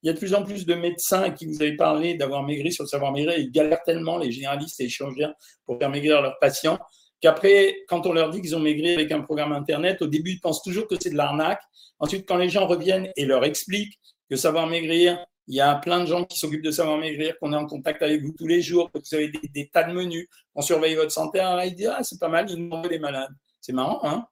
il 0.03 0.07
y 0.07 0.09
a 0.09 0.15
de 0.15 0.19
plus 0.19 0.33
en 0.33 0.43
plus 0.43 0.65
de 0.65 0.75
médecins 0.75 1.31
qui 1.31 1.45
vous 1.45 1.61
avez 1.61 1.77
parlé 1.77 2.15
d'avoir 2.15 2.43
maigri 2.43 2.73
sur 2.73 2.85
le 2.85 2.89
savoir 2.89 3.13
maigrir. 3.13 3.39
Ils 3.39 3.51
galèrent 3.51 3.83
tellement, 3.83 4.17
les 4.17 4.33
généralistes 4.33 4.81
et 4.81 4.85
les 4.85 4.89
chirurgiens, 4.89 5.35
pour 5.67 5.79
faire 5.79 5.91
maigrir 5.91 6.23
leurs 6.23 6.39
patients 6.39 6.79
qu'après, 7.21 7.77
quand 7.89 8.07
on 8.07 8.13
leur 8.13 8.31
dit 8.31 8.41
qu'ils 8.41 8.57
ont 8.57 8.61
maigri 8.61 8.95
avec 8.95 9.13
un 9.13 9.21
programme 9.21 9.53
Internet, 9.53 10.03
au 10.03 10.07
début, 10.07 10.33
ils 10.33 10.41
pensent 10.41 10.63
toujours 10.63 10.87
que 10.87 10.95
c'est 11.01 11.11
de 11.11 11.17
l'arnaque. 11.17 11.63
Ensuite, 11.99 12.27
quand 12.27 12.37
les 12.37 12.49
gens 12.49 12.67
reviennent 12.67 13.11
et 13.17 13.25
leur 13.27 13.45
expliquent 13.45 13.99
que 14.29 14.37
savoir 14.37 14.67
maigrir, 14.67 15.25
il 15.49 15.57
y 15.57 15.61
a 15.61 15.75
plein 15.75 16.01
de 16.01 16.07
gens 16.07 16.25
qui 16.25 16.39
s'occupent 16.39 16.65
de 16.65 16.71
savoir 16.71 16.99
maigrir, 16.99 17.37
qu'on 17.39 17.53
est 17.53 17.57
en 17.57 17.67
contact 17.67 18.03
avec 18.03 18.23
vous 18.23 18.33
tous 18.39 18.47
les 18.47 18.63
jours, 18.63 18.91
que 18.93 18.99
vous 18.99 19.15
avez 19.15 19.33
des, 19.53 19.69
tas 19.69 19.83
de 19.83 19.93
menus, 19.93 20.29
on 20.55 20.63
surveille 20.63 20.95
votre 20.95 21.11
santé. 21.11 21.41
Alors, 21.41 21.65
ils 21.65 21.75
disent, 21.75 21.93
ah, 21.93 22.03
c'est 22.03 22.21
pas 22.21 22.29
mal, 22.29 22.49
ils 22.49 22.57
nous 22.57 22.89
des 22.89 22.99
malades. 22.99 23.33
C'est 23.61 23.73
marrant, 23.73 24.01
hein 24.05 24.27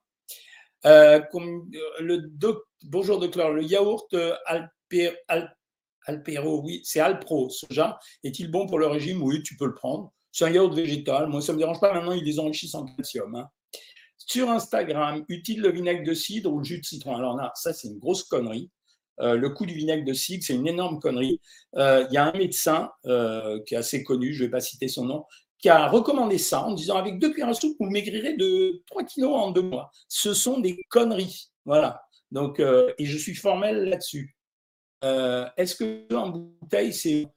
euh, 0.85 1.19
le 1.99 2.31
Bonjour 2.83 3.19
docteur, 3.19 3.51
le 3.51 3.61
yaourt 3.61 4.13
euh, 4.13 4.33
Alpero, 6.05 6.61
oui, 6.63 6.79
c'est 6.85 7.01
Alpro, 7.01 7.49
soja. 7.49 7.99
Est-il 8.23 8.49
bon 8.49 8.65
pour 8.67 8.79
le 8.79 8.87
régime? 8.87 9.21
Oui, 9.21 9.43
tu 9.43 9.57
peux 9.57 9.65
le 9.65 9.75
prendre. 9.75 10.13
C'est 10.31 10.45
un 10.45 10.49
yaourt 10.49 10.73
végétal. 10.73 11.27
Moi, 11.27 11.41
ça 11.41 11.51
ne 11.51 11.57
me 11.57 11.61
dérange 11.61 11.79
pas. 11.79 11.93
Maintenant, 11.93 12.11
ils 12.11 12.23
les 12.23 12.39
enrichissent 12.39 12.75
en 12.75 12.85
calcium. 12.85 13.35
Hein. 13.35 13.47
Sur 14.17 14.49
Instagram, 14.51 15.25
utile 15.27 15.61
le 15.61 15.71
vinaigre 15.71 16.03
de 16.03 16.13
cidre 16.13 16.53
ou 16.53 16.59
le 16.59 16.63
jus 16.63 16.79
de 16.79 16.85
citron. 16.85 17.15
Alors 17.15 17.35
là, 17.35 17.51
ça, 17.55 17.73
c'est 17.73 17.87
une 17.87 17.97
grosse 17.97 18.23
connerie. 18.23 18.69
Euh, 19.21 19.35
le 19.35 19.49
coût 19.49 19.65
du 19.65 19.73
vinaigre 19.73 20.05
de 20.05 20.13
cidre, 20.13 20.43
c'est 20.45 20.55
une 20.55 20.67
énorme 20.67 20.99
connerie. 20.99 21.41
Euh, 21.75 22.05
il 22.09 22.13
y 22.13 22.17
a 22.17 22.25
un 22.25 22.37
médecin 22.37 22.91
euh, 23.05 23.59
qui 23.65 23.73
est 23.73 23.77
assez 23.77 24.03
connu, 24.03 24.33
je 24.33 24.43
ne 24.43 24.47
vais 24.47 24.51
pas 24.51 24.61
citer 24.61 24.87
son 24.87 25.05
nom, 25.05 25.25
qui 25.57 25.67
a 25.69 25.89
recommandé 25.89 26.37
ça 26.37 26.63
en 26.63 26.73
disant 26.73 26.95
avec 26.97 27.19
deux 27.19 27.31
cuillères 27.31 27.49
à 27.49 27.53
soupe, 27.53 27.75
vous 27.79 27.89
maigrirez 27.89 28.35
de 28.37 28.81
3 28.87 29.03
kilos 29.03 29.33
en 29.33 29.51
deux 29.51 29.61
mois. 29.61 29.91
Ce 30.07 30.33
sont 30.33 30.59
des 30.59 30.79
conneries. 30.89 31.49
Voilà. 31.65 32.01
Donc, 32.31 32.59
et 32.59 33.05
je 33.05 33.17
suis 33.17 33.35
formel 33.35 33.85
là-dessus. 33.85 34.35
Est-ce 35.01 35.75
que 35.75 36.13
en 36.13 36.29
bouteille, 36.29 36.93
c'est. 36.93 37.27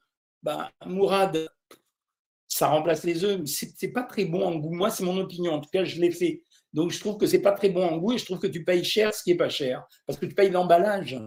Bah, 0.43 0.71
Mourad, 0.87 1.49
ça 2.63 2.69
remplace 2.69 3.03
les 3.03 3.25
œufs. 3.25 3.41
C'est 3.45 3.89
pas 3.89 4.05
très 4.05 4.25
bon 4.25 4.47
en 4.47 4.55
goût. 4.55 4.73
Moi, 4.73 4.89
c'est 4.89 5.03
mon 5.03 5.19
opinion. 5.19 5.55
En 5.55 5.61
tout 5.61 5.71
cas, 5.73 5.83
je 5.83 6.01
l'ai 6.01 6.13
fait. 6.13 6.45
Donc, 6.73 6.93
je 6.93 7.01
trouve 7.01 7.17
que 7.17 7.27
c'est 7.27 7.43
pas 7.43 7.51
très 7.51 7.71
bon 7.71 7.85
en 7.85 7.97
goût 7.97 8.13
et 8.13 8.19
je 8.19 8.25
trouve 8.25 8.39
que 8.39 8.47
tu 8.47 8.63
payes 8.63 8.85
cher 8.85 9.13
ce 9.13 9.25
qui 9.25 9.33
est 9.33 9.37
pas 9.37 9.49
cher 9.49 9.85
parce 10.07 10.17
que 10.17 10.27
tu 10.27 10.35
payes 10.37 10.51
l'emballage. 10.51 11.21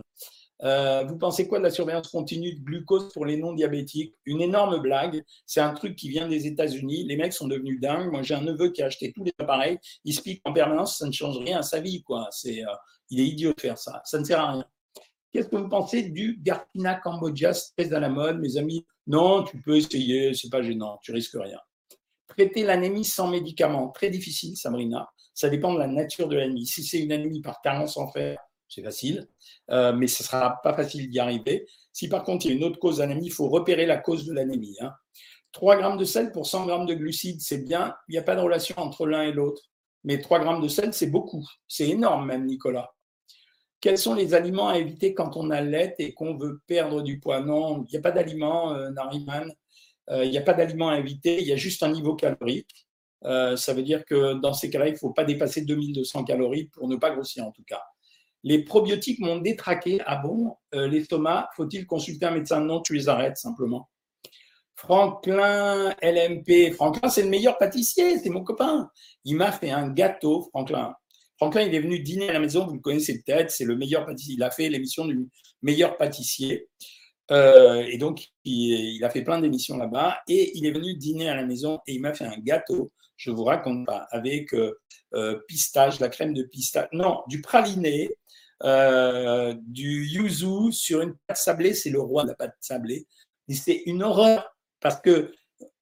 Euh, 0.63 1.04
vous 1.04 1.17
pensez 1.17 1.45
quoi 1.50 1.58
de 1.58 1.65
la 1.65 1.71
surveillance 1.71 2.08
continue 2.08 2.56
de 2.56 2.63
glucose 2.63 3.12
pour 3.12 3.26
les 3.26 3.36
non-diabétiques? 3.36 4.15
Une 4.26 4.39
énorme 4.39 4.80
blague. 4.80 5.26
C'est 5.45 5.60
un 5.60 5.74
truc 5.74 5.98
qui 5.98 6.08
vient 6.08 6.30
des 6.30 6.48
États-Unis. 6.48 7.04
Les 7.06 7.17
mecs 7.17 7.34
sont 7.34 7.50
devenus 7.50 7.82
dingues. 7.82 8.12
Moi, 8.12 8.21
j'ai 8.21 8.36
un 8.36 8.41
neveu 8.41 8.69
qui 8.69 8.82
a 8.82 8.86
acheté 8.86 9.12
tous 9.12 9.26
les 9.26 9.34
appareils. 9.38 9.78
Il 10.06 10.13
se 10.13 10.21
pique 10.21 10.41
en 10.45 10.54
permanence. 10.54 11.00
Ça 11.00 11.06
ne 11.06 11.12
change 11.12 11.38
rien 11.39 11.58
à 11.60 11.63
sa 11.63 11.82
vie. 11.82 12.02
Quoi. 12.02 12.30
C'est, 12.32 12.63
euh, 12.63 12.76
il 13.10 13.19
est 13.19 13.28
idiot 13.28 13.52
de 13.52 13.60
faire 13.60 13.78
ça. 13.78 14.02
Ça 14.06 14.19
ne 14.19 14.24
sert 14.24 14.39
à 14.39 14.54
rien. 14.54 14.65
Qu'est-ce 15.36 15.50
que 15.50 15.58
vous 15.58 15.67
pensez 15.67 16.04
du 16.04 16.39
Gartina 16.41 16.95
Cambodia 16.95 17.52
très 17.78 17.91
à 17.91 18.00
la 18.00 18.08
mode, 18.08 18.39
mes 18.39 18.56
amis? 18.56 18.86
Non, 19.06 19.43
tu 19.43 19.62
peux 19.62 19.76
essayer, 19.76 20.34
c'est 20.34 20.50
pas 20.50 20.62
gênant, 20.62 20.98
tu 21.04 21.12
risques 21.12 21.36
rien. 21.36 21.60
Traiter 22.26 22.63
l'anémie 22.63 23.04
sans 23.04 23.28
médicaments, 23.28 23.89
très 23.89 24.10
difficile, 24.10 24.56
Sabrina. 24.56 25.10
Ça 25.34 25.50
dépend 25.50 25.74
de 25.74 25.80
la 25.80 25.88
nature 25.88 26.30
de 26.30 26.38
l'anémie. 26.38 26.65
Si 26.65 26.86
c'est 26.86 27.00
une 27.00 27.12
anémie 27.12 27.41
par 27.41 27.60
carence 27.60 27.98
en 27.98 28.10
fer, 28.13 28.38
c'est 28.69 28.82
facile, 28.82 29.28
euh, 29.71 29.91
mais 29.91 30.08
ce 30.08 30.24
ne 30.24 30.28
sera 30.28 30.62
pas 30.63 30.74
facile 30.74 31.10
d'y 31.10 31.19
arriver. 31.19 31.67
Si 31.91 32.08
par 32.08 32.24
contre 32.24 32.45
il 32.45 32.52
y 32.52 32.54
a 32.54 32.56
une 32.56 32.63
autre 32.63 32.80
cause 32.80 33.00
d'anémie, 33.00 33.26
il 33.26 33.34
faut 33.34 33.50
repérer 33.50 33.86
la 33.86 33.98
cause 33.98 34.26
de 34.26 34.32
l'anémie. 34.32 34.78
3 35.52 35.74
hein. 35.76 35.78
grammes 35.80 35.98
de 35.98 36.06
sel 36.06 36.32
pour 36.32 36.48
100 36.48 36.65
grammes 36.65 36.86
de 36.86 36.93
glucides, 36.93 37.41
c'est 37.41 37.65
bien, 37.65 37.93
il 38.08 38.13
n'y 38.13 38.17
a 38.19 38.24
pas 38.24 38.38
de 38.38 38.41
relation 38.41 38.76
entre 38.78 39.06
l'un 39.06 39.24
et 39.24 39.34
l'autre. 39.34 39.63
Mais 40.06 40.21
3 40.21 40.39
grammes 40.39 40.62
de 40.62 40.69
sel, 40.69 40.93
c'est 40.93 41.08
beaucoup, 41.08 41.45
c'est 41.67 41.89
énorme 41.89 42.26
même, 42.26 42.45
Nicolas. 42.45 42.94
Quels 43.86 44.00
sont 44.00 44.15
les 44.15 44.34
aliments 44.34 44.69
à 44.69 44.80
éviter 44.80 45.13
quand 45.13 45.38
on 45.38 45.52
a 45.52 45.62
l'aide 45.62 45.93
et 46.00 46.12
qu'on 46.12 46.36
veut 46.36 46.60
perdre 46.65 47.04
du 47.04 47.19
poids? 47.19 47.41
Non, 47.41 47.86
il 47.88 47.91
n'y 47.91 47.98
a 47.98 48.02
pas 48.02 48.10
d'aliments, 48.10 48.74
euh, 48.74 48.89
Nariman. 48.89 49.54
Euh, 50.10 50.26
il 50.26 50.32
n'y 50.32 50.39
a 50.39 50.41
pas 50.41 50.56
d'aliments 50.56 50.89
à 50.89 50.98
éviter, 50.98 51.39
il 51.39 51.48
y 51.48 51.52
a 51.52 51.56
juste 51.56 51.84
un 51.84 51.91
niveau 51.91 52.15
calorique. 52.15 52.88
Euh, 53.26 53.56
ça 53.56 53.76
veut 53.76 53.84
dire 53.84 54.04
que 54.04 54.34
dans 54.41 54.54
ces 54.54 54.71
cas-là, 54.71 54.88
il 54.88 54.93
ne 54.93 54.98
faut 54.98 55.13
pas 55.13 55.24
dépasser 55.24 55.62
2200 55.62 56.24
calories 56.24 56.65
pour 56.74 56.88
ne 56.88 56.95
pas 56.95 57.12
grossir 57.12 57.45
en 57.45 57.52
tout 57.52 57.62
cas. 57.67 57.84
Les 58.41 58.63
probiotiques 58.63 59.19
m'ont 59.19 59.38
détraqué. 59.38 60.02
Ah 60.08 60.15
bon? 60.15 60.56
L'estomac, 60.74 61.50
faut-il 61.56 61.86
consulter 61.86 62.26
un 62.26 62.32
médecin? 62.32 62.62
Non, 62.62 62.82
tu 62.82 62.95
les 62.95 63.08
arrêtes 63.08 63.38
simplement. 63.38 63.88
Franklin 64.74 65.93
LMP. 66.02 66.71
Franklin, 66.74 67.08
c'est 67.08 67.21
le 67.21 67.30
meilleur 67.30 67.60
pâtissier, 67.60 68.17
c'est 68.17 68.30
mon 68.32 68.43
copain. 68.43 68.89
Il 69.26 69.36
m'a 69.36 69.52
fait 69.52 69.69
un 69.69 69.89
gâteau, 69.89 70.41
Franklin. 70.50 70.95
Franklin, 71.38 71.63
il 71.63 71.76
est 71.76 71.80
venu 71.80 72.00
dîner 72.00 72.30
à 72.30 72.34
la 72.34 72.39
maison, 72.39 72.65
vous 72.65 72.76
le 72.76 72.80
connaissez 72.80 73.21
peut-être, 73.21 73.52
c'est 73.52 73.65
le 73.65 73.76
meilleur 73.76 74.06
pâtissier. 74.06 74.36
Il 74.36 74.43
a 74.43 74.52
fait 74.52 74.69
l'émission 74.69 75.06
du 75.06 75.28
meilleur 75.62 75.98
pâtissier. 75.98 76.67
Euh, 77.32 77.84
et 77.89 77.98
donc, 77.98 78.28
il, 78.43 79.04
a 79.04 79.10
fait 79.10 79.24
plein 79.24 79.39
d'émissions 79.39 79.78
là-bas. 79.78 80.19
Et 80.28 80.58
il 80.58 80.65
est 80.65 80.71
venu 80.71 80.95
dîner 80.95 81.30
à 81.30 81.36
la 81.36 81.45
maison 81.45 81.80
et 81.88 81.93
il 81.93 82.02
m'a 82.02 82.13
fait 82.13 82.26
un 82.26 82.38
gâteau, 82.38 82.91
je 83.17 83.32
vous 83.32 83.43
raconte 83.43 83.86
pas, 83.86 84.08
avec 84.12 84.54
euh, 84.54 84.80
euh, 85.13 85.39
pistache, 85.48 86.00
la 86.00 86.10
crème 86.10 86.34
de 86.34 86.43
pistache, 86.43 86.88
non, 86.91 87.21
du 87.28 87.41
praliné, 87.41 88.12
du 88.63 90.08
yuzu 90.08 90.71
sur 90.71 91.02
une 91.02 91.15
pâte 91.28 91.38
sablée. 91.38 91.74
C'est 91.74 91.89
le 91.89 92.00
roi 92.00 92.24
de 92.24 92.30
la 92.30 92.36
pâte 92.36 92.56
sablée. 92.62 93.08
Et 93.50 93.54
c'est 93.54 93.84
une 93.86 94.04
horreur 94.04 94.56
parce 94.80 95.02
que 95.02 95.34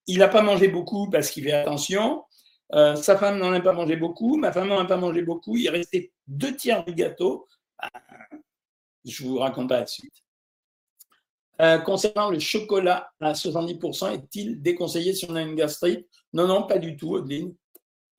il 0.06 0.18
n'a 0.18 0.28
pas 0.28 0.42
mangé 0.42 0.68
beaucoup 0.68 1.10
parce 1.10 1.30
qu'il 1.30 1.44
fait 1.44 1.54
attention. 1.54 2.24
Sa 2.72 3.18
femme 3.18 3.38
n'en 3.38 3.54
a 3.54 3.62
pas 3.62 3.74
mangé 3.74 3.96
beaucoup. 3.96 4.38
Ma 4.38 4.52
femme 4.52 4.68
n'en 4.68 4.80
a 4.80 4.86
pas 4.86 4.98
mangé 4.98 5.22
beaucoup. 5.22 5.58
Il 5.58 5.70
restait 5.70 6.12
deux 6.28 6.56
tiers 6.56 6.84
du 6.84 6.94
gâteau. 6.94 7.48
Ah, 7.78 7.90
je 9.06 9.24
vous 9.24 9.38
raconte 9.38 9.70
pas 9.70 9.82
la 9.82 9.88
suite. 9.88 10.24
Euh, 11.62 11.78
concernant 11.78 12.32
le 12.32 12.40
chocolat 12.40 13.12
à 13.22 13.34
70%, 13.34 14.14
est-il 14.14 14.62
déconseillé 14.62 15.14
si 15.14 15.26
on 15.30 15.36
a 15.36 15.42
une 15.42 15.56
gastrite? 15.56 16.08
Non, 16.34 16.48
non, 16.48 16.64
pas 16.66 16.80
du 16.80 16.98
tout, 16.98 17.14
Odine. 17.14 17.54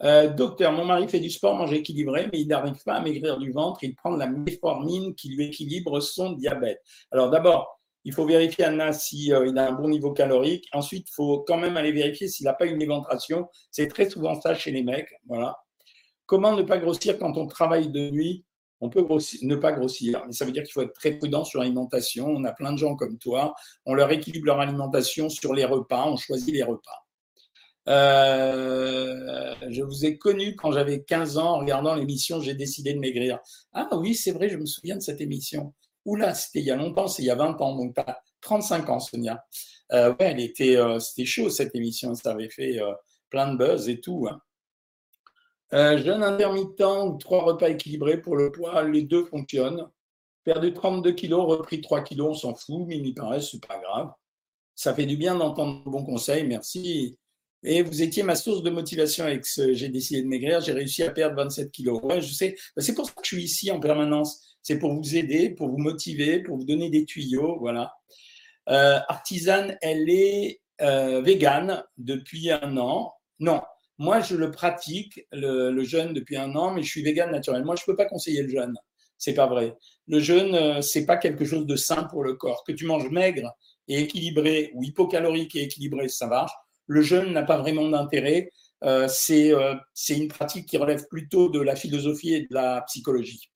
Euh, 0.02 0.28
docteur, 0.28 0.72
mon 0.72 0.84
mari 0.84 1.08
fait 1.08 1.20
du 1.20 1.30
sport, 1.30 1.56
mange 1.56 1.72
équilibré, 1.72 2.28
mais 2.32 2.40
il 2.40 2.48
n'arrive 2.48 2.82
pas 2.84 2.94
à 2.94 3.00
maigrir 3.00 3.38
du 3.38 3.52
ventre. 3.52 3.82
Il 3.82 3.94
prend 3.96 4.12
de 4.12 4.18
la 4.18 4.28
méformine 4.28 5.14
qui 5.14 5.30
lui 5.30 5.46
équilibre 5.46 6.00
son 6.00 6.32
diabète. 6.32 6.80
Alors 7.10 7.30
d'abord, 7.30 7.80
il 8.04 8.12
faut 8.12 8.26
vérifier 8.26 8.64
Anna 8.64 8.92
s'il 8.92 9.32
euh, 9.32 9.56
a 9.56 9.68
un 9.68 9.72
bon 9.72 9.88
niveau 9.88 10.12
calorique. 10.12 10.66
Ensuite, 10.72 11.08
il 11.08 11.12
faut 11.14 11.40
quand 11.46 11.56
même 11.56 11.76
aller 11.76 11.92
vérifier 11.92 12.28
s'il 12.28 12.44
n'a 12.44 12.52
pas 12.52 12.66
une 12.66 12.80
éventration. 12.80 13.48
C'est 13.70 13.88
très 13.88 14.08
souvent 14.08 14.40
ça 14.40 14.54
chez 14.54 14.70
les 14.70 14.82
mecs. 14.82 15.08
Voilà. 15.26 15.56
Comment 16.26 16.54
ne 16.54 16.62
pas 16.62 16.78
grossir 16.78 17.18
quand 17.18 17.36
on 17.36 17.46
travaille 17.46 17.88
de 17.88 18.10
nuit? 18.10 18.44
On 18.80 18.90
peut 18.90 19.06
ne 19.42 19.56
pas 19.56 19.72
grossir, 19.72 20.22
mais 20.26 20.32
ça 20.32 20.44
veut 20.44 20.52
dire 20.52 20.62
qu'il 20.62 20.72
faut 20.72 20.82
être 20.82 20.92
très 20.92 21.12
prudent 21.12 21.44
sur 21.44 21.60
l'alimentation. 21.60 22.26
On 22.26 22.44
a 22.44 22.52
plein 22.52 22.72
de 22.72 22.76
gens 22.76 22.96
comme 22.96 23.18
toi, 23.18 23.54
on 23.86 23.94
leur 23.94 24.10
équilibre 24.10 24.46
leur 24.46 24.60
alimentation 24.60 25.30
sur 25.30 25.54
les 25.54 25.64
repas, 25.64 26.06
on 26.06 26.16
choisit 26.16 26.52
les 26.52 26.64
repas. 26.64 27.06
Euh, 27.88 29.54
je 29.70 29.82
vous 29.82 30.04
ai 30.04 30.18
connu 30.18 30.56
quand 30.56 30.72
j'avais 30.72 31.02
15 31.02 31.38
ans 31.38 31.54
en 31.54 31.58
regardant 31.58 31.94
l'émission 31.94 32.40
J'ai 32.40 32.54
décidé 32.54 32.94
de 32.94 32.98
maigrir. 32.98 33.38
Ah 33.72 33.88
oui, 33.92 34.14
c'est 34.14 34.32
vrai, 34.32 34.48
je 34.48 34.56
me 34.56 34.66
souviens 34.66 34.96
de 34.96 35.02
cette 35.02 35.20
émission. 35.20 35.72
Oula, 36.04 36.34
c'était 36.34 36.60
il 36.60 36.66
y 36.66 36.70
a 36.70 36.76
longtemps, 36.76 37.08
c'est 37.08 37.22
il 37.22 37.26
y 37.26 37.30
a 37.30 37.34
20 37.34 37.60
ans, 37.60 37.76
donc 37.76 37.94
pas 37.94 38.20
35 38.42 38.88
ans, 38.90 39.00
Sonia. 39.00 39.44
Euh, 39.92 40.10
ouais, 40.10 40.16
elle 40.32 40.40
était, 40.40 40.76
euh, 40.76 40.98
c'était 40.98 41.24
chaud 41.24 41.50
cette 41.50 41.74
émission, 41.74 42.14
ça 42.14 42.32
avait 42.32 42.50
fait 42.50 42.78
plein 43.30 43.52
de 43.52 43.58
buzz 43.58 43.88
et 43.88 44.00
tout. 44.00 44.26
Hein. 44.30 44.40
Euh, 45.74 45.98
jeûne 45.98 46.22
intermittent 46.22 46.80
ou 46.80 47.18
trois 47.18 47.42
repas 47.42 47.68
équilibrés 47.68 48.20
pour 48.20 48.36
le 48.36 48.52
poids, 48.52 48.84
les 48.84 49.02
deux 49.02 49.24
fonctionnent. 49.24 49.88
Perdu 50.44 50.72
32 50.72 51.12
kilos, 51.12 51.46
repris 51.46 51.80
3 51.80 52.02
kilos, 52.02 52.28
on 52.28 52.34
s'en 52.34 52.54
fout, 52.54 52.84
mais 52.86 52.98
il 52.98 53.14
paraît, 53.14 53.40
c'est 53.40 53.64
pas 53.66 53.78
grave. 53.78 54.12
Ça 54.76 54.94
fait 54.94 55.06
du 55.06 55.16
bien 55.16 55.34
d'entendre 55.34 55.84
de 55.84 55.90
bons 55.90 56.04
conseils, 56.04 56.46
merci. 56.46 57.18
Et 57.64 57.82
vous 57.82 58.02
étiez 58.02 58.22
ma 58.22 58.36
source 58.36 58.62
de 58.62 58.70
motivation 58.70 59.24
avec 59.24 59.46
ce 59.46 59.72
J'ai 59.72 59.88
décidé 59.88 60.22
de 60.22 60.28
maigrir, 60.28 60.60
j'ai 60.60 60.72
réussi 60.72 61.02
à 61.02 61.10
perdre 61.10 61.36
27 61.36 61.72
kilos. 61.72 62.00
Ouais, 62.02 62.20
je 62.20 62.32
sais, 62.32 62.56
bah, 62.76 62.82
c'est 62.82 62.94
pour 62.94 63.06
ça 63.06 63.12
que 63.12 63.22
je 63.22 63.34
suis 63.34 63.42
ici 63.42 63.70
en 63.70 63.80
permanence. 63.80 64.53
C'est 64.64 64.78
pour 64.78 64.94
vous 64.94 65.14
aider, 65.14 65.50
pour 65.50 65.68
vous 65.68 65.78
motiver, 65.78 66.40
pour 66.42 66.56
vous 66.56 66.64
donner 66.64 66.88
des 66.88 67.04
tuyaux, 67.04 67.58
voilà. 67.60 67.92
Euh, 68.70 68.98
artisane, 69.08 69.76
elle 69.82 70.08
est 70.08 70.62
euh, 70.80 71.20
végane 71.20 71.84
depuis 71.98 72.50
un 72.50 72.78
an. 72.78 73.12
Non, 73.40 73.60
moi, 73.98 74.20
je 74.20 74.34
le 74.36 74.50
pratique, 74.50 75.20
le, 75.32 75.84
jeûne, 75.84 76.14
depuis 76.14 76.38
un 76.38 76.56
an, 76.56 76.72
mais 76.72 76.82
je 76.82 76.88
suis 76.88 77.02
vegan 77.02 77.30
naturellement. 77.30 77.76
Je 77.76 77.82
ne 77.82 77.92
peux 77.92 77.96
pas 77.96 78.06
conseiller 78.06 78.42
le 78.42 78.48
jeûne. 78.48 78.74
C'est 79.18 79.34
pas 79.34 79.46
vrai. 79.46 79.74
Le 80.08 80.18
jeûne, 80.18 80.54
euh, 80.54 80.80
c'est 80.80 81.04
pas 81.04 81.18
quelque 81.18 81.44
chose 81.44 81.66
de 81.66 81.76
sain 81.76 82.04
pour 82.04 82.24
le 82.24 82.32
corps. 82.34 82.64
Que 82.66 82.72
tu 82.72 82.86
manges 82.86 83.10
maigre 83.10 83.52
et 83.86 84.00
équilibré 84.00 84.70
ou 84.72 84.82
hypocalorique 84.82 85.54
et 85.56 85.62
équilibré, 85.64 86.08
ça 86.08 86.26
marche. 86.26 86.52
Le 86.86 87.02
jeûne 87.02 87.34
n'a 87.34 87.42
pas 87.42 87.58
vraiment 87.58 87.86
d'intérêt. 87.86 88.50
Euh, 88.82 89.08
c'est 89.08 90.16
une 90.16 90.28
pratique 90.28 90.66
qui 90.66 90.78
relève 90.78 91.06
plutôt 91.08 91.50
de 91.50 91.60
la 91.60 91.76
philosophie 91.76 92.32
et 92.32 92.40
de 92.40 92.48
la 92.50 92.80
psychologie. 92.86 93.50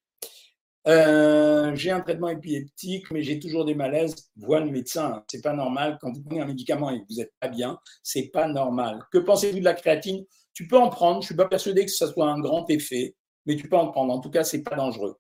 Euh, 0.88 1.74
j'ai 1.74 1.90
un 1.90 2.01
traitement 2.01 2.29
épileptique, 2.29 3.11
mais 3.11 3.22
j'ai 3.22 3.38
toujours 3.38 3.64
des 3.64 3.74
malaises. 3.74 4.31
Vois 4.37 4.61
le 4.61 4.70
médecin. 4.70 5.22
C'est 5.31 5.42
pas 5.42 5.53
normal. 5.53 5.98
Quand 6.01 6.12
vous 6.12 6.22
prenez 6.22 6.40
un 6.40 6.46
médicament 6.46 6.90
et 6.90 7.01
que 7.01 7.05
vous 7.11 7.16
n'êtes 7.16 7.35
pas 7.40 7.48
bien, 7.48 7.79
c'est 8.03 8.31
pas 8.33 8.48
normal. 8.48 9.05
Que 9.12 9.18
pensez-vous 9.18 9.59
de 9.59 9.64
la 9.64 9.74
créatine? 9.74 10.24
Tu 10.55 10.66
peux 10.66 10.79
en 10.79 10.88
prendre. 10.88 11.20
Je 11.20 11.27
suis 11.27 11.37
pas 11.37 11.46
persuadé 11.46 11.85
que 11.85 11.90
ce 11.90 12.07
soit 12.07 12.31
un 12.31 12.40
grand 12.40 12.68
effet, 12.70 13.14
mais 13.44 13.57
tu 13.57 13.68
peux 13.68 13.77
en 13.77 13.88
prendre. 13.88 14.12
En 14.12 14.20
tout 14.20 14.31
cas, 14.31 14.44
c'est 14.44 14.62
pas 14.62 14.77
dangereux. 14.77 15.16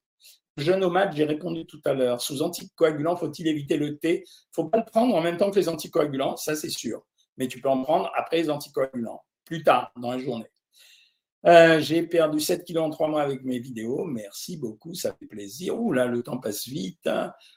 Jeune 0.56 0.80
nomade, 0.80 1.14
j'ai 1.14 1.24
répondu 1.24 1.66
tout 1.66 1.80
à 1.84 1.92
l'heure. 1.92 2.20
Sous 2.20 2.42
anticoagulants, 2.42 3.16
faut-il 3.16 3.46
éviter 3.46 3.76
le 3.76 3.96
thé? 3.98 4.24
Faut 4.52 4.64
pas 4.64 4.78
le 4.78 4.84
prendre 4.84 5.14
en 5.14 5.20
même 5.20 5.36
temps 5.36 5.50
que 5.50 5.58
les 5.58 5.68
anticoagulants, 5.68 6.36
ça 6.36 6.56
c'est 6.56 6.70
sûr. 6.70 7.02
Mais 7.36 7.46
tu 7.46 7.60
peux 7.60 7.68
en 7.68 7.82
prendre 7.84 8.10
après 8.16 8.38
les 8.38 8.50
anticoagulants, 8.50 9.22
plus 9.44 9.62
tard 9.62 9.92
dans 10.00 10.10
la 10.10 10.18
journée. 10.18 10.50
Euh, 11.46 11.80
j'ai 11.80 12.02
perdu 12.02 12.40
7 12.40 12.64
kilos 12.64 12.84
en 12.84 12.90
3 12.90 13.08
mois 13.08 13.22
avec 13.22 13.44
mes 13.44 13.58
vidéos. 13.58 14.04
Merci 14.04 14.56
beaucoup, 14.56 14.94
ça 14.94 15.14
fait 15.18 15.26
plaisir. 15.26 15.78
Ouh 15.80 15.92
là, 15.92 16.06
le 16.06 16.22
temps 16.22 16.38
passe 16.38 16.66
vite. 16.66 17.08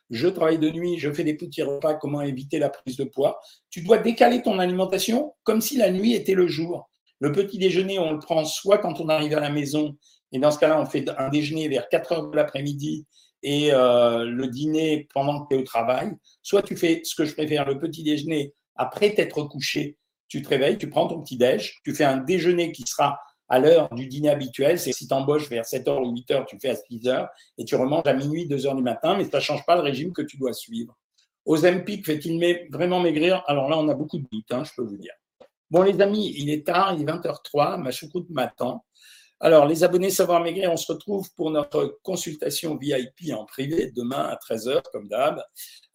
Je 0.10 0.28
travaille 0.28 0.60
de 0.60 0.70
nuit, 0.70 1.00
je 1.00 1.12
fais 1.12 1.24
des 1.24 1.36
petits 1.36 1.64
repas. 1.64 1.96
Comment 1.96 2.22
éviter 2.22 2.60
la 2.60 2.70
prise 2.70 2.98
de 2.98 3.06
poids? 3.06 3.40
Tu 3.70 3.82
dois 3.82 3.98
décaler 3.98 4.42
ton 4.42 4.60
alimentation 4.60 5.34
comme 5.44 5.62
si 5.62 5.78
la 5.78 5.92
nuit 5.92 6.14
était 6.14 6.36
le 6.36 6.48
jour. 6.48 6.90
Le 7.20 7.32
petit 7.32 7.58
déjeuner, 7.58 8.00
on 8.00 8.14
le 8.14 8.20
prend 8.20 8.46
soit 8.46 8.80
quand 8.80 9.00
on 9.00 9.10
arrive 9.10 9.36
à 9.38 9.40
la 9.40 9.52
maison, 9.52 9.96
et 10.32 10.40
dans 10.40 10.52
ce 10.52 10.60
cas-là, 10.60 10.80
on 10.80 10.86
fait 10.86 11.10
un 11.18 11.30
déjeuner 11.30 11.68
vers 11.68 11.90
4 11.90 12.12
heures 12.12 12.30
de 12.30 12.36
l'après-midi 12.36 13.06
et 13.44 13.74
euh, 13.74 14.24
le 14.26 14.48
dîner 14.48 15.08
pendant 15.14 15.44
que 15.44 15.50
tu 15.50 15.56
es 15.56 15.62
au 15.62 15.64
travail. 15.64 16.12
Soit 16.42 16.62
tu 16.62 16.76
fais 16.76 17.02
ce 17.04 17.16
que 17.16 17.26
je 17.26 17.34
préfère, 17.34 17.68
le 17.68 17.80
petit 17.80 18.04
déjeuner 18.04 18.54
après 18.76 19.14
t'être 19.14 19.44
couché. 19.44 19.98
Tu 20.28 20.42
te 20.42 20.50
réveilles, 20.50 20.78
tu 20.78 20.90
prends 20.90 21.08
ton 21.08 21.22
petit 21.22 21.38
déj, 21.38 21.82
tu 21.84 21.94
fais 21.94 22.06
un 22.06 22.18
déjeuner 22.18 22.72
qui 22.72 22.84
sera 22.86 23.20
à 23.52 23.60
l'heure 23.60 23.94
du 23.94 24.08
dîner 24.08 24.30
habituel. 24.30 24.80
C'est 24.80 24.94
si 24.94 25.08
tu 25.08 25.14
embauches 25.14 25.50
vers 25.50 25.66
7h 25.66 26.02
ou 26.02 26.16
8h, 26.16 26.46
tu 26.48 26.58
fais 26.60 26.70
à 26.70 26.74
6h 26.74 27.28
et 27.58 27.66
tu 27.66 27.76
remanges 27.76 28.08
à 28.08 28.14
minuit, 28.14 28.48
2h 28.48 28.76
du 28.76 28.82
matin, 28.82 29.16
mais 29.18 29.26
ça 29.26 29.38
ne 29.38 29.42
change 29.44 29.66
pas 29.66 29.76
le 29.76 29.82
régime 29.82 30.14
que 30.14 30.22
tu 30.22 30.38
dois 30.38 30.54
suivre. 30.54 30.98
Ozempic 31.46 32.06
fait-il 32.06 32.40
vraiment 32.72 33.02
maigrir? 33.02 33.44
Alors 33.48 33.70
là, 33.70 33.78
on 33.78 33.90
a 33.90 33.94
beaucoup 33.94 34.20
de 34.20 34.26
doutes, 34.32 34.52
hein, 34.52 34.64
je 34.64 34.72
peux 34.76 34.84
vous 34.84 34.98
dire. 34.98 35.14
Bon, 35.70 35.82
les 35.82 36.00
amis, 36.02 36.34
il 36.38 36.50
est 36.50 36.66
tard, 36.66 36.94
il 36.94 37.02
est 37.02 37.06
20h03, 37.06 37.82
ma 37.82 37.92
choucroute 37.92 38.30
m'attend. 38.30 38.86
Alors, 39.42 39.66
les 39.66 39.84
abonnés 39.84 40.12
Savoir 40.12 40.40
Maigrir, 40.40 40.72
on 40.72 40.78
se 40.78 40.92
retrouve 40.92 41.28
pour 41.34 41.50
notre 41.50 42.00
consultation 42.04 42.78
VIP 42.78 43.34
en 43.34 43.44
privé 43.46 43.92
demain 43.92 44.30
à 44.30 44.36
13h, 44.36 44.84
comme 44.94 45.08
d'hab. 45.08 45.44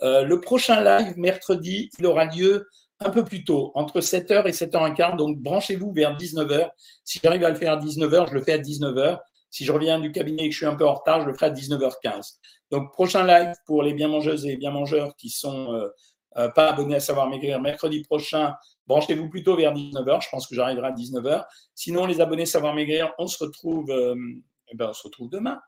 Euh, 0.02 0.24
le 0.24 0.40
prochain 0.40 0.82
live, 0.82 1.16
mercredi, 1.16 1.90
il 1.98 2.06
aura 2.06 2.24
lieu 2.24 2.66
un 3.00 3.10
peu 3.10 3.24
plus 3.24 3.44
tôt, 3.44 3.72
entre 3.74 4.00
7h 4.00 4.46
et 4.46 4.52
7h15. 4.52 5.16
Donc, 5.16 5.38
branchez-vous 5.38 5.92
vers 5.92 6.16
19h. 6.16 6.70
Si 7.04 7.20
j'arrive 7.22 7.44
à 7.44 7.50
le 7.50 7.56
faire 7.56 7.72
à 7.72 7.76
19h, 7.76 8.28
je 8.28 8.34
le 8.34 8.42
fais 8.42 8.54
à 8.54 8.58
19h. 8.58 9.18
Si 9.50 9.64
je 9.64 9.72
reviens 9.72 9.98
du 10.00 10.12
cabinet 10.12 10.44
et 10.44 10.48
que 10.48 10.52
je 10.52 10.58
suis 10.58 10.66
un 10.66 10.74
peu 10.74 10.86
en 10.86 10.94
retard, 10.94 11.20
je 11.20 11.26
le 11.26 11.34
ferai 11.34 11.46
à 11.46 11.50
19h15. 11.50 12.36
Donc, 12.70 12.92
prochain 12.92 13.26
live 13.26 13.54
pour 13.66 13.82
les 13.82 13.94
bien 13.94 14.08
mangeuses 14.08 14.46
et 14.46 14.56
bien 14.56 14.70
mangeurs 14.70 15.14
qui 15.16 15.30
sont 15.30 15.72
euh, 15.72 15.88
euh, 16.38 16.48
pas 16.48 16.70
abonnés 16.70 16.96
à 16.96 17.00
Savoir 17.00 17.28
Maigrir. 17.28 17.60
Mercredi 17.60 18.02
prochain, 18.02 18.54
branchez-vous 18.86 19.28
plutôt 19.28 19.56
vers 19.56 19.72
19h. 19.72 20.22
Je 20.22 20.28
pense 20.30 20.46
que 20.46 20.54
j'arriverai 20.54 20.88
à 20.88 20.92
19h. 20.92 21.44
Sinon, 21.74 22.06
les 22.06 22.20
abonnés 22.20 22.46
Savoir 22.46 22.74
Maigrir, 22.74 23.12
on 23.18 23.26
se 23.26 23.42
retrouve, 23.44 23.90
euh, 23.90 24.16
eh 24.68 24.76
ben, 24.76 24.88
on 24.88 24.92
se 24.92 25.02
retrouve 25.02 25.30
demain. 25.30 25.60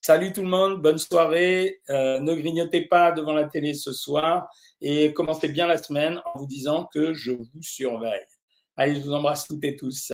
Salut 0.00 0.32
tout 0.32 0.42
le 0.42 0.48
monde, 0.48 0.82
bonne 0.82 0.98
soirée. 0.98 1.80
ne 1.88 2.34
grignotez 2.34 2.82
pas 2.82 3.12
devant 3.12 3.32
la 3.32 3.44
télé 3.44 3.74
ce 3.74 3.92
soir 3.92 4.48
et 4.80 5.12
commencez 5.12 5.48
bien 5.48 5.66
la 5.66 5.78
semaine 5.78 6.20
en 6.24 6.38
vous 6.38 6.46
disant 6.46 6.88
que 6.92 7.12
je 7.12 7.32
vous 7.32 7.62
surveille. 7.62 8.24
Allez, 8.76 8.96
je 8.96 9.00
vous 9.00 9.12
embrasse 9.12 9.46
toutes 9.48 9.64
et 9.64 9.74
tous. 9.74 10.04